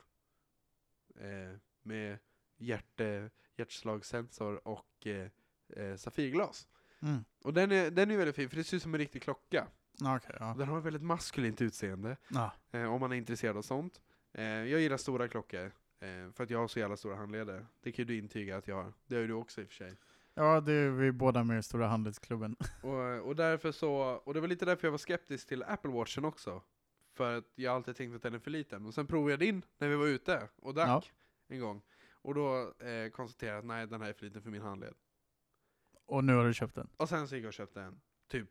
eh, 1.16 1.56
Med 1.82 2.18
hjärte, 2.56 3.30
hjärtslagssensor 3.56 4.68
och 4.68 5.06
eh, 5.06 5.28
eh, 5.68 5.96
safirglas 5.96 6.68
Mm. 7.02 7.24
Och 7.42 7.54
den 7.54 7.72
är, 7.72 7.90
den 7.90 8.10
är 8.10 8.16
väldigt 8.16 8.36
fin, 8.36 8.48
för 8.50 8.56
det 8.56 8.64
ser 8.64 8.76
ut 8.76 8.82
som 8.82 8.94
en 8.94 8.98
riktig 8.98 9.22
klocka 9.22 9.66
Okej, 10.00 10.36
ja. 10.40 10.54
Den 10.58 10.68
har 10.68 10.78
ett 10.78 10.84
väldigt 10.84 11.02
maskulint 11.02 11.62
utseende 11.62 12.16
ja. 12.28 12.52
eh, 12.70 12.92
om 12.94 13.00
man 13.00 13.12
är 13.12 13.16
intresserad 13.16 13.56
av 13.56 13.62
sånt. 13.62 14.00
Eh, 14.32 14.44
jag 14.44 14.80
gillar 14.80 14.96
stora 14.96 15.28
klockor, 15.28 15.72
eh, 16.00 16.30
för 16.32 16.44
att 16.44 16.50
jag 16.50 16.58
har 16.58 16.68
så 16.68 16.78
jävla 16.78 16.96
stora 16.96 17.16
handleder. 17.16 17.66
Det 17.80 17.92
kan 17.92 18.02
ju 18.02 18.04
du 18.06 18.18
intyga 18.18 18.56
att 18.56 18.68
jag 18.68 18.76
har. 18.76 18.92
Det 19.06 19.14
har 19.14 19.22
ju 19.22 19.28
du 19.28 19.34
också 19.34 19.60
i 19.60 19.64
och 19.64 19.68
för 19.68 19.74
sig. 19.74 19.96
Ja, 20.34 20.60
det 20.60 20.72
är 20.72 20.90
vi 20.90 21.12
båda 21.12 21.44
med 21.44 21.58
i 21.58 21.62
Stora 21.62 21.86
Handelsklubben. 21.86 22.56
Och, 22.82 23.28
och 23.28 23.36
därför 23.36 23.72
så, 23.72 23.92
och 24.24 24.34
det 24.34 24.40
var 24.40 24.48
lite 24.48 24.64
därför 24.64 24.86
jag 24.86 24.90
var 24.92 24.98
skeptisk 24.98 25.48
till 25.48 25.62
Apple 25.62 25.90
Watchen 25.90 26.24
också. 26.24 26.62
För 27.12 27.38
att 27.38 27.44
jag 27.54 27.74
alltid 27.74 27.96
tänkt 27.96 28.16
att 28.16 28.22
den 28.22 28.34
är 28.34 28.38
för 28.38 28.50
liten. 28.50 28.86
Och 28.86 28.94
sen 28.94 29.06
provade 29.06 29.32
jag 29.32 29.38
din 29.40 29.62
när 29.78 29.88
vi 29.88 29.96
var 29.96 30.06
ute 30.06 30.48
och 30.56 30.74
drack 30.74 30.88
Ja. 30.88 31.54
en 31.54 31.60
gång. 31.60 31.82
Och 32.12 32.34
då 32.34 32.74
eh, 32.78 33.10
konstaterade 33.10 33.54
jag 33.56 33.58
att 33.58 33.66
nej, 33.66 33.86
den 33.86 34.00
här 34.00 34.08
är 34.08 34.12
för 34.12 34.24
liten 34.24 34.42
för 34.42 34.50
min 34.50 34.62
handled. 34.62 34.94
Och 36.06 36.24
nu 36.24 36.34
har 36.34 36.44
du 36.46 36.54
köpt 36.54 36.74
den. 36.74 36.88
Och 36.96 37.08
sen 37.08 37.28
så 37.28 37.34
gick 37.34 37.44
jag 37.44 37.48
och 37.48 37.54
köpte 37.54 37.82
en, 37.82 38.00
typ 38.28 38.48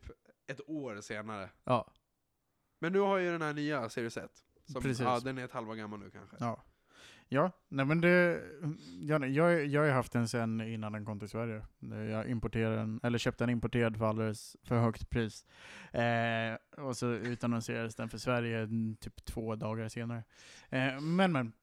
ett 0.54 0.70
år 0.70 1.02
senare. 1.02 1.50
Ja. 1.64 1.92
Men 2.80 2.94
nu 2.94 3.00
har 3.00 3.18
ju 3.18 3.32
den 3.32 3.42
här 3.42 3.54
nya 3.54 3.90
Series 3.90 4.18
1. 4.18 4.32
Som, 4.66 4.82
Precis. 4.82 5.00
Ja, 5.00 5.20
den 5.20 5.38
är 5.38 5.46
ett 5.46 5.52
halva 5.52 5.76
gammal 5.76 6.00
nu 6.00 6.10
kanske. 6.10 6.38
Ja. 6.40 6.64
Ja, 7.30 7.52
nej 7.70 7.86
men 7.86 8.02
det, 8.02 8.42
jag, 9.02 9.30
jag, 9.30 9.66
jag 9.66 9.82
har 9.82 9.86
ju 9.86 9.94
haft 9.94 10.12
den 10.12 10.28
sen 10.28 10.62
innan 10.62 10.92
den 10.92 11.06
kom 11.06 11.20
till 11.20 11.30
Sverige. 11.30 11.66
Jag 12.12 12.30
importerade 12.30 12.76
den, 12.76 13.00
eller 13.04 13.18
köpte 13.18 13.44
den 13.44 13.50
importerad 13.50 13.98
för 13.98 14.06
alldeles 14.06 14.58
för 14.64 14.80
högt 14.80 15.10
pris. 15.10 15.46
Eh, 15.92 16.84
och 16.86 16.98
så 16.98 17.08
utannonserades 17.08 17.96
den 17.96 18.10
för 18.10 18.18
Sverige 18.18 18.60
mm, 18.60 18.96
typ 18.96 19.26
två 19.26 19.56
dagar 19.56 19.90
senare. 19.90 20.24
Eh, 20.70 21.02
men 21.02 21.32
men. 21.32 21.54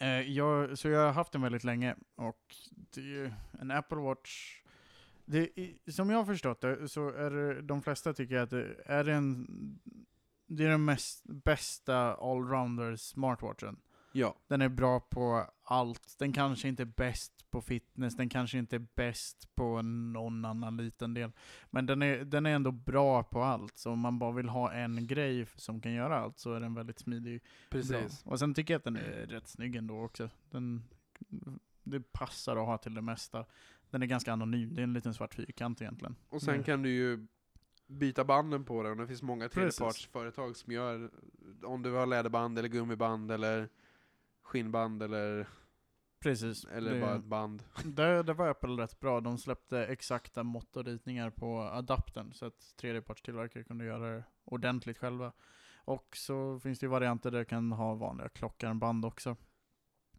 Eh, 0.00 0.20
jag, 0.20 0.78
så 0.78 0.88
jag 0.88 1.06
har 1.06 1.12
haft 1.12 1.32
den 1.32 1.42
väldigt 1.42 1.64
länge 1.64 1.96
och 2.16 2.54
det 2.70 3.00
är 3.00 3.04
ju 3.04 3.32
en 3.60 3.70
Apple 3.70 3.98
Watch 3.98 4.63
det, 5.24 5.50
som 5.92 6.10
jag 6.10 6.18
har 6.18 6.24
förstått 6.24 6.60
det 6.60 6.88
så 6.88 7.08
är 7.08 7.30
det, 7.30 7.62
de 7.62 7.82
flesta 7.82 8.14
tycker 8.14 8.36
att 8.36 8.50
det 8.50 8.76
är 8.84 9.08
en 9.08 9.46
det 10.46 10.64
är 10.64 10.68
den 10.68 10.84
mest, 10.84 11.22
bästa 11.24 12.14
allrounder 12.14 12.96
smartwatchen. 12.96 13.76
Ja. 14.12 14.36
Den 14.46 14.62
är 14.62 14.68
bra 14.68 15.00
på 15.00 15.46
allt. 15.62 16.16
Den 16.18 16.32
kanske 16.32 16.68
inte 16.68 16.82
är 16.82 16.92
bäst 16.96 17.50
på 17.50 17.60
fitness, 17.60 18.16
den 18.16 18.28
kanske 18.28 18.58
inte 18.58 18.76
är 18.76 18.86
bäst 18.94 19.54
på 19.54 19.82
någon 19.82 20.44
annan 20.44 20.76
liten 20.76 21.14
del. 21.14 21.32
Men 21.70 21.86
den 21.86 22.02
är, 22.02 22.24
den 22.24 22.46
är 22.46 22.50
ändå 22.50 22.70
bra 22.72 23.22
på 23.22 23.42
allt. 23.42 23.78
Så 23.78 23.90
om 23.90 23.98
man 23.98 24.18
bara 24.18 24.32
vill 24.32 24.48
ha 24.48 24.72
en 24.72 25.06
grej 25.06 25.46
som 25.56 25.80
kan 25.80 25.92
göra 25.92 26.18
allt 26.18 26.38
så 26.38 26.54
är 26.54 26.60
den 26.60 26.74
väldigt 26.74 26.98
smidig. 26.98 27.42
Precis. 27.70 28.24
Bra. 28.24 28.32
Och 28.32 28.38
sen 28.38 28.54
tycker 28.54 28.74
jag 28.74 28.78
att 28.78 28.84
den 28.84 28.96
är 28.96 29.26
rätt 29.26 29.48
snygg 29.48 29.76
ändå 29.76 30.04
också. 30.04 30.30
Den, 30.50 30.84
det 31.82 32.12
passar 32.12 32.56
att 32.56 32.66
ha 32.66 32.78
till 32.78 32.94
det 32.94 33.02
mesta. 33.02 33.44
Den 33.94 34.02
är 34.02 34.06
ganska 34.06 34.32
anonym, 34.32 34.74
det 34.74 34.80
är 34.80 34.84
en 34.84 34.92
liten 34.92 35.14
svart 35.14 35.34
fyrkant 35.34 35.82
egentligen. 35.82 36.16
Och 36.28 36.42
sen 36.42 36.54
Mm. 36.54 36.64
kan 36.64 36.82
du 36.82 36.90
ju 36.90 37.26
byta 37.86 38.24
banden 38.24 38.64
på 38.64 38.82
den. 38.82 38.98
Det 38.98 39.06
finns 39.06 39.22
många 39.22 39.48
tredjepartsföretag 39.48 40.56
som 40.56 40.72
gör, 40.72 41.10
om 41.64 41.82
du 41.82 41.92
har 41.92 42.06
läderband 42.06 42.58
eller 42.58 42.68
gummiband 42.68 43.30
eller 43.32 43.68
skinnband 44.42 45.02
eller, 45.02 45.46
Precis. 46.20 46.64
eller 46.64 46.94
det, 46.94 47.00
bara 47.00 47.16
ett 47.16 47.24
band. 47.24 47.62
Där, 47.84 48.22
där 48.22 48.34
var 48.34 48.48
Apple 48.48 48.82
rätt 48.82 49.00
bra. 49.00 49.20
De 49.20 49.38
släppte 49.38 49.86
exakta 49.86 50.42
mått 50.42 50.76
och 50.76 50.84
ritningar 50.84 51.30
på 51.30 51.58
adaptern 51.60 52.32
så 52.32 52.46
att 52.46 52.76
tredjepartstillverkare 52.76 53.64
kunde 53.64 53.84
göra 53.84 54.16
det 54.16 54.24
ordentligt 54.44 54.98
själva. 54.98 55.32
Och 55.76 56.16
så 56.16 56.60
finns 56.60 56.78
det 56.78 56.86
ju 56.86 56.90
varianter 56.90 57.30
där 57.30 57.38
du 57.38 57.44
kan 57.44 57.72
ha 57.72 57.94
vanliga 57.94 58.28
klockarmband 58.28 59.04
också. 59.04 59.36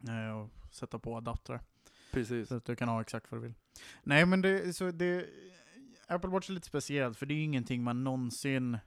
Eh, 0.08 0.38
och 0.40 0.50
sätta 0.76 1.00
på 1.00 1.18
adaptrar. 1.18 1.62
Precis. 2.16 2.48
Så 2.48 2.56
att 2.56 2.66
du 2.66 2.76
kan 2.76 2.90
ha 2.90 3.02
exakt 3.02 3.32
vad 3.32 3.42
du 3.42 3.44
vill. 3.44 3.54
Nej 4.04 4.26
men 4.26 4.42
det, 4.42 4.74
så 4.74 4.92
det, 4.92 5.26
Apple 6.08 6.30
Watch 6.30 6.50
är 6.50 6.54
lite 6.54 6.68
speciellt 6.68 7.18
för 7.18 7.26
det 7.26 7.34
är 7.34 7.36
ju 7.36 7.44
ingenting 7.44 7.84
man 7.84 8.04
någonsin 8.04 8.78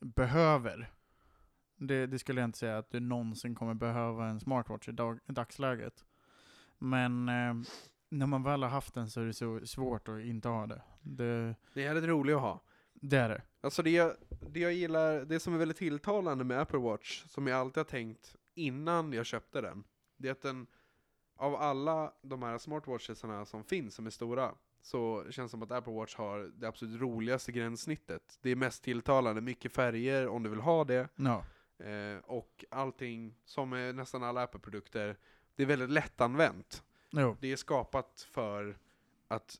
behöver. 0.00 0.90
Det, 1.76 2.06
det 2.06 2.18
skulle 2.18 2.40
jag 2.40 2.48
inte 2.48 2.58
säga 2.58 2.78
att 2.78 2.90
du 2.90 3.00
någonsin 3.00 3.54
kommer 3.54 3.74
behöva 3.74 4.26
en 4.26 4.40
smartwatch 4.40 4.88
i, 4.88 4.92
dag, 4.92 5.18
i 5.28 5.32
dagsläget. 5.32 6.04
Men 6.78 7.28
eh, 7.28 7.54
när 8.10 8.26
man 8.26 8.42
väl 8.42 8.62
har 8.62 8.70
haft 8.70 8.94
den 8.94 9.10
så 9.10 9.20
är 9.20 9.26
det 9.26 9.32
så 9.32 9.66
svårt 9.66 10.08
att 10.08 10.20
inte 10.20 10.48
ha 10.48 10.66
det. 10.66 10.82
Det, 11.00 11.54
Det 11.74 11.84
är 11.84 11.94
lite 11.94 12.06
roligt 12.06 12.36
att 12.36 12.42
ha. 12.42 12.62
det 12.92 13.16
är 13.16 13.28
det. 13.28 13.42
Alltså 13.60 13.82
det 13.82 13.90
jag, 13.90 14.12
det 14.50 14.60
jag 14.60 14.72
gillar, 14.72 15.24
det 15.24 15.40
som 15.40 15.54
är 15.54 15.58
väldigt 15.58 15.76
tilltalande 15.76 16.44
med 16.44 16.60
Apple 16.60 16.78
Watch, 16.78 17.24
som 17.26 17.46
jag 17.46 17.58
alltid 17.60 17.76
har 17.76 17.84
tänkt 17.84 18.36
innan 18.54 19.12
jag 19.12 19.26
köpte 19.26 19.60
den, 19.60 19.84
det 20.16 20.28
är 20.28 20.32
att 20.32 20.42
den, 20.42 20.66
av 21.38 21.54
alla 21.56 22.12
de 22.22 22.42
här 22.42 22.58
smartwatchesarna 22.58 23.44
som 23.46 23.64
finns, 23.64 23.94
som 23.94 24.06
är 24.06 24.10
stora, 24.10 24.54
så 24.82 25.24
känns 25.30 25.48
det 25.48 25.50
som 25.50 25.62
att 25.62 25.70
Apple 25.72 25.92
Watch 25.92 26.14
har 26.16 26.50
det 26.54 26.66
absolut 26.68 27.00
roligaste 27.00 27.52
gränssnittet. 27.52 28.38
Det 28.42 28.50
är 28.50 28.56
mest 28.56 28.82
tilltalande, 28.82 29.40
mycket 29.40 29.72
färger 29.72 30.28
om 30.28 30.42
du 30.42 30.50
vill 30.50 30.60
ha 30.60 30.84
det, 30.84 31.08
Ja. 31.16 31.44
eh, 31.78 32.18
och 32.24 32.64
allting, 32.70 33.34
som 33.44 33.72
är 33.72 33.92
nästan 33.92 34.22
alla 34.22 34.42
Apple-produkter, 34.42 35.16
det 35.56 35.62
är 35.62 35.66
väldigt 35.66 35.90
lättanvänt. 35.90 36.82
Jo. 37.10 37.36
Det 37.40 37.52
är 37.52 37.56
skapat 37.56 38.26
för 38.30 38.78
att 39.28 39.56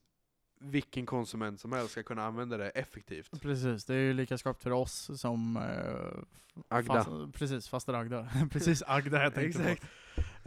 vilken 0.60 1.06
konsument 1.06 1.60
som 1.60 1.72
helst 1.72 1.92
ska 1.92 2.02
kunna 2.02 2.26
använda 2.26 2.56
det 2.56 2.70
effektivt. 2.70 3.40
Precis, 3.42 3.84
det 3.84 3.94
är 3.94 3.98
ju 3.98 4.12
lika 4.12 4.38
skapt 4.38 4.62
för 4.62 4.70
oss 4.70 5.20
som 5.20 5.56
eh, 5.56 6.22
Agda. 6.68 6.94
Fast, 6.94 7.34
precis, 7.34 7.68
faster 7.68 7.92
Agda. 7.94 8.28
precis 8.50 8.82
Agda 8.86 9.22
jag 9.22 9.34
tänkte 9.34 9.62
Exakt. 9.62 9.82
på. 9.82 9.88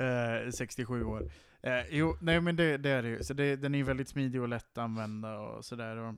Eh, 0.02 0.52
67 0.52 1.04
år. 1.04 1.32
Eh, 1.62 1.86
jo, 1.90 2.18
nej 2.22 2.42
men 2.42 2.56
det, 2.56 2.78
det 2.78 2.90
är 2.90 3.04
det 3.04 3.10
ju. 3.10 3.24
Så 3.24 3.34
det, 3.34 3.56
den 3.56 3.76
är 3.76 3.84
väldigt 3.84 4.10
smidig 4.10 4.42
och 4.42 4.50
lätt 4.50 4.78
att 4.78 4.84
använda 4.84 5.40
och 5.40 5.66
sådär. 5.66 6.16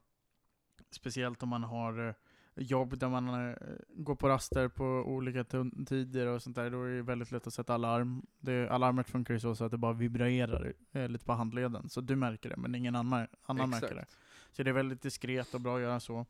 Speciellt 0.92 1.44
om 1.44 1.50
man 1.50 1.64
har 1.64 2.08
eh, 2.08 2.14
jobb 2.56 3.00
där 3.00 3.10
man 3.10 3.50
eh, 3.50 3.56
går 3.90 4.16
på 4.16 4.30
raster 4.30 4.68
på 4.68 4.86
olika 4.86 5.44
tider 5.88 6.28
och 6.28 6.42
sånt 6.42 6.56
där. 6.56 6.70
Då 6.70 6.84
är 6.84 6.90
det 6.90 7.02
väldigt 7.02 7.32
lätt 7.32 7.48
att 7.48 7.54
sätta 7.54 7.74
alarm. 7.74 8.26
Det, 8.40 8.70
alarmet 8.70 9.10
funkar 9.10 9.34
ju 9.34 9.40
så, 9.40 9.56
så 9.56 9.66
att 9.66 9.72
det 9.72 9.78
bara 9.78 9.94
vibrerar 9.94 10.74
eh, 10.92 11.10
lite 11.10 11.26
på 11.26 11.34
handleden. 11.34 11.90
Så 11.90 12.02
du 12.02 12.16
märker 12.16 12.50
det, 12.50 12.58
men 12.58 12.76
ingen 12.76 12.96
annan, 12.96 13.28
annan 13.46 13.70
märker 13.70 13.96
det. 13.96 14.06
Så 14.52 14.64
det 14.64 14.70
är 14.70 14.74
väldigt 14.74 15.02
diskret 15.02 15.54
och 15.54 15.62
bra 15.62 15.76
att 15.76 15.82
göra 15.82 16.00
så. 16.00 16.26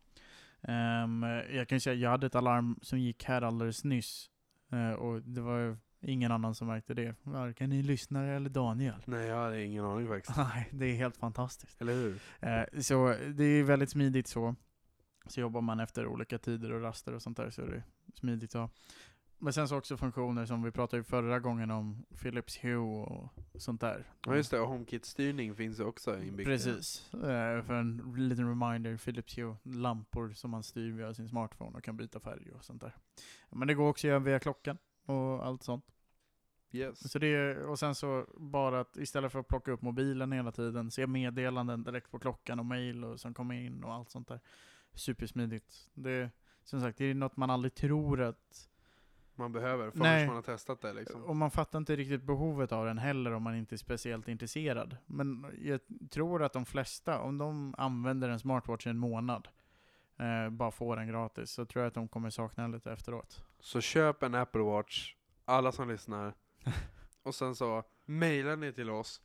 Ehm, 0.61 1.23
jag 1.51 1.67
kan 1.67 1.75
ju 1.75 1.79
säga, 1.79 1.95
jag 1.95 2.09
hade 2.09 2.27
ett 2.27 2.35
alarm 2.35 2.79
som 2.81 2.99
gick 2.99 3.23
här 3.23 3.41
alldeles 3.41 3.83
nyss. 3.83 4.29
Eh, 4.71 4.91
och 4.91 5.21
det 5.21 5.41
var 5.41 5.77
ingen 6.03 6.31
annan 6.31 6.55
som 6.55 6.67
märkte 6.67 6.93
det. 6.93 7.15
Varken 7.23 7.69
ni 7.69 7.83
lyssnare 7.83 8.35
eller 8.35 8.49
Daniel. 8.49 8.95
Nej, 9.05 9.27
jag 9.27 9.35
hade 9.35 9.63
ingen 9.63 9.85
aning 9.85 10.07
faktiskt. 10.07 10.37
Nej, 10.53 10.69
det 10.71 10.85
är 10.85 10.95
helt 10.95 11.17
fantastiskt. 11.17 11.81
Eller 11.81 11.93
hur? 11.93 12.19
Eh, 12.39 12.81
så 12.81 13.15
det 13.35 13.43
är 13.43 13.63
väldigt 13.63 13.89
smidigt 13.89 14.27
så. 14.27 14.55
Så 15.25 15.39
jobbar 15.39 15.61
man 15.61 15.79
efter 15.79 16.07
olika 16.07 16.37
tider 16.37 16.71
och 16.71 16.81
raster 16.81 17.13
och 17.13 17.21
sånt 17.21 17.37
där 17.37 17.49
så 17.49 17.61
är 17.61 17.67
det 17.67 17.83
smidigt 18.19 18.53
ha. 18.53 18.69
Men 19.37 19.53
sen 19.53 19.67
så 19.67 19.77
också 19.77 19.97
funktioner 19.97 20.45
som 20.45 20.63
vi 20.63 20.71
pratade 20.71 20.99
ju 20.99 21.03
förra 21.03 21.39
gången 21.39 21.71
om 21.71 22.05
Philips 22.21 22.63
Hue 22.63 22.77
och 22.77 23.29
sånt 23.55 23.81
där. 23.81 24.11
Ja 24.25 24.35
just 24.35 24.51
det, 24.51 24.59
och 24.59 24.67
HomeKit-styrning 24.67 25.55
finns 25.55 25.79
också 25.79 26.19
inbyggt. 26.23 26.47
Precis. 26.47 27.13
Eh, 27.13 27.63
för 27.63 27.73
en 27.73 28.13
liten 28.17 28.49
reminder, 28.49 28.97
Philips 28.97 29.37
Hue, 29.37 29.55
lampor 29.63 30.33
som 30.33 30.51
man 30.51 30.63
styr 30.63 30.91
via 30.91 31.13
sin 31.13 31.29
smartphone 31.29 31.77
och 31.77 31.83
kan 31.83 31.97
byta 31.97 32.19
färg 32.19 32.51
och 32.51 32.65
sånt 32.65 32.81
där. 32.81 32.95
Men 33.49 33.67
det 33.67 33.73
går 33.73 33.89
också 33.89 34.07
att 34.07 34.09
göra 34.09 34.19
via 34.19 34.39
klockan 34.39 34.77
och 35.05 35.45
allt 35.45 35.63
sånt. 35.63 35.85
Yes. 36.71 37.11
Så 37.11 37.19
det 37.19 37.27
är, 37.27 37.65
och 37.65 37.79
sen 37.79 37.95
så 37.95 38.25
bara 38.37 38.79
att 38.79 38.97
istället 38.97 39.31
för 39.31 39.39
att 39.39 39.47
plocka 39.47 39.71
upp 39.71 39.81
mobilen 39.81 40.31
hela 40.31 40.51
tiden, 40.51 40.91
se 40.91 41.07
meddelanden 41.07 41.83
direkt 41.83 42.11
på 42.11 42.19
klockan 42.19 42.59
och 42.59 42.65
mail 42.65 43.03
och 43.03 43.19
som 43.19 43.33
kommer 43.33 43.55
in 43.55 43.83
och 43.83 43.93
allt 43.93 44.09
sånt 44.09 44.27
där. 44.27 44.39
Supersmidigt. 44.93 45.89
Det, 45.93 46.29
som 46.63 46.81
sagt, 46.81 46.97
det 46.97 47.05
är 47.05 47.13
något 47.13 47.37
man 47.37 47.49
aldrig 47.49 47.73
tror 47.75 48.21
att 48.21 48.69
Man 49.35 49.51
behöver, 49.51 49.91
förrän 49.91 50.03
Nej. 50.03 50.27
man 50.27 50.35
har 50.35 50.43
testat 50.43 50.81
det 50.81 50.93
liksom. 50.93 51.23
Och 51.23 51.35
man 51.35 51.51
fattar 51.51 51.79
inte 51.79 51.95
riktigt 51.95 52.23
behovet 52.23 52.71
av 52.71 52.85
den 52.85 52.97
heller 52.97 53.31
om 53.31 53.43
man 53.43 53.55
inte 53.55 53.75
är 53.75 53.77
speciellt 53.77 54.27
intresserad. 54.27 54.97
Men 55.05 55.45
jag 55.61 55.79
tror 56.09 56.43
att 56.43 56.53
de 56.53 56.65
flesta, 56.65 57.19
om 57.19 57.37
de 57.37 57.75
använder 57.77 58.29
en 58.29 58.39
smartwatch 58.39 58.87
i 58.87 58.89
en 58.89 58.97
månad, 58.97 59.47
eh, 60.19 60.49
bara 60.49 60.71
får 60.71 60.95
den 60.95 61.07
gratis, 61.07 61.51
så 61.51 61.65
tror 61.65 61.83
jag 61.83 61.87
att 61.87 61.93
de 61.93 62.07
kommer 62.07 62.29
sakna 62.29 62.63
den 62.63 62.71
lite 62.71 62.91
efteråt. 62.91 63.43
Så 63.59 63.81
köp 63.81 64.23
en 64.23 64.35
Apple 64.35 64.61
Watch, 64.61 65.15
alla 65.45 65.71
som 65.71 65.87
lyssnar. 65.89 66.33
och 67.23 67.35
sen 67.35 67.55
så, 67.55 67.83
mejlar 68.05 68.55
ni 68.55 68.73
till 68.73 68.89
oss. 68.89 69.21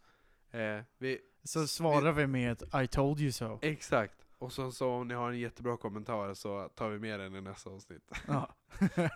Eh, 0.51 0.81
vi, 0.99 1.21
Så 1.43 1.67
svarar 1.67 2.13
vi 2.13 2.27
med 2.27 2.53
ett 2.53 2.75
I 2.85 2.87
told 2.87 3.21
you 3.21 3.33
so. 3.33 3.59
exakt. 3.63 4.15
Och 4.39 4.53
sen 4.53 4.73
så 4.73 4.91
om 4.91 5.09
ni 5.09 5.15
har 5.15 5.31
en 5.31 5.39
jättebra 5.39 5.77
kommentar 5.77 6.35
så 6.35 6.69
tar 6.69 6.89
vi 6.89 6.99
med 6.99 7.21
den 7.21 7.35
i 7.37 7.41
nästa 7.41 7.71
avsnitt. 7.71 8.11
Ja. 8.27 8.55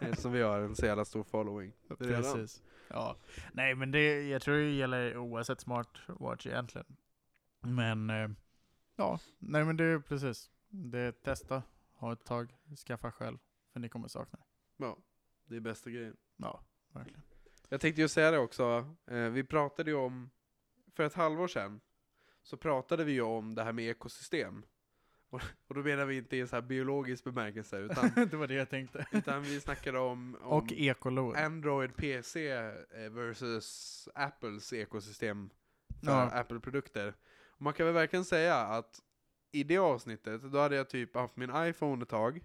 Eftersom 0.01 0.33
vi 0.33 0.43
har 0.43 0.61
en 0.61 0.77
så 0.77 0.87
jävla 0.87 1.05
stor 1.05 1.23
following. 1.23 1.73
redan. 1.99 2.23
Precis. 2.23 2.63
Ja. 2.89 3.17
Nej 3.53 3.75
men 3.75 3.91
det, 3.91 4.23
jag 4.29 4.43
tror 4.43 4.57
det 4.57 4.71
gäller 4.71 5.17
oavsett 5.17 5.61
smartwatch 5.61 6.47
egentligen. 6.47 6.87
Men, 7.61 8.11
eh, 8.11 8.29
ja. 8.97 9.19
Nej 9.39 9.65
men 9.65 9.77
det 9.77 9.85
är 9.85 9.99
precis. 9.99 10.51
Det 10.75 11.23
testa, 11.23 11.63
ha 11.95 12.13
ett 12.13 12.25
tag, 12.25 12.55
skaffa 12.87 13.13
själv. 13.13 13.39
För 13.73 13.81
ni 13.81 13.89
kommer 13.89 14.09
sakna 14.09 14.39
det. 14.39 14.45
Ja, 14.85 14.97
det 15.45 15.57
är 15.57 15.61
bästa 15.61 15.91
grejen. 15.91 16.17
Ja, 16.37 16.61
verkligen. 16.93 17.23
Jag 17.69 17.81
tänkte 17.81 18.03
ju 18.03 18.09
säga 18.09 18.31
det 18.31 18.39
också, 18.39 18.95
eh, 19.07 19.17
vi 19.17 19.45
pratade 19.45 19.91
ju 19.91 19.97
om, 19.97 20.31
för 20.95 21.03
ett 21.03 21.15
halvår 21.15 21.49
sedan, 21.49 21.81
så 22.43 22.57
pratade 22.57 23.05
vi 23.05 23.13
ju 23.13 23.23
om 23.23 23.55
det 23.55 23.65
här 23.65 23.73
med 23.73 23.85
ekosystem. 23.91 24.65
Och, 25.31 25.43
och 25.67 25.75
då 25.75 25.83
menar 25.83 26.05
vi 26.07 26.17
inte 26.17 26.37
i 26.37 26.41
en 26.41 26.49
så 26.49 26.57
här 26.57 26.63
biologisk 26.63 27.25
bemärkelse, 27.25 27.79
utan, 27.79 28.11
det 28.31 28.37
var 28.37 28.47
det 28.47 28.55
jag 28.55 28.71
tänkte. 28.71 29.07
utan 29.13 29.43
vi 29.43 29.61
snackade 29.61 29.99
om, 29.99 30.37
om 30.43 30.51
Och 30.59 30.73
ekolor. 30.73 31.37
Android 31.37 31.97
PC 31.97 32.51
eh, 32.51 33.11
versus 33.11 34.09
Apples 34.15 34.73
ekosystem 34.73 35.51
för 36.05 36.11
Ja. 36.11 36.31
Apple-produkter. 36.31 37.15
Man 37.59 37.73
kan 37.73 37.87
väl 37.87 37.95
verkligen 37.95 38.25
säga 38.25 38.57
att 38.57 39.01
i 39.53 39.65
det 39.65 39.79
avsnittet, 39.79 40.43
då 40.43 40.59
hade 40.59 40.77
jag 40.77 40.89
typ 40.89 41.17
haft 41.17 41.37
min 41.37 41.51
iPhone 41.57 42.03
ett 42.03 42.09
tag, 42.09 42.45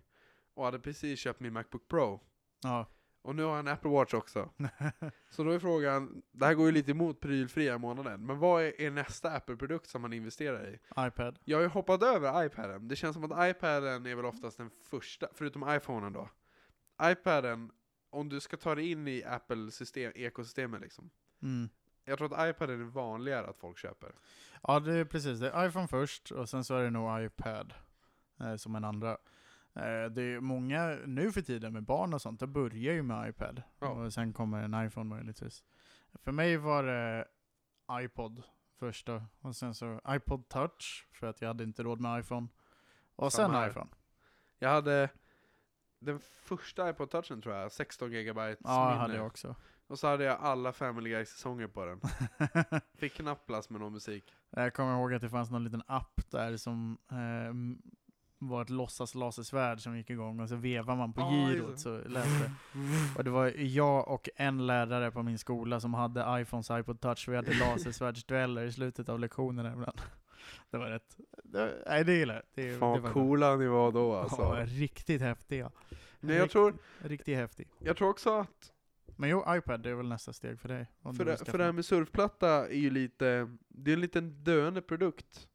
och 0.53 0.65
hade 0.65 0.79
precis 0.79 1.19
köpt 1.19 1.39
min 1.39 1.53
Macbook 1.53 1.87
Pro. 1.87 2.19
Ja. 2.63 2.85
Och 3.21 3.35
nu 3.35 3.43
har 3.43 3.49
jag 3.49 3.59
en 3.59 3.67
Apple 3.67 3.91
Watch 3.91 4.13
också. 4.13 4.49
Så 5.29 5.43
då 5.43 5.51
är 5.51 5.59
frågan, 5.59 6.21
det 6.31 6.45
här 6.45 6.53
går 6.53 6.65
ju 6.65 6.71
lite 6.71 6.91
emot 6.91 7.19
prylfria 7.19 7.77
månaden, 7.77 8.25
men 8.25 8.39
vad 8.39 8.63
är, 8.63 8.81
är 8.81 8.91
nästa 8.91 9.31
Apple-produkt 9.31 9.89
som 9.89 10.01
man 10.01 10.13
investerar 10.13 10.69
i? 10.69 10.79
iPad. 11.07 11.39
Jag 11.45 11.57
har 11.57 11.61
ju 11.61 11.67
hoppat 11.67 12.03
över 12.03 12.45
iPaden. 12.45 12.87
Det 12.87 12.95
känns 12.95 13.13
som 13.13 13.31
att 13.31 13.49
iPaden 13.49 14.05
är 14.05 14.15
väl 14.15 14.25
oftast 14.25 14.57
den 14.57 14.69
första, 14.69 15.27
förutom 15.33 15.75
iPhonen 15.75 16.13
då. 16.13 16.29
iPaden, 17.03 17.71
om 18.09 18.29
du 18.29 18.39
ska 18.39 18.57
ta 18.57 18.75
dig 18.75 18.91
in 18.91 19.07
i 19.07 19.23
Apple-system, 19.23 20.11
ekosystemet 20.15 20.81
liksom. 20.81 21.09
Mm. 21.41 21.69
Jag 22.07 22.17
tror 22.17 22.33
att 22.33 22.49
iPaden 22.55 22.81
är 22.81 22.85
vanligare 22.85 23.47
att 23.47 23.57
folk 23.57 23.77
köper. 23.77 24.11
Ja, 24.63 24.79
det 24.79 24.93
är 24.93 25.05
precis. 25.05 25.39
Det 25.39 25.49
är 25.51 25.67
iPhone 25.67 25.87
först 25.87 26.31
och 26.31 26.49
sen 26.49 26.63
så 26.63 26.75
är 26.75 26.83
det 26.83 26.89
nog 26.89 27.21
iPad 27.25 27.73
eh, 28.39 28.55
som 28.55 28.75
en 28.75 28.83
andra. 28.83 29.11
Eh, 29.73 30.05
det 30.11 30.21
är 30.21 30.39
många 30.39 30.97
nu 31.05 31.31
för 31.31 31.41
tiden 31.41 31.73
med 31.73 31.83
barn 31.83 32.13
och 32.13 32.21
sånt, 32.21 32.39
det 32.39 32.47
börjar 32.47 32.93
ju 32.93 33.03
med 33.03 33.29
iPad. 33.29 33.63
Ja. 33.79 33.87
Och 33.87 34.13
sen 34.13 34.33
kommer 34.33 34.63
en 34.63 34.85
iPhone 34.87 35.09
möjligtvis. 35.15 35.63
För 36.23 36.31
mig 36.31 36.57
var 36.57 36.83
det 36.83 37.27
iPod 37.91 38.43
första 38.79 39.25
och 39.41 39.55
sen 39.55 39.73
så 39.73 40.01
iPod 40.09 40.49
touch 40.49 41.07
för 41.11 41.27
att 41.27 41.41
jag 41.41 41.47
hade 41.47 41.63
inte 41.63 41.83
råd 41.83 41.99
med 42.01 42.19
iPhone. 42.19 42.47
Och 43.15 43.33
Samma 43.33 43.47
sen 43.53 43.55
här. 43.61 43.69
iPhone. 43.69 43.89
Jag 44.59 44.69
hade 44.69 45.09
den 45.99 46.19
första 46.19 46.89
iPod 46.89 47.09
touchen 47.11 47.41
tror 47.41 47.55
jag, 47.55 47.71
16 47.71 48.11
GB 48.11 48.41
Ja, 48.41 48.55
minne. 48.89 48.99
hade 49.01 49.15
jag 49.15 49.25
också. 49.25 49.55
Och 49.87 49.99
så 49.99 50.07
hade 50.07 50.23
jag 50.23 50.37
alla 50.39 50.73
Family 50.73 51.09
Guy-säsonger 51.09 51.67
på 51.67 51.85
den. 51.85 52.01
Fick 52.97 53.13
knappt 53.13 53.45
plats 53.47 53.69
med 53.69 53.81
någon 53.81 53.93
musik. 53.93 54.33
Jag 54.49 54.73
kommer 54.73 54.93
ihåg 54.99 55.13
att 55.13 55.21
det 55.21 55.29
fanns 55.29 55.51
någon 55.51 55.63
liten 55.63 55.83
app 55.87 56.21
där 56.31 56.57
som 56.57 56.97
eh, 57.11 57.87
var 58.39 58.61
ett 58.61 58.69
låtsas 58.69 59.15
lasersvärd 59.15 59.81
som 59.81 59.97
gick 59.97 60.09
igång 60.09 60.39
och 60.39 60.49
så 60.49 60.55
vevar 60.55 60.95
man 60.95 61.13
på 61.13 61.21
just 61.21 61.53
girot 61.53 61.71
det. 61.71 61.77
så 61.77 61.97
lät 62.09 62.25
det. 62.39 62.51
Och 63.17 63.23
det 63.23 63.29
var 63.29 63.53
jag 63.57 64.07
och 64.07 64.29
en 64.35 64.67
lärare 64.67 65.11
på 65.11 65.23
min 65.23 65.37
skola 65.37 65.79
som 65.79 65.93
hade 65.93 66.41
iPhones 66.41 66.69
iPod 66.71 66.99
touch. 67.01 67.29
Vi 67.29 67.35
hade 67.35 67.53
lasersvärdsdueller 67.53 68.63
i 68.63 68.71
slutet 68.71 69.09
av 69.09 69.19
lektionerna 69.19 69.73
ibland. 69.73 70.01
Det 70.69 70.77
var 70.77 70.85
rätt. 70.85 71.17
Det, 71.43 71.83
nej, 71.87 72.03
det 72.03 72.13
gillar 72.13 72.35
jag. 72.35 72.43
Det, 72.53 72.71
det 72.71 72.79
Fan 72.79 72.89
var 72.89 72.99
vad 72.99 73.13
coola 73.13 73.55
ni 73.55 73.67
var 73.67 73.91
då 73.91 74.15
alltså. 74.15 74.41
Ja, 74.41 74.65
riktigt 74.65 75.21
häftiga. 75.21 75.71
Nej, 76.19 76.35
jag, 76.35 76.49
tror, 76.49 76.73
Riktigt 76.99 77.37
häftig. 77.37 77.67
jag 77.79 77.97
tror 77.97 78.09
också 78.09 78.39
att 78.39 78.71
Men 79.19 79.29
jo, 79.29 79.43
iPad 79.47 79.83
det 79.83 79.89
är 79.89 79.93
väl 79.93 80.07
nästa 80.07 80.33
steg 80.33 80.59
för 80.59 80.69
dig. 80.69 80.87
För 81.17 81.25
det, 81.25 81.37
för 81.37 81.57
det 81.57 81.63
här 81.63 81.71
med 81.71 81.85
surfplatta 81.85 82.67
är 82.67 82.77
ju 82.77 82.89
lite, 82.89 83.55
det 83.67 83.91
är 83.91 83.93
en 83.93 84.01
liten 84.01 84.43
döende 84.43 84.81
produkt. 84.81 85.47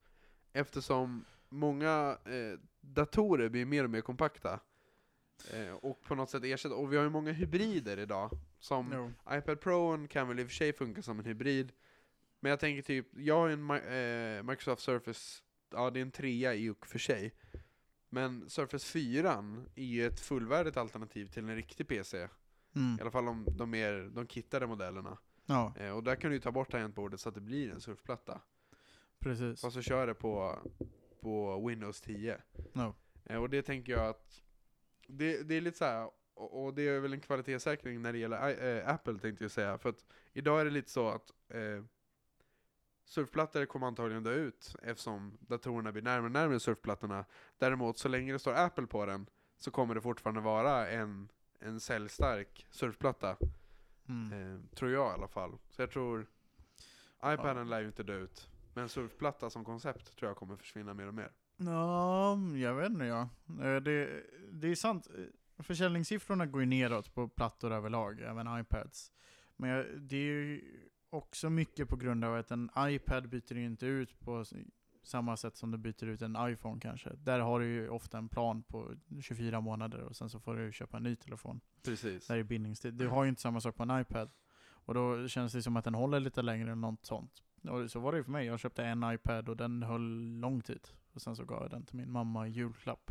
Eftersom 0.53 1.25
många 1.49 2.19
eh, 2.25 2.59
datorer 2.81 3.49
blir 3.49 3.65
mer 3.65 3.85
och 3.85 3.91
mer 3.91 4.01
kompakta. 4.01 4.61
Eh, 5.53 5.73
och 5.73 6.03
på 6.03 6.15
något 6.15 6.31
sätt 6.31 6.45
ersätter, 6.45 6.77
och 6.77 6.93
vi 6.93 6.97
har 6.97 7.05
ju 7.05 7.11
många 7.11 7.33
hybrider 7.33 7.99
idag. 7.99 8.31
Som 8.59 8.91
Jo. 8.95 9.37
iPad 9.37 9.61
Pro 9.61 10.09
kan 10.09 10.29
väl 10.29 10.41
i 10.41 10.43
och 10.43 10.47
för 10.47 10.55
sig 10.55 10.73
funka 10.73 11.03
som 11.03 11.19
en 11.19 11.25
hybrid. 11.25 11.73
Men 12.41 12.51
jag 12.51 12.61
tänker 12.61 12.83
typ, 12.83 13.07
jag 13.17 13.35
har 13.35 13.49
en 13.49 13.71
eh, 13.71 14.43
Microsoft 14.43 14.83
Surface, 14.83 15.43
ja 15.71 15.91
det 15.91 16.01
är 16.01 16.03
en 16.03 16.11
trea 16.11 16.55
i 16.55 16.71
och 16.71 16.87
för 16.87 16.99
sig. 16.99 17.35
Men 18.09 18.51
Surface 18.51 18.93
4 18.93 19.45
är 19.75 19.85
ju 19.85 20.07
ett 20.07 20.21
fullvärdigt 20.21 20.77
alternativ 20.77 21.27
till 21.27 21.49
en 21.49 21.57
riktig 21.57 21.89
PC. 21.89 22.29
Mm. 22.75 22.99
I 22.99 23.01
alla 23.01 23.11
fall 23.11 23.29
om 23.29 23.47
de, 23.57 23.71
mer, 23.71 24.11
de 24.15 24.27
kittade 24.27 24.67
modellerna. 24.67 25.19
Ja, 25.47 25.75
Eh, 25.77 25.91
och 25.91 26.03
där 26.03 26.17
kan 26.17 26.31
du 26.31 26.37
ju 26.37 26.41
ta 26.41 26.53
bort 26.53 26.71
tangentbordet 26.71 27.21
så 27.21 27.29
att 27.29 27.35
det 27.35 27.41
blir 27.41 27.71
en 27.71 27.81
surfplatta. 27.81 28.41
precis. 29.19 29.61
Fast 29.61 29.75
så 29.75 29.83
kör 29.83 30.07
det 30.07 30.15
på, 30.15 30.59
på 31.21 31.67
Windows 31.69 32.01
10. 32.01 32.39
No. 32.73 32.95
Eh, 33.25 33.37
och 33.43 33.51
det 33.51 33.63
tänker 33.63 33.93
jag 33.93 34.07
att, 34.09 34.43
det, 35.07 35.43
det 35.43 35.55
är 35.55 35.61
lite 35.61 35.79
så 35.79 35.85
här, 35.85 36.11
och, 36.35 36.65
och 36.65 36.75
det 36.75 36.83
är 36.89 37.01
väl 37.01 37.13
en 37.13 37.21
kvalitetssäkring 37.21 38.03
när 38.03 38.13
det 38.13 38.19
gäller 38.19 38.65
eh, 38.79 38.89
Apple 38.95 39.19
tänkte 39.19 39.45
jag 39.45 39.51
säga. 39.51 39.79
För 39.79 39.89
att 39.89 40.05
idag 40.33 40.61
är 40.61 40.65
det 40.65 40.71
lite 40.71 40.91
så 40.91 41.09
att 41.09 41.31
eh, 41.49 41.85
surfplattor 43.05 43.67
kommer 43.67 43.87
antagligen 43.87 44.23
dö 44.23 44.35
ut 44.35 44.77
eftersom 44.83 45.39
datorerna 45.41 45.93
blir 45.93 46.03
närmare 46.03 46.25
och 46.27 46.33
närmare 46.33 46.61
surfplattorna. 46.61 47.25
Däremot 47.59 47.99
så 47.99 48.09
länge 48.09 48.33
det 48.33 48.39
står 48.39 48.55
Apple 48.55 48.87
på 48.87 49.07
den 49.07 49.27
så 49.59 49.71
kommer 49.71 49.95
det 49.95 50.01
fortfarande 50.01 50.41
vara 50.41 50.89
en, 50.89 51.29
en 51.65 51.81
säljstark 51.81 52.67
surfplatta. 52.71 53.37
Mm. 54.09 54.33
Eh, 54.55 54.61
tror 54.75 54.91
jag 54.91 55.11
i 55.11 55.15
alla 55.15 55.29
fall. 55.29 55.59
Så 55.71 55.83
jag 55.83 55.91
tror 55.91 56.27
iPaden 57.25 57.69
lär 57.71 57.81
ju 57.81 57.87
inte 57.87 58.03
dö 58.03 58.19
ut. 58.19 58.49
Men 58.75 58.89
surfplatta 58.89 59.51
som 59.51 59.65
koncept 59.65 60.17
tror 60.17 60.31
jag 60.31 60.37
kommer 60.37 60.57
försvinna 60.57 60.95
mer 60.95 61.07
och 61.07 61.15
mer. 61.15 61.33
Ja, 61.57 62.39
jag 62.57 62.75
vet 62.75 62.91
inte 62.91 63.05
ja. 63.05 63.29
Eh, 63.47 63.77
Det, 63.77 64.23
det 64.53 64.69
är 64.69 64.75
sant, 64.75 65.09
eh, 65.19 65.63
försäljningssiffrorna 65.63 66.47
går 66.47 66.61
ju 66.61 66.67
neråt 66.67 67.15
på 67.15 67.29
plattor 67.29 67.73
överlag, 67.73 68.21
även 68.21 68.61
iPads. 68.61 69.13
Men 69.57 70.09
det 70.09 70.17
är 70.17 70.21
ju 70.21 70.63
också 71.11 71.51
mycket 71.51 71.89
på 71.89 71.97
grund 71.97 72.25
av 72.25 72.35
att 72.35 72.51
en 72.51 72.71
iPad 72.79 73.29
byter 73.29 73.53
ju 73.55 73.65
inte 73.65 73.87
ut 73.87 74.21
på 74.21 74.45
samma 75.03 75.37
sätt 75.37 75.57
som 75.57 75.71
du 75.71 75.79
byter 75.79 76.05
ut 76.05 76.23
en 76.23 76.37
iPhone 76.41 76.81
kanske. 76.81 77.11
Där 77.15 77.41
har 77.41 77.61
du 77.61 77.67
ju 77.67 77.89
ofta 77.89 78.19
en 78.19 78.29
plan 78.29 78.63
på 78.63 78.95
24 79.21 79.61
månader 79.61 80.01
och 80.01 80.17
sen 80.17 80.31
så 80.31 80.41
får 80.41 80.57
du 80.57 80.73
köpa 80.73 80.97
en 80.97 81.03
ny 81.03 81.17
telefon. 81.17 81.61
Precis. 81.83 82.27
Där 82.27 82.37
är 82.37 82.43
bindningstid. 82.43 82.95
Du 82.95 83.09
har 83.09 83.25
ju 83.25 83.29
inte 83.29 83.43
samma 83.43 83.61
sak 83.61 83.77
på 83.77 83.83
en 83.83 84.01
iPad. 84.01 84.31
Och 84.85 84.95
då 84.95 85.29
känns 85.29 85.53
det 85.53 85.63
som 85.63 85.77
att 85.77 85.85
den 85.85 85.95
håller 85.95 86.21
lite 86.21 86.43
längre 86.43 86.73
än 86.73 86.81
något 86.81 87.07
sånt. 87.07 87.43
Och 87.69 87.91
så 87.91 88.01
var 88.01 88.13
det 88.13 88.19
ju 88.19 88.25
för 88.25 88.31
mig. 88.31 88.47
Jag 88.47 88.61
köpte 88.61 88.85
en 88.85 89.13
iPad 89.13 89.49
och 89.49 89.57
den 89.57 89.83
höll 89.83 90.41
lång 90.41 90.61
tid. 90.61 90.89
Och 91.13 91.23
sen 91.23 91.37
så 91.37 91.45
gav 91.45 91.63
jag 91.63 91.71
den 91.71 91.85
till 91.85 91.97
min 91.97 92.11
mamma 92.11 92.49
i 92.49 92.51
julklapp. 92.51 93.11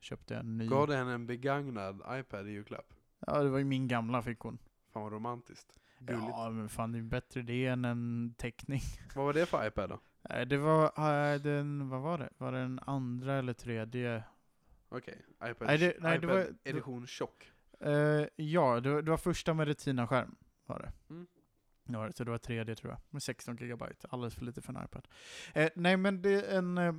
Köpte 0.00 0.36
en 0.36 0.58
ny. 0.58 0.66
Gav 0.66 0.86
du 0.86 0.94
henne 0.94 1.12
en 1.12 1.26
begagnad 1.26 2.02
iPad 2.10 2.48
i 2.48 2.50
julklapp? 2.50 2.94
Ja, 3.26 3.42
det 3.42 3.48
var 3.48 3.58
ju 3.58 3.64
min 3.64 3.88
gamla 3.88 4.22
fick 4.22 4.38
hon. 4.38 4.58
Fan 4.92 5.02
vad 5.02 5.12
romantiskt. 5.12 5.74
Gulligt. 5.98 6.26
Ja, 6.28 6.50
men 6.50 6.68
fan 6.68 6.92
det 6.92 6.98
är 6.98 7.02
bättre 7.02 7.42
det 7.42 7.66
än 7.66 7.84
en 7.84 8.34
teckning. 8.38 8.80
Vad 9.14 9.24
var 9.24 9.32
det 9.32 9.46
för 9.46 9.66
iPad 9.66 9.90
då? 9.90 10.00
Nej, 10.30 10.46
Det 10.46 10.56
var 10.56 10.84
äh, 11.34 11.40
den, 11.42 11.88
vad 11.88 12.00
var 12.00 12.18
det? 12.18 12.28
Var 12.38 12.52
det 12.52 12.58
den 12.58 12.80
andra 12.86 13.34
eller 13.34 13.52
tredje? 13.52 14.22
Okej, 14.88 15.22
iPad, 15.44 15.66
Nej, 15.66 15.78
det- 15.78 15.96
nej, 16.00 16.18
det 16.18 16.26
iPad 16.26 16.36
var- 16.36 16.46
edition 16.64 17.06
tjock. 17.06 17.52
Eh, 17.80 17.92
ja, 18.36 18.80
det, 18.80 18.90
var- 18.94 19.02
det 19.02 19.10
var 19.10 19.16
första 19.18 19.54
med 19.54 19.68
Retina-skärm. 19.68 20.34
Var 20.66 20.78
det. 20.78 20.92
Mm. 21.14 21.26
Det 21.84 21.96
var 21.96 22.06
det, 22.06 22.12
så 22.12 22.24
det 22.24 22.30
var 22.30 22.38
tredje 22.38 22.74
tror 22.74 22.92
jag. 22.92 23.00
Med 23.10 23.22
16 23.22 23.56
gigabyte. 23.56 24.06
Alldeles 24.10 24.34
för 24.34 24.44
lite 24.44 24.62
för 24.62 24.72
en 24.72 24.84
iPad. 24.84 25.08
Eh, 25.54 25.68
nej 25.74 25.96
men 25.96 26.22
det 26.22 26.30
är 26.52 26.58
en, 26.58 26.78
eh, 26.78 26.94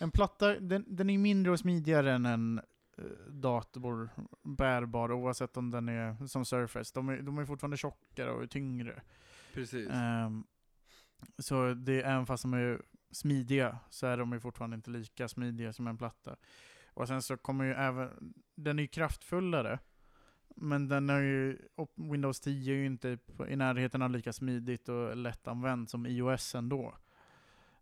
en 0.00 0.10
platta, 0.10 0.60
den, 0.60 0.84
den 0.88 1.10
är 1.10 1.18
mindre 1.18 1.52
och 1.52 1.58
smidigare 1.58 2.12
än 2.12 2.26
en 2.26 2.58
eh, 2.98 3.04
dator, 3.28 4.08
bärbar, 4.42 5.12
oavsett 5.12 5.56
om 5.56 5.70
den 5.70 5.88
är 5.88 6.26
som 6.26 6.44
Surface. 6.44 6.90
De 6.94 7.08
är, 7.08 7.22
de 7.22 7.38
är 7.38 7.44
fortfarande 7.44 7.76
tjockare 7.76 8.30
och 8.30 8.50
tyngre. 8.50 9.02
Precis. 9.54 9.88
Ehm, 9.90 10.44
så 11.38 11.74
det, 11.74 12.02
även 12.02 12.26
fast 12.26 12.42
de 12.42 12.54
är 12.54 12.82
smidiga 13.10 13.78
så 13.90 14.06
är 14.06 14.16
de 14.16 14.32
ju 14.32 14.40
fortfarande 14.40 14.74
inte 14.74 14.90
lika 14.90 15.28
smidiga 15.28 15.72
som 15.72 15.86
en 15.86 15.98
platta. 15.98 16.36
Och 16.94 17.08
sen 17.08 17.22
så 17.22 17.36
kommer 17.36 17.64
ju 17.64 17.72
även, 17.72 18.34
den 18.54 18.78
är 18.78 18.82
ju 18.82 18.88
kraftfullare. 18.88 19.78
Men 20.56 20.88
den 20.88 21.10
är 21.10 21.20
ju, 21.20 21.58
Windows 21.94 22.40
10 22.40 22.72
är 22.72 22.76
ju 22.76 22.86
inte 22.86 23.18
i 23.48 23.56
närheten 23.56 24.02
av 24.02 24.10
lika 24.10 24.32
smidigt 24.32 24.88
och 24.88 25.16
lättanvänt 25.16 25.90
som 25.90 26.06
iOS 26.06 26.54
ändå. 26.54 26.94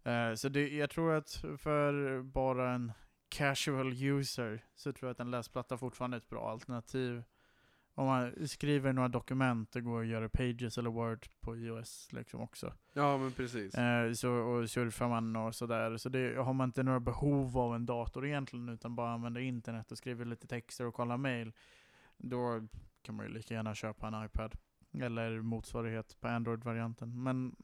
Eh, 0.03 0.35
så 0.35 0.49
det, 0.49 0.69
jag 0.69 0.91
tror 0.91 1.13
att 1.13 1.45
för 1.59 2.23
bara 2.23 2.73
en 2.73 2.93
casual 3.29 4.03
user 4.03 4.65
så 4.75 4.93
tror 4.93 5.09
jag 5.09 5.13
att 5.13 5.21
en 5.21 5.31
läsplatta 5.31 5.79
fortfarande 5.79 6.17
är 6.17 6.19
ett 6.19 6.29
bra 6.29 6.51
alternativ. 6.51 7.23
Om 8.01 8.07
man 8.07 8.49
skriver 8.49 8.93
några 8.93 9.09
dokument, 9.09 9.73
det 9.73 9.81
går 9.81 10.01
att 10.01 10.07
göra 10.07 10.29
Pages 10.29 10.79
eller 10.79 10.91
Word 10.91 11.27
på 11.41 11.57
iOS 11.57 12.09
liksom 12.13 12.41
också. 12.41 12.73
Ja 12.93 13.19
men 13.19 13.33
precis. 13.33 13.75
Eh, 13.75 14.13
så, 14.13 14.33
och 14.33 14.71
surfar 14.71 15.09
man 15.09 15.37
och 15.37 15.55
sådär. 15.55 15.97
Så 15.97 16.09
det 16.09 16.37
har 16.37 16.53
man 16.53 16.69
inte 16.69 16.83
några 16.83 17.01
behov 17.01 17.59
av 17.59 17.75
en 17.75 17.87
dator 17.87 18.27
egentligen, 18.27 18.69
utan 18.69 18.95
bara 18.95 19.11
använder 19.11 19.41
internet 19.41 19.93
och 19.93 19.99
skriver 19.99 20.25
lite 20.25 20.47
texter 20.47 20.87
och 20.87 20.95
kollar 20.95 21.17
mail. 21.17 21.53
Då 22.17 22.67
kan 23.03 23.15
man 23.15 23.27
ju 23.27 23.33
lika 23.33 23.55
gärna 23.55 23.75
köpa 23.75 24.09
en 24.09 24.25
iPad. 24.25 24.55
Eller 25.01 25.41
motsvarighet 25.41 26.21
på 26.21 26.29
Android-varianten. 26.29 27.23
Men 27.23 27.57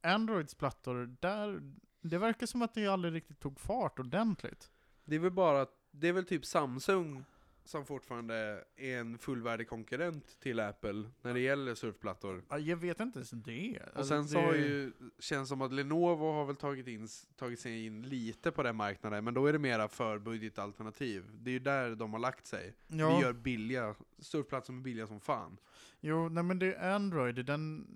Androids 0.00 0.54
plattor, 0.54 1.16
där, 1.20 1.60
det 2.00 2.18
verkar 2.18 2.46
som 2.46 2.62
att 2.62 2.74
det 2.74 2.86
aldrig 2.86 3.14
riktigt 3.14 3.40
tog 3.40 3.60
fart 3.60 3.98
ordentligt. 3.98 4.70
Det 5.04 5.14
är 5.14 5.20
väl 5.20 5.32
bara, 5.32 5.66
det 5.90 6.08
är 6.08 6.12
väl 6.12 6.26
typ 6.26 6.44
Samsung 6.44 7.24
som 7.64 7.86
fortfarande 7.86 8.64
är 8.76 8.98
en 9.00 9.18
fullvärdig 9.18 9.68
konkurrent 9.68 10.40
till 10.40 10.60
Apple 10.60 11.04
när 11.22 11.34
det 11.34 11.40
gäller 11.40 11.74
surfplattor. 11.74 12.42
Ja, 12.48 12.58
Jag 12.58 12.76
vet 12.76 13.00
inte 13.00 13.18
ens 13.18 13.30
det. 13.30 13.78
Och 13.92 13.96
Alltså, 13.98 14.14
sen 14.14 14.28
så 14.28 14.34
det- 14.38 14.44
har 14.44 14.54
ju, 14.54 14.92
känns 15.18 15.48
som 15.48 15.62
att 15.62 15.72
Lenovo 15.72 16.32
har 16.32 16.44
väl 16.44 16.56
tagit, 16.56 16.86
in, 16.86 17.08
tagit 17.36 17.60
sig 17.60 17.86
in 17.86 18.02
lite 18.02 18.50
på 18.50 18.62
den 18.62 18.76
marknaden, 18.76 19.24
men 19.24 19.34
då 19.34 19.46
är 19.46 19.52
det 19.52 19.58
mera 19.58 19.88
för 19.88 20.18
budgetalternativ. 20.18 21.24
Det 21.32 21.50
är 21.50 21.52
ju 21.52 21.58
där 21.58 21.94
de 21.96 22.12
har 22.12 22.20
lagt 22.20 22.46
sig. 22.46 22.74
ja. 22.86 23.16
Vi 23.16 23.22
gör 23.22 23.32
billiga, 23.32 23.94
surfplattor 24.18 24.66
som 24.66 24.78
är 24.78 24.82
billiga 24.82 25.06
som 25.06 25.20
fan. 25.20 25.56
Jo, 26.00 26.28
nej 26.28 26.44
men 26.44 26.58
det 26.58 26.74
är 26.74 26.94
Android. 26.94 27.44
Den, 27.46 27.86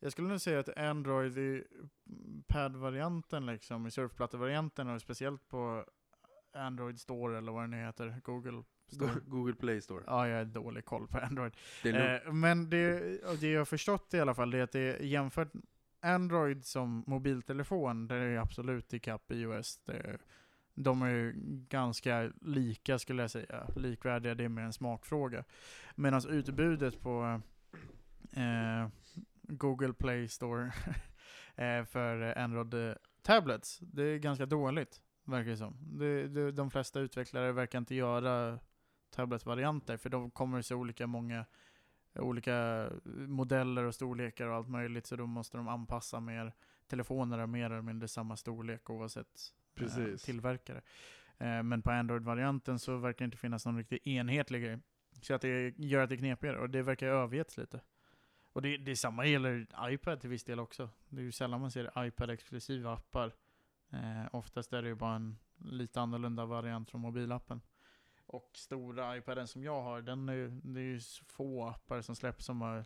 jag 0.00 0.12
skulle 0.12 0.28
nog 0.28 0.40
säga 0.40 0.58
att 0.60 0.78
Android 0.78 1.38
i 1.38 1.64
pad-varianten, 2.46 3.46
liksom, 3.46 3.86
i 3.86 3.90
surfplattevarianten 3.90 4.88
och 4.88 5.00
speciellt 5.02 5.48
på 5.48 5.84
Android 6.52 7.00
Store 7.00 7.38
eller 7.38 7.52
vad 7.52 7.62
det 7.62 7.66
nu 7.66 7.76
heter, 7.76 8.20
Google 8.24 8.62
Store. 8.88 9.10
Google 9.26 9.54
Play 9.54 9.80
Store. 9.80 10.04
Ja, 10.06 10.28
jag 10.28 10.38
har 10.38 10.44
dålig 10.44 10.84
koll 10.84 11.06
på 11.08 11.18
Android. 11.18 11.52
Det. 11.82 12.22
Eh, 12.24 12.32
men 12.32 12.70
det, 12.70 13.00
det 13.40 13.50
jag 13.50 13.60
har 13.60 13.64
förstått 13.64 14.14
i 14.14 14.20
alla 14.20 14.34
fall, 14.34 14.50
det 14.50 14.58
är 14.58 14.62
att 14.62 14.72
det 14.72 14.80
är 14.80 15.02
jämfört 15.02 15.52
Android 16.00 16.64
som 16.64 17.04
mobiltelefon, 17.06 18.08
det 18.08 18.14
är 18.14 18.38
absolut 18.38 18.94
ikapp 18.94 19.32
iOS. 19.32 19.80
Det, 19.84 20.18
de 20.74 21.02
är 21.02 21.10
ju 21.10 21.34
ganska 21.68 22.32
lika 22.40 22.98
skulle 22.98 23.22
jag 23.22 23.30
säga. 23.30 23.66
Likvärdiga, 23.76 24.34
det 24.34 24.44
är 24.44 24.48
mer 24.48 24.62
en 24.62 24.72
smakfråga. 24.72 25.44
Medan 25.94 26.28
utbudet 26.28 27.00
på 27.00 27.40
eh, 28.32 28.88
Google 29.42 29.92
Play 29.92 30.28
Store 30.28 30.72
eh, 31.56 31.84
för 31.84 32.38
Android 32.38 32.74
eh, 32.74 32.94
Tablets, 33.22 33.78
det 33.78 34.02
är 34.02 34.18
ganska 34.18 34.46
dåligt. 34.46 35.00
Verkar 35.24 35.50
det 35.50 35.56
som. 35.56 35.76
Det, 35.98 36.28
det, 36.28 36.52
de 36.52 36.70
flesta 36.70 37.00
utvecklare 37.00 37.52
verkar 37.52 37.78
inte 37.78 37.94
göra 37.94 38.58
tabletvarianter, 39.10 39.96
för 39.96 40.10
de 40.10 40.30
kommer 40.30 40.62
så 40.62 40.76
olika 40.76 41.06
många 41.06 41.44
olika 42.14 42.88
modeller 43.26 43.84
och 43.84 43.94
storlekar 43.94 44.46
och 44.46 44.56
allt 44.56 44.68
möjligt, 44.68 45.06
så 45.06 45.16
då 45.16 45.26
måste 45.26 45.56
de 45.56 45.68
anpassa 45.68 46.20
mer. 46.20 46.52
Telefoner 46.86 47.38
är 47.38 47.46
mer 47.46 47.64
eller 47.64 47.82
mindre 47.82 48.08
samma 48.08 48.36
storlek 48.36 48.90
oavsett 48.90 49.26
eh, 49.26 49.80
Precis. 49.80 50.22
tillverkare. 50.22 50.80
Eh, 51.38 51.62
men 51.62 51.82
på 51.82 51.90
Android-varianten 51.90 52.78
så 52.78 52.96
verkar 52.96 53.18
det 53.18 53.24
inte 53.24 53.36
finnas 53.36 53.66
någon 53.66 53.76
riktigt 53.76 54.06
enhetlig 54.06 54.62
grej. 54.62 54.78
Så 55.22 55.34
att 55.34 55.40
det 55.40 55.78
gör 55.78 56.02
att 56.02 56.08
det 56.08 56.14
är 56.14 56.18
knepigare, 56.18 56.58
och 56.58 56.70
det 56.70 56.82
verkar 56.82 57.12
ha 57.12 57.22
övergetts 57.22 57.56
lite. 57.58 57.80
Och 58.52 58.62
det, 58.62 58.76
det 58.76 58.90
är 58.90 58.94
samma 58.94 59.26
gäller 59.26 59.66
iPad 59.82 60.20
till 60.20 60.30
viss 60.30 60.44
del 60.44 60.60
också. 60.60 60.88
Det 61.08 61.20
är 61.20 61.24
ju 61.24 61.32
sällan 61.32 61.60
man 61.60 61.70
ser 61.70 62.04
iPad-exklusiva 62.04 62.92
appar. 62.92 63.32
Eh, 63.90 64.26
oftast 64.32 64.72
är 64.72 64.82
det 64.82 64.88
ju 64.88 64.94
bara 64.94 65.14
en 65.14 65.38
lite 65.58 66.00
annorlunda 66.00 66.44
variant 66.44 66.90
från 66.90 67.00
mobilappen. 67.00 67.60
Och 68.30 68.50
stora 68.54 69.16
iPaden 69.16 69.46
som 69.48 69.62
jag 69.62 69.82
har, 69.82 70.02
den 70.02 70.28
är, 70.28 70.60
det 70.62 70.80
är 70.80 70.84
ju 70.84 71.00
få 71.26 71.64
appar 71.66 72.00
som 72.00 72.16
släpps 72.16 72.44
som 72.44 72.60
har 72.60 72.84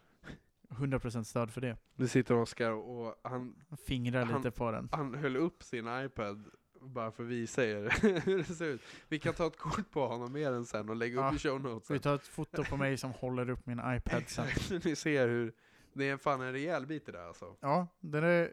100% 0.68 1.22
stöd 1.22 1.50
för 1.52 1.60
det. 1.60 1.76
Nu 1.94 2.08
sitter 2.08 2.34
Oskar 2.34 2.70
och 2.70 3.20
han, 3.24 3.62
Fingrar 3.86 4.24
Han- 4.24 4.36
lite 4.36 4.50
på 4.50 4.70
den. 4.70 4.88
han 4.92 5.14
höll 5.14 5.36
upp 5.36 5.62
sin 5.62 5.88
iPad 6.04 6.50
bara 6.80 7.10
för 7.12 7.22
att 7.22 7.28
visa 7.28 7.64
er 7.66 7.98
hur 8.26 8.38
det 8.38 8.44
ser 8.44 8.64
ut. 8.66 8.82
Vi 9.08 9.18
kan 9.18 9.34
ta 9.34 9.46
ett 9.46 9.56
kort 9.58 9.90
på 9.90 10.06
honom 10.06 10.32
mer 10.32 10.52
än 10.52 10.64
sen 10.64 10.88
och 10.88 10.96
lägga 10.96 11.14
upp 11.18 11.24
Ja. 11.24 11.34
i 11.34 11.38
show 11.38 11.60
notes. 11.60 11.90
Vi 11.90 11.98
tar 11.98 12.14
ett 12.14 12.26
foto 12.26 12.64
på 12.64 12.76
mig 12.76 12.96
som 12.96 13.10
håller 13.12 13.50
upp 13.50 13.66
min 13.66 13.80
iPad 13.86 14.22
sen. 14.28 14.46
Ni 14.84 14.96
ser 14.96 15.28
hur, 15.28 15.52
det 15.92 16.08
är 16.08 16.16
fan 16.16 16.40
en 16.40 16.52
rejäl 16.52 16.86
bit 16.86 17.06
det 17.06 17.12
där 17.12 17.26
alltså. 17.26 17.56
Ja, 17.60 17.86
den 18.00 18.24
är, 18.24 18.52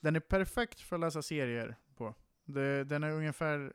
den 0.00 0.16
är 0.16 0.20
perfekt 0.20 0.80
för 0.80 0.96
att 0.96 1.00
läsa 1.00 1.22
serier 1.22 1.76
på. 1.96 2.14
Det, 2.44 2.84
den 2.84 3.02
är 3.02 3.10
ungefär... 3.12 3.72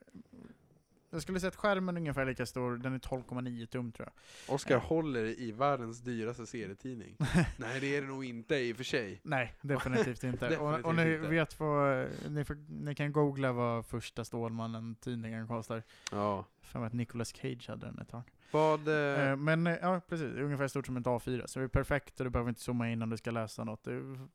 Jag 1.13 1.21
skulle 1.21 1.39
säga 1.39 1.47
att 1.47 1.55
skärmen 1.55 1.95
är 1.97 2.01
ungefär 2.01 2.25
lika 2.25 2.45
stor, 2.45 2.77
den 2.77 2.93
är 2.93 2.99
12,9 2.99 3.65
tum 3.65 3.91
tror 3.91 4.07
jag. 4.47 4.53
Oskar 4.55 4.75
Ja. 4.75 4.79
håller 4.79 5.25
i 5.39 5.51
världens 5.51 6.01
dyraste 6.01 6.45
serietidning. 6.45 7.15
Nej 7.57 7.79
det 7.79 7.97
är 7.97 8.01
det 8.01 8.07
nog 8.07 8.25
inte 8.25 8.55
i 8.55 8.73
och 8.73 8.77
för 8.77 8.83
sig. 8.83 9.21
Nej, 9.23 9.53
definitivt 9.61 10.23
inte. 10.23 10.49
Definitivt 10.49 10.61
och, 10.61 10.85
och 10.85 10.95
ni 10.95 11.01
inte. 11.15 11.27
vet 11.27 11.59
vad, 11.59 12.07
ni, 12.29 12.45
får, 12.45 12.55
ni 12.83 12.95
kan 12.95 13.11
googla 13.11 13.51
vad 13.51 13.85
första 13.85 14.23
Stålmannen-tidningen 14.25 15.47
kostar. 15.47 15.83
Ja. 16.11 16.45
För 16.61 16.85
att 16.85 16.93
Nicolas 16.93 17.33
Cage 17.35 17.65
hade 17.69 17.85
den 17.85 17.99
ett 17.99 18.09
tag. 18.09 18.23
Vad, 18.51 18.87
eh, 18.87 18.93
Eh, 19.29 19.35
men 19.35 19.67
eh, 19.67 19.77
ja, 19.81 20.01
precis. 20.09 20.27
Ungefär 20.35 20.67
stort 20.67 20.85
som 20.85 20.97
ett 20.97 21.05
A4. 21.05 21.47
Så 21.47 21.59
det 21.59 21.65
är 21.65 21.67
perfekt 21.67 22.19
och 22.19 22.23
du 22.23 22.29
behöver 22.29 22.49
inte 22.49 22.61
zooma 22.61 22.89
in 22.89 23.01
om 23.01 23.09
du 23.09 23.17
ska 23.17 23.31
läsa 23.31 23.63
något. 23.63 23.83
Det 23.83 23.93
är, 23.93 24.27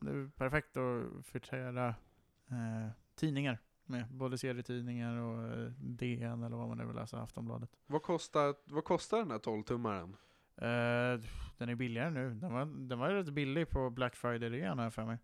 det 0.00 0.10
är 0.10 0.30
perfekt 0.36 0.76
att 0.76 1.26
förtära 1.26 1.88
eh, 2.50 2.88
tidningar 3.16 3.58
med. 3.90 4.06
Både 4.10 4.38
serietidningar 4.38 5.16
och 5.16 5.42
eh, 5.58 5.70
DN 5.78 6.42
eller 6.42 6.56
vad 6.56 6.68
man 6.68 6.78
nu 6.78 6.84
vill 6.86 6.96
läsa, 6.96 7.20
Aftonbladet. 7.22 7.70
vad, 7.86 8.02
kostar, 8.02 8.54
vad 8.64 8.84
kostar 8.84 9.18
den 9.18 9.30
här 9.30 9.38
12-tummaren? 9.38 10.16
Eh, 10.56 11.20
den 11.58 11.68
är 11.68 11.74
billigare 11.74 12.10
nu. 12.10 12.34
Den 12.34 12.52
var, 12.52 12.88
den 12.88 12.98
var 12.98 13.08
rätt 13.10 13.30
billig 13.30 13.68
på 13.70 13.90
Black 13.90 14.14
Friday-rean 14.16 14.78
har 14.78 14.84
jag 14.84 14.94
för 14.94 15.04
mig. 15.04 15.18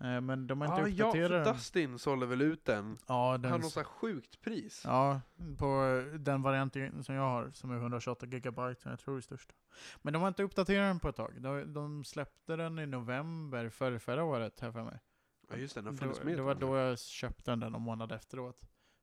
Eh, 0.00 0.20
men 0.20 0.46
de 0.46 0.60
har 0.60 0.68
inte 0.68 0.82
Ah, 0.82 0.88
ja, 0.88 1.04
uppdaterat 1.06 1.28
för 1.30 1.36
den. 1.44 1.54
Dustin 1.54 1.98
sålde 1.98 2.26
väl 2.26 2.42
ut 2.42 2.64
den. 2.64 2.98
Ja, 3.06 3.30
Han 3.30 3.42
den, 3.42 3.50
har 3.52 3.58
något 3.58 3.72
så 3.72 3.80
här 3.80 3.84
sjukt 3.84 4.40
pris. 4.40 4.82
ja, 4.84 5.20
på 5.58 6.02
den 6.18 6.42
varianten 6.42 7.04
som 7.04 7.14
jag 7.14 7.22
har, 7.22 7.50
som 7.50 7.70
är 7.70 7.76
128 7.76 8.26
gigabyte, 8.26 8.88
jag 8.88 8.98
tror 8.98 9.16
är 9.16 9.20
störst. 9.20 9.52
Men 10.02 10.12
de 10.12 10.22
har 10.22 10.28
inte 10.28 10.42
uppdaterat 10.42 10.88
den 10.90 11.00
på 11.00 11.08
ett 11.08 11.16
tag. 11.16 11.42
De, 11.42 11.72
de 11.72 12.04
släppte 12.04 12.56
den 12.56 12.78
i 12.78 12.86
november 12.86 13.68
för 13.68 13.98
förra 13.98 14.24
året, 14.24 14.60
här 14.60 14.72
för 14.72 14.84
mig. 14.84 15.00
Ja 15.50 15.56
just 15.56 15.74
det, 15.74 15.80
den 15.80 15.98
har 15.98 16.08
Det, 16.08 16.24
med. 16.24 16.36
det 16.36 16.42
var 16.42 16.54
då 16.54 16.76
jag 16.76 16.98
köpte 16.98 17.50
den 17.50 17.72
någon 17.72 17.82
månad 17.82 18.12
efteråt. 18.12 18.60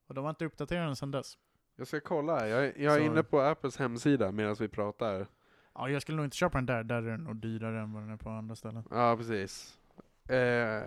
Och 0.07 0.13
de 0.15 0.23
har 0.23 0.29
inte 0.29 0.45
uppdaterat 0.45 0.87
den 0.87 0.95
sedan 0.95 1.11
dess. 1.11 1.37
Jag 1.75 1.87
ska 1.87 1.99
kolla, 1.99 2.47
jag, 2.47 2.65
är- 2.65 2.73
jag 2.81 2.93
är 2.93 2.99
Så- 2.99 3.05
inne 3.05 3.23
på 3.23 3.39
Apples 3.41 3.77
hemsida 3.77 4.31
medan 4.31 4.55
vi 4.59 4.67
pratar. 4.67 5.27
Ja, 5.73 5.89
jag 5.89 6.01
skulle 6.01 6.15
nog 6.15 6.25
inte 6.25 6.37
köpa 6.37 6.57
den 6.57 6.65
där, 6.65 6.83
där 6.83 6.95
är 6.95 7.01
den 7.11 7.23
nog 7.23 7.35
dyrare 7.35 7.81
än 7.81 7.93
vad 7.93 8.03
den 8.03 8.09
är 8.11 8.17
på 8.17 8.29
andra 8.29 8.55
ställen. 8.55 8.83
Ja 8.91 9.17
precis. 9.17 9.77
Eh, 10.29 10.81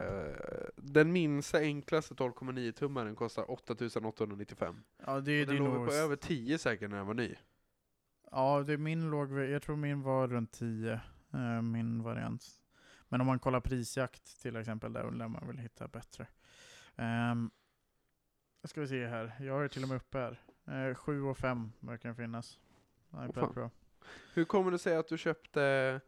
den 0.76 1.12
minsta 1.12 1.58
enklaste 1.58 2.14
12,9 2.14 2.72
tummaren 2.72 3.14
kostar 3.16 3.50
8895. 3.50 4.82
Ja, 5.06 5.06
det, 5.06 5.16
Och 5.16 5.22
det 5.22 5.44
den 5.44 5.54
är 5.54 5.58
låg 5.58 5.74
nog... 5.74 5.86
på 5.86 5.92
över 5.92 6.16
10 6.16 6.58
säkert 6.58 6.90
när 6.90 6.96
den 6.96 7.06
var 7.06 7.14
ny. 7.14 7.34
Ja, 8.30 8.62
det, 8.66 8.76
min 8.78 9.11
låg, 9.11 9.32
jag 9.38 9.62
tror 9.62 9.76
min 9.76 10.02
var 10.02 10.28
runt 10.28 10.52
10, 10.52 11.00
eh, 11.32 11.62
min 11.62 12.02
variant. 12.02 12.44
Men 13.11 13.20
om 13.20 13.26
man 13.26 13.38
kollar 13.38 13.61
prisjakt 13.61 14.42
till 14.42 14.56
exempel, 14.56 14.92
där 14.92 15.11
lär 15.11 15.28
man 15.28 15.46
väl 15.46 15.58
hitta 15.58 15.88
bättre. 15.88 16.26
Um, 16.96 17.50
ska 18.64 18.80
vi 18.80 18.88
se 18.88 19.06
här, 19.06 19.36
jag 19.40 19.64
är 19.64 19.68
till 19.68 19.82
och 19.82 19.88
med 19.88 19.96
uppe 19.96 20.18
här. 20.18 20.40
Uh, 20.88 20.94
7 20.94 21.22
och 21.22 21.38
5 21.38 21.72
verkar 21.80 22.08
den 22.08 22.16
finnas. 22.16 22.58
iPad 23.28 23.54
Pro. 23.54 23.70
Hur 24.34 24.44
kommer 24.44 24.70
det 24.70 24.78
sig 24.78 24.96
att 24.96 25.08
du 25.08 25.18
köpte 25.18 26.00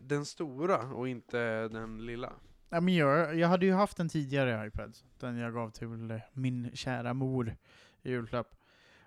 den 0.00 0.24
stora 0.24 0.78
och 0.78 1.08
inte 1.08 1.68
den 1.68 2.06
lilla? 2.06 2.32
Ja, 2.68 2.80
men 2.80 2.94
jag, 2.94 3.36
jag 3.38 3.48
hade 3.48 3.66
ju 3.66 3.72
haft 3.72 4.00
en 4.00 4.08
tidigare 4.08 4.66
iPad, 4.66 4.96
den 5.18 5.36
jag 5.36 5.54
gav 5.54 5.70
till 5.70 6.10
eh, 6.10 6.20
min 6.32 6.70
kära 6.74 7.14
mor 7.14 7.56
i 8.02 8.10
julklapp. 8.10 8.54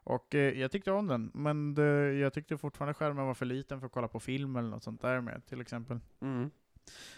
Och 0.04 0.36
eh, 0.36 0.60
jag 0.60 0.72
tyckte 0.72 0.92
om 0.92 1.08
den, 1.08 1.32
men 1.34 1.76
det, 1.76 2.14
jag 2.14 2.34
tyckte 2.34 2.58
fortfarande 2.58 2.94
skärmen 2.94 3.26
var 3.26 3.34
för 3.34 3.46
liten 3.46 3.80
för 3.80 3.86
att 3.86 3.92
kolla 3.92 4.08
på 4.08 4.20
film 4.20 4.56
eller 4.56 4.70
något 4.70 4.84
sånt 4.84 5.02
där 5.02 5.22
med 5.22 5.46
till 5.46 5.62
exempel. 5.62 6.00
Mm. 6.20 6.52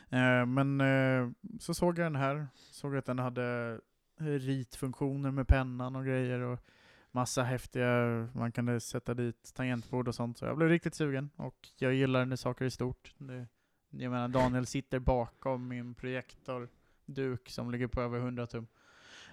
Eh, 0.09 0.45
men 0.45 0.82
eh, 0.82 1.30
så 1.59 1.74
såg 1.74 1.99
jag 1.99 2.05
den 2.05 2.15
här, 2.15 2.47
såg 2.55 2.97
att 2.97 3.05
den 3.05 3.19
hade 3.19 3.80
ritfunktioner 4.17 5.32
med 5.32 5.47
pennan 5.47 5.95
och 5.95 6.05
grejer 6.05 6.39
och 6.39 6.59
massa 7.11 7.43
häftiga, 7.43 7.88
man 8.34 8.51
kunde 8.51 8.80
sätta 8.80 9.13
dit 9.13 9.53
tangentbord 9.53 10.07
och 10.07 10.15
sånt. 10.15 10.38
Så 10.38 10.45
jag 10.45 10.57
blev 10.57 10.69
riktigt 10.69 10.95
sugen 10.95 11.30
och 11.36 11.69
jag 11.78 11.93
gillar 11.93 12.26
när 12.26 12.36
saker 12.36 12.65
är 12.65 12.69
stort. 12.69 13.13
Det, 13.17 13.47
jag 13.89 14.11
menar 14.11 14.28
Daniel 14.28 14.65
sitter 14.65 14.99
bakom 14.99 15.67
min 15.67 15.95
projektorduk 15.95 17.49
som 17.49 17.72
ligger 17.72 17.88
på 17.88 18.01
över 18.01 18.19
100 18.19 18.47
tum. 18.47 18.67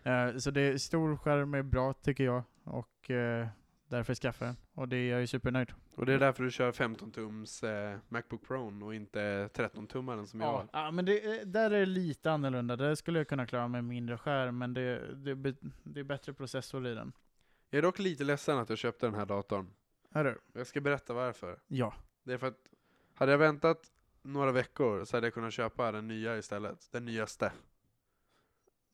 Eh, 0.03 0.36
så 0.36 0.51
det 0.51 0.61
är 0.61 0.78
stor 0.78 1.16
skärm 1.16 1.55
är 1.55 1.62
bra 1.62 1.93
tycker 1.93 2.24
jag 2.24 2.43
och 2.64 3.11
eh, 3.11 3.49
därför 3.89 4.14
skaffade 4.14 4.49
jag 4.49 4.55
den. 4.57 4.82
Och 4.82 4.89
det 4.89 4.97
är 4.97 5.11
jag 5.11 5.22
är 5.22 5.26
supernöjd. 5.26 5.72
Och 5.97 6.07
det 6.07 6.12
är 6.12 6.18
därför 6.18 6.45
du 6.45 6.51
kör 6.51 6.72
15 6.72 7.11
tums 7.11 7.62
eh, 7.62 7.99
Macbook 8.09 8.43
Pro 8.47 8.84
och 8.86 8.95
inte 8.95 9.49
13 9.53 9.86
tummaren 9.86 10.26
som 10.26 10.41
jag 10.41 10.49
Ja, 10.49 10.53
har. 10.57 10.68
ja 10.84 10.91
men 10.91 11.05
det, 11.05 11.24
är- 11.24 11.45
där 11.45 11.70
är 11.70 11.80
det 11.80 11.86
lite 11.86 12.30
annorlunda. 12.30 12.76
Där 12.76 12.95
skulle 12.95 13.18
jag 13.18 13.28
kunna 13.28 13.47
klara 13.47 13.68
med 13.68 13.84
mindre 13.84 14.18
skärm, 14.18 14.59
men 14.59 14.74
det, 14.74 15.14
det, 15.14 15.55
det 15.84 16.01
är 16.01 16.05
bättre 16.05 16.32
processor 16.32 16.86
i 16.86 16.95
den. 16.95 17.12
Jag 17.70 17.78
är 17.78 17.82
dock 17.82 17.99
lite 17.99 18.24
ledsen 18.24 18.59
att 18.59 18.68
jag 18.68 18.78
köpte 18.78 19.07
den 19.07 19.14
här 19.14 19.26
datorn. 19.26 19.70
Är 20.12 20.24
du? 20.24 20.39
Jag 20.53 20.66
ska 20.66 20.80
berätta 20.80 21.14
varför. 21.14 21.59
Ja. 21.66 21.95
Det 22.24 22.32
är 22.32 22.39
för 22.39 22.47
att 22.47 22.59
hade 23.14 23.32
jag 23.32 23.39
väntat 23.39 23.93
några 24.22 24.53
veckor 24.53 25.05
så 25.05 25.16
hade 25.16 25.26
jag 25.26 25.34
kunnat 25.34 25.53
köpa 25.53 25.93
den 25.93 26.09
nya 26.09 26.39
istället. 26.39 26.89
Den 26.93 27.05
nyaste. 27.05 27.53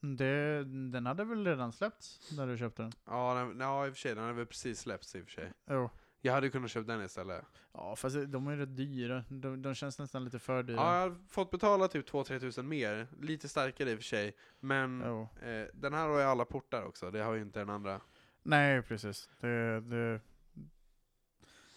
Det, 0.05 0.65
den 0.65 1.07
hade 1.07 1.25
väl 1.25 1.45
redan 1.47 1.73
släppts 1.73 2.33
när 2.37 2.47
du 2.47 2.59
köpte 2.59 2.83
den? 2.83 2.93
Ja, 3.05 3.35
den, 3.35 3.61
ja 3.61 3.87
i 3.87 3.91
och 3.91 3.95
för 3.95 4.01
sig, 4.01 4.15
den 4.15 4.25
hade 4.25 4.37
väl 4.37 4.47
precis 4.47 4.81
släppts 4.81 5.15
i 5.15 5.21
och 5.21 5.25
för 5.25 5.33
sig. 5.33 5.53
Jo. 5.71 5.91
Jag 6.21 6.33
hade 6.33 6.51
kunnat 6.51 6.71
köpa 6.71 6.93
den 6.93 7.05
istället. 7.05 7.45
Ja, 7.73 7.97
fast 7.97 8.17
de 8.29 8.47
är 8.47 8.57
rätt 8.57 8.77
dyra. 8.77 9.25
De, 9.29 9.63
de 9.63 9.75
känns 9.75 9.99
nästan 9.99 10.25
lite 10.25 10.39
för 10.39 10.63
dyra. 10.63 10.77
Ja, 10.77 10.95
jag 10.95 11.11
har 11.11 11.17
fått 11.29 11.51
betala 11.51 11.89
typ 11.89 12.11
2-3 12.11 12.41
tusen 12.41 12.69
mer. 12.69 13.07
Lite 13.21 13.49
starkare 13.49 13.91
i 13.91 13.95
och 13.95 13.99
för 13.99 14.05
sig. 14.05 14.37
Men 14.61 15.03
eh, 15.03 15.67
den 15.75 15.95
här 15.95 16.09
har 16.09 16.19
ju 16.19 16.25
alla 16.25 16.45
portar 16.45 16.83
också, 16.85 17.11
det 17.11 17.23
har 17.23 17.35
ju 17.35 17.43
inte 17.43 17.59
den 17.59 17.71
andra. 17.71 18.01
Nej, 18.43 18.83
precis. 18.83 19.31
Det, 19.41 19.81
det, 19.81 20.21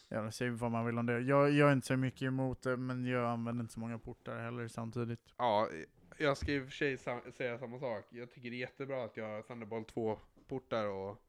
ja, 0.07 0.31
säg 0.31 0.49
vad 0.49 0.71
man 0.71 0.85
vill 0.85 0.97
om 0.97 1.05
det. 1.05 1.19
Jag, 1.19 1.51
jag 1.51 1.69
är 1.69 1.73
inte 1.73 1.87
så 1.87 1.97
mycket 1.97 2.21
emot 2.21 2.61
det, 2.61 2.77
men 2.77 3.05
jag 3.05 3.29
använder 3.29 3.61
inte 3.61 3.73
så 3.73 3.79
många 3.79 3.99
portar 3.99 4.39
heller 4.39 4.67
samtidigt. 4.67 5.19
Ja, 5.37 5.69
jag 6.17 6.37
ska 6.37 6.51
i 6.51 6.59
och 6.59 6.63
för 6.63 6.71
sig 6.71 6.97
sa- 6.97 7.21
säga 7.31 7.57
samma 7.57 7.79
sak. 7.79 8.05
Jag 8.09 8.31
tycker 8.31 8.49
det 8.49 8.55
är 8.55 8.59
jättebra 8.59 9.03
att 9.03 9.17
jag 9.17 9.25
har 9.25 9.41
Thunderbolt 9.41 9.93
2-portar 9.93 10.85
och, 10.85 11.21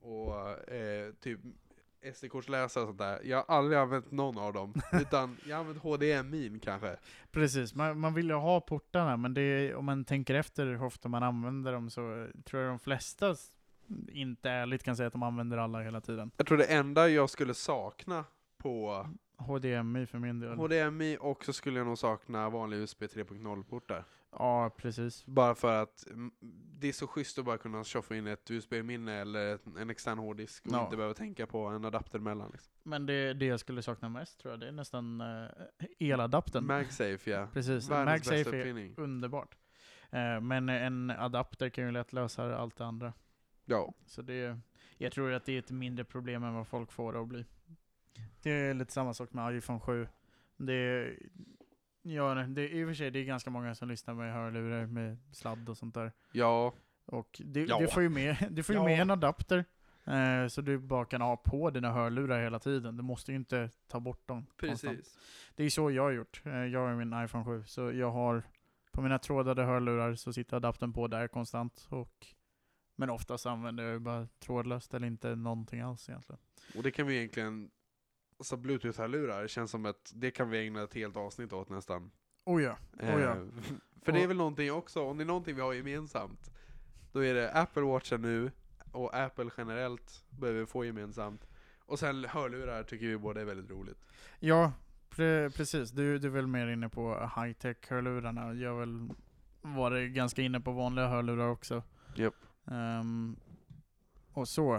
och 0.00 0.70
eh, 0.72 1.12
typ 1.12 1.40
SD-kortsläsare 2.14 2.82
och 2.82 2.88
sånt 2.88 2.98
där. 2.98 3.20
Jag 3.24 3.36
har 3.36 3.56
aldrig 3.56 3.78
använt 3.78 4.10
någon 4.10 4.38
av 4.38 4.52
dem, 4.52 4.74
utan 4.92 5.36
jag 5.46 5.56
har 5.56 5.60
använt 5.60 5.82
HDMI 5.82 6.60
kanske. 6.62 6.96
Precis, 7.30 7.74
man, 7.74 8.00
man 8.00 8.14
vill 8.14 8.28
ju 8.28 8.34
ha 8.34 8.60
portarna, 8.60 9.16
men 9.16 9.36
är, 9.36 9.74
om 9.74 9.84
man 9.84 10.04
tänker 10.04 10.34
efter 10.34 10.66
hur 10.66 10.82
ofta 10.82 11.08
man 11.08 11.22
använder 11.22 11.72
dem 11.72 11.90
så 11.90 12.28
tror 12.44 12.62
jag 12.62 12.70
de 12.72 12.78
flesta 12.78 13.34
inte 14.08 14.50
ärligt 14.50 14.82
kan 14.82 14.96
säga 14.96 15.06
att 15.06 15.12
de 15.12 15.22
använder 15.22 15.58
alla 15.58 15.80
hela 15.82 16.00
tiden. 16.00 16.30
Jag 16.36 16.46
tror 16.46 16.58
det 16.58 16.64
enda 16.64 17.08
jag 17.08 17.30
skulle 17.30 17.54
sakna 17.54 18.24
på 18.58 19.06
HDMI 19.36 20.06
för 20.06 20.18
min 20.18 20.40
del. 20.40 20.52
HDMI 20.56 21.16
och 21.20 21.44
så 21.44 21.52
skulle 21.52 21.78
jag 21.78 21.86
nog 21.86 21.98
sakna 21.98 22.50
vanliga 22.50 22.80
USB 22.80 23.02
3.0-portar. 23.02 24.04
ja, 24.38 24.70
precis. 24.76 25.26
Bara 25.26 25.54
för 25.54 25.82
att 25.82 26.06
det 26.80 26.88
är 26.88 26.92
så 26.92 27.06
schysst 27.06 27.38
att 27.38 27.44
bara 27.44 27.58
kunna 27.58 27.84
tjoffa 27.84 28.16
in 28.16 28.26
ett 28.26 28.50
USB-minne 28.50 29.12
eller 29.14 29.58
en 29.80 29.90
extern 29.90 30.18
hårddisk 30.18 30.66
och 30.66 30.72
Ja. 30.72 30.84
inte 30.84 30.96
behöva 30.96 31.14
tänka 31.14 31.46
på 31.46 31.66
en 31.66 31.84
adapter 31.84 32.18
emellan. 32.18 32.50
Liksom. 32.52 32.72
Men 32.82 33.06
det, 33.06 33.34
det 33.34 33.46
jag 33.46 33.60
skulle 33.60 33.82
sakna 33.82 34.08
mest 34.08 34.38
tror 34.40 34.52
jag, 34.52 34.60
det 34.60 34.68
är 34.68 34.72
nästan 34.72 35.20
uh, 35.20 35.48
eladaptern. 35.98 36.66
MagSafe 36.66 37.30
ja. 37.30 37.48
Precis, 37.52 37.90
Världens 37.90 38.26
MagSafe 38.26 38.56
är 38.56 38.60
uppfinning. 38.60 38.94
underbart. 38.96 39.56
Eh, 40.10 40.40
men 40.40 40.68
en 40.68 41.10
adapter 41.10 41.68
kan 41.68 41.84
ju 41.84 41.90
lätt 41.90 42.12
lösa 42.12 42.56
allt 42.56 42.76
det 42.76 42.84
andra. 42.84 43.12
Ja. 43.64 43.94
Så 44.06 44.22
det, 44.22 44.58
jag 44.98 45.12
tror 45.12 45.32
att 45.32 45.44
det 45.44 45.52
är 45.52 45.58
ett 45.58 45.70
mindre 45.70 46.04
problem 46.04 46.44
än 46.44 46.54
vad 46.54 46.68
folk 46.68 46.92
får 46.92 47.12
det 47.12 47.20
att 47.20 47.28
bli. 47.28 47.44
Det 48.42 48.50
är 48.50 48.74
lite 48.74 48.92
samma 48.92 49.14
sak 49.14 49.32
med 49.32 49.56
iPhone 49.56 49.80
7. 49.80 50.08
Det 50.56 50.72
är, 50.72 51.18
ja, 52.10 52.34
det 52.34 52.62
är 52.62 52.68
i 52.68 52.84
och 52.84 52.88
för 52.88 52.94
sig 52.94 53.10
det 53.10 53.18
är 53.18 53.24
ganska 53.24 53.50
många 53.50 53.74
som 53.74 53.88
lyssnar 53.88 54.14
med 54.14 54.32
hörlurar 54.34 54.86
med 54.86 55.18
sladd 55.32 55.68
och 55.68 55.76
sånt 55.76 55.94
där. 55.94 56.12
Ja. 56.32 56.72
Och 57.04 57.40
det, 57.44 57.64
Ja. 57.64 57.78
du 57.78 57.88
får 57.88 58.02
ju 58.02 58.08
med, 58.08 58.36
du 58.50 58.62
får 58.62 58.74
ju 58.74 58.80
Ja. 58.80 58.84
med 58.84 59.00
en 59.00 59.10
adapter. 59.10 59.64
Eh, 60.04 60.46
så 60.48 60.60
du 60.60 60.78
bara 60.78 61.04
kan 61.04 61.20
ha 61.20 61.36
på 61.36 61.70
dina 61.70 61.92
hörlurar 61.92 62.42
hela 62.42 62.58
tiden. 62.58 62.96
Du 62.96 63.02
måste 63.02 63.32
ju 63.32 63.36
inte 63.36 63.70
ta 63.88 64.00
bort 64.00 64.28
dem. 64.28 64.46
konstant. 64.60 64.96
Precis. 64.96 65.18
Det 65.54 65.64
är 65.64 65.70
så 65.70 65.90
jag 65.90 66.02
har 66.02 66.10
gjort. 66.10 66.42
Eh, 66.44 66.52
Jag 66.52 66.80
har 66.86 66.94
min 66.94 67.24
iPhone 67.24 67.44
7, 67.44 67.64
så 67.66 67.92
jag 67.92 68.10
har 68.10 68.42
på 68.92 69.02
mina 69.02 69.18
trådade 69.18 69.62
hörlurar 69.64 70.14
så 70.14 70.32
sitter 70.32 70.56
adaptern 70.56 70.92
på 70.92 71.06
där 71.08 71.28
konstant. 71.28 71.86
Och, 71.90 72.26
men 72.96 73.10
oftast 73.10 73.46
använder 73.46 73.84
jag 73.84 73.92
ju 73.92 73.98
bara 73.98 74.28
trådlöst 74.38 74.94
eller 74.94 75.06
inte 75.06 75.34
någonting 75.36 75.80
alls 75.80 76.08
egentligen. 76.08 76.40
Och 76.76 76.82
det 76.82 76.90
kan 76.90 77.06
vi 77.06 77.16
egentligen, 77.16 77.70
alltså 78.38 78.56
bluetooth-hörlurar 78.56 79.46
känns 79.46 79.70
som 79.70 79.86
att 79.86 80.12
det 80.14 80.30
kan 80.30 80.50
vi 80.50 80.66
ägna 80.66 80.82
ett 80.82 80.94
helt 80.94 81.16
avsnitt 81.16 81.52
åt 81.52 81.68
nästan. 81.68 82.10
Oh 82.44 82.62
ja, 82.62 82.76
oh 83.00 83.20
ja. 83.20 83.30
Eh, 83.30 83.42
För 84.02 84.12
det 84.12 84.22
är 84.22 84.26
väl 84.26 84.36
någonting 84.36 84.72
också, 84.72 85.02
om 85.02 85.18
det 85.18 85.24
är 85.24 85.26
någonting 85.26 85.54
vi 85.54 85.60
har 85.60 85.72
gemensamt, 85.72 86.50
då 87.12 87.24
är 87.24 87.34
det 87.34 87.52
Apple 87.52 87.82
Watchen 87.82 88.22
nu, 88.22 88.50
och 88.92 89.14
Apple 89.14 89.50
generellt 89.56 90.24
behöver 90.30 90.60
vi 90.60 90.66
få 90.66 90.84
gemensamt. 90.84 91.48
Och 91.86 91.98
sen 91.98 92.24
hörlurar 92.24 92.82
tycker 92.82 93.06
vi 93.06 93.18
båda 93.18 93.40
är 93.40 93.44
väldigt 93.44 93.70
roligt. 93.70 94.06
Ja, 94.38 94.72
pre 95.10 95.50
precis. 95.50 95.90
Du, 95.90 96.18
du 96.18 96.26
är 96.26 96.32
väl 96.32 96.46
mer 96.46 96.66
inne 96.66 96.88
på 96.88 97.30
high-tech-hörlurarna. 97.36 98.54
Jag 98.54 98.70
har 98.70 98.80
väl 98.80 99.08
varit 99.60 100.12
ganska 100.12 100.42
inne 100.42 100.60
på 100.60 100.72
vanliga 100.72 101.08
hörlurar 101.08 101.48
också. 101.48 101.82
Japp. 102.14 102.34
Ehm, 102.70 103.36
och 104.32 104.48
så. 104.48 104.74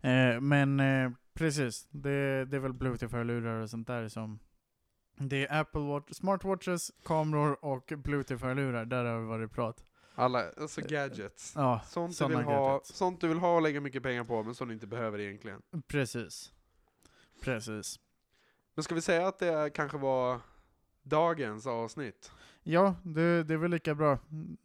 Eh, 0.00 0.40
men 0.40 0.80
eh, 0.80 1.10
precis, 1.34 1.88
det, 1.90 2.44
det 2.44 2.56
är 2.56 2.60
väl 2.60 2.72
bluetooth-hörlurar 2.72 3.62
och 3.62 3.70
sånt 3.70 3.86
där 3.86 4.08
som... 4.08 4.38
Det 5.16 5.46
är 5.46 5.60
Apple 5.60 5.80
Watch, 5.80 6.12
smartwatches, 6.12 6.92
kameror 7.04 7.64
och 7.64 7.92
bluetooth-hörlurar. 7.96 8.84
Där 8.84 9.04
har 9.04 9.20
vi 9.20 9.26
varit 9.26 9.52
prat. 9.52 9.84
Alla, 10.14 10.44
alltså 10.60 10.80
gadgets. 10.80 11.52
Ja, 11.56 11.80
Sånt 11.86 12.18
du, 12.18 12.26
vill 12.26 12.36
ha, 12.36 12.68
gadgets. 12.72 12.94
sånt 12.94 13.20
du 13.20 13.28
vill 13.28 13.38
ha 13.38 13.54
och 13.54 13.62
lägga 13.62 13.80
mycket 13.80 14.02
pengar 14.02 14.24
på, 14.24 14.42
men 14.42 14.54
som 14.54 14.68
du 14.68 14.74
inte 14.74 14.86
behöver 14.86 15.18
egentligen. 15.20 15.62
precis. 15.86 16.52
Precis. 17.42 18.00
Men 18.74 18.82
ska 18.82 18.94
vi 18.94 19.00
säga 19.00 19.26
att 19.28 19.38
det 19.38 19.70
kanske 19.74 19.98
var 19.98 20.40
dagens 21.02 21.66
avsnitt? 21.66 22.32
Ja, 22.62 22.94
det, 23.02 23.42
det 23.44 23.54
är 23.54 23.58
väl 23.58 23.70
lika 23.70 23.94
bra. 23.94 24.18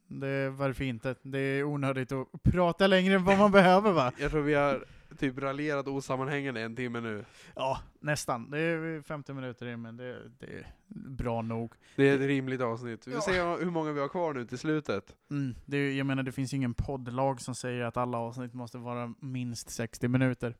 Det, 0.07 0.49
varför 0.49 0.83
inte? 0.83 1.15
Det 1.21 1.39
är 1.39 1.63
onödigt 1.63 2.11
att 2.11 2.27
prata 2.43 2.87
längre 2.87 3.15
än 3.15 3.23
vad 3.23 3.37
man 3.37 3.51
behöver 3.51 3.91
va? 3.91 4.11
Jag 4.19 4.31
tror 4.31 4.41
vi 4.41 4.53
har 4.53 4.85
typ 5.19 5.37
raljerat 5.39 5.87
osammanhängande 5.87 6.61
en 6.61 6.75
timme 6.75 6.99
nu. 6.99 7.25
Ja, 7.55 7.79
nästan. 7.99 8.49
Det 8.51 8.59
är 8.59 9.01
50 9.01 9.33
minuter 9.33 9.65
in, 9.67 9.81
men 9.81 9.97
det, 9.97 10.29
det 10.39 10.45
är 10.45 10.67
bra 11.09 11.41
nog. 11.41 11.73
Det 11.95 12.09
är 12.09 12.15
ett 12.15 12.21
rimligt 12.21 12.61
avsnitt. 12.61 13.07
Vi 13.07 13.11
får 13.11 13.33
Ja. 13.35 13.57
se 13.57 13.63
hur 13.63 13.71
många 13.71 13.91
vi 13.91 13.99
har 13.99 14.07
kvar 14.07 14.33
nu 14.33 14.45
till 14.45 14.57
slutet. 14.57 15.15
Mm, 15.31 15.55
det, 15.65 15.93
jag 15.95 16.05
menar, 16.05 16.23
det 16.23 16.31
finns 16.31 16.53
ingen 16.53 16.73
poddlag 16.73 17.41
som 17.41 17.55
säger 17.55 17.83
att 17.83 17.97
alla 17.97 18.17
avsnitt 18.17 18.53
måste 18.53 18.77
vara 18.77 19.13
minst 19.19 19.69
60 19.69 20.07
minuter. 20.07 20.55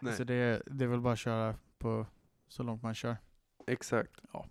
Nej, 0.00 0.12
Så 0.16 0.24
det, 0.24 0.62
det 0.66 0.84
är 0.84 0.88
väl 0.88 1.00
bara 1.00 1.12
att 1.12 1.18
köra 1.18 1.54
på 1.78 2.06
så 2.48 2.62
långt 2.62 2.82
man 2.82 2.94
kör. 2.94 3.16
exakt. 3.66 4.12
Ja, 4.32 4.46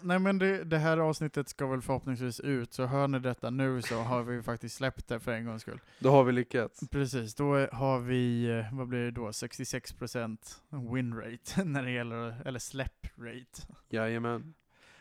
nej 0.00 0.18
men 0.18 0.38
det, 0.38 0.64
det 0.64 0.78
här 0.78 0.98
avsnittet 0.98 1.48
ska 1.48 1.66
väl 1.66 1.82
förhoppningsvis 1.82 2.40
ut, 2.40 2.72
så 2.72 2.86
hör 2.86 3.08
ni 3.08 3.18
detta 3.18 3.50
nu 3.50 3.82
så 3.82 3.96
har 3.96 4.22
vi 4.22 4.42
faktiskt 4.42 4.76
släppt 4.76 5.08
det 5.08 5.20
för 5.20 5.32
en 5.32 5.44
gångs 5.44 5.62
skull. 5.62 5.80
Då 5.98 6.10
har 6.10 6.24
vi 6.24 6.32
lyckats. 6.32 6.88
Precis, 6.90 7.34
då 7.34 7.66
har 7.72 7.98
vi, 7.98 8.44
eh, 8.58 8.76
vad 8.78 8.88
blir 8.88 8.98
det 8.98 9.10
då, 9.10 9.28
66% 9.28 10.38
win 10.92 11.14
rate 11.14 11.64
när 11.64 11.82
det 11.82 11.90
gäller, 11.90 12.42
eller 12.44 12.58
släpp 12.58 13.06
rate. 13.16 13.74
Jajamän. 13.88 14.54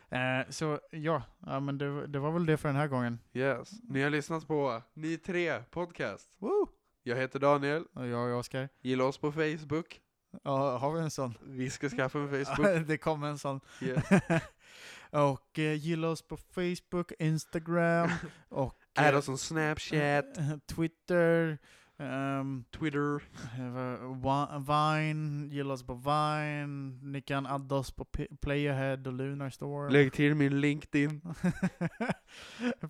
Eh, 0.09 0.49
så 0.49 0.79
ja, 0.91 1.23
ja 1.39 1.59
men 1.59 1.77
det, 1.77 2.07
det 2.07 2.19
var 2.19 2.31
väl 2.31 2.45
det 2.45 2.57
för 2.57 2.69
den 2.69 2.77
här 2.77 2.87
gången. 2.87 3.19
Yes. 3.33 3.71
Ni 3.83 4.01
har 4.01 4.09
lyssnat 4.09 4.47
på 4.47 4.81
Ni 4.93 5.17
tre 5.17 5.63
podcast. 5.63 6.35
Woo! 6.37 6.69
Jag 7.03 7.15
heter 7.15 7.39
Daniel. 7.39 7.83
Och 7.93 8.07
jag 8.07 8.29
är 8.29 8.35
Oskar. 8.35 8.69
Gilla 8.81 9.03
oss 9.03 9.17
på 9.17 9.31
Facebook. 9.31 10.01
Ja, 10.43 10.77
har 10.77 10.91
vi 10.93 10.99
en 10.99 11.11
sån? 11.11 11.37
Vi 11.41 11.69
ska 11.69 11.89
skaffa 11.89 12.19
en 12.19 12.45
Facebook. 12.45 12.87
det 12.87 12.97
kom 12.97 13.23
en 13.23 13.37
sån. 13.37 13.59
Yes. 13.81 14.03
och 15.11 15.59
eh, 15.59 15.73
gilla 15.73 16.07
oss 16.07 16.21
på 16.21 16.37
Facebook, 16.37 17.11
Instagram 17.19 18.09
och 18.49 18.75
eh, 18.97 19.07
Add 19.07 19.15
oss 19.15 19.29
on 19.29 19.37
Snapchat, 19.37 20.25
Twitter, 20.67 21.57
ehm, 21.97 22.63
Twitter. 22.71 23.15
eh, 23.59 24.59
Vine, 24.59 25.47
gilla 25.53 25.73
oss 25.73 25.83
på 25.83 25.93
Vine, 25.93 26.99
ni 27.03 27.21
kan 27.21 27.45
adda 27.45 27.75
oss 27.75 27.91
på 27.91 28.05
P- 28.05 28.27
Playahead 28.41 29.01
och 29.05 29.13
Lunarstorm. 29.13 29.91
Lägg 29.93 30.13
till 30.13 30.35
min 30.35 30.61
LinkedIn. 30.61 31.21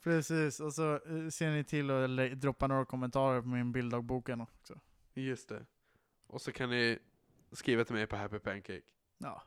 Precis, 0.04 0.60
och 0.60 0.74
så 0.74 0.94
eh, 0.94 1.30
ser 1.30 1.52
ni 1.52 1.64
till 1.64 1.90
att 1.92 2.42
droppa 2.42 2.68
några 2.68 2.86
kommentarer 2.86 3.42
på 3.42 3.48
min 3.48 3.72
bilddagboken 3.72 4.42
också. 4.42 4.80
Just 5.14 5.50
det. 5.50 5.66
Och 6.28 6.42
så 6.42 6.52
kan 6.52 6.70
ni 6.70 7.00
skriva 7.52 7.84
till 7.84 7.95
mig 7.95 8.08
på 8.08 8.16
Happy 8.16 8.39
Pancake. 8.39 8.82
Ja, 9.18 9.43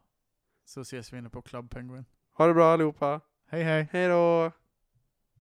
så 0.65 0.81
ses 0.81 1.13
vi 1.13 1.19
inne 1.19 1.31
på 1.31 1.43
Club 1.43 1.71
Penguin. 1.71 2.05
Ha 2.33 2.47
det 2.47 2.55
bra 2.55 2.73
allihopa. 2.73 3.21
Hej 3.47 3.63
hej! 3.63 3.89
Hej 3.93 4.09
då! 4.09 4.53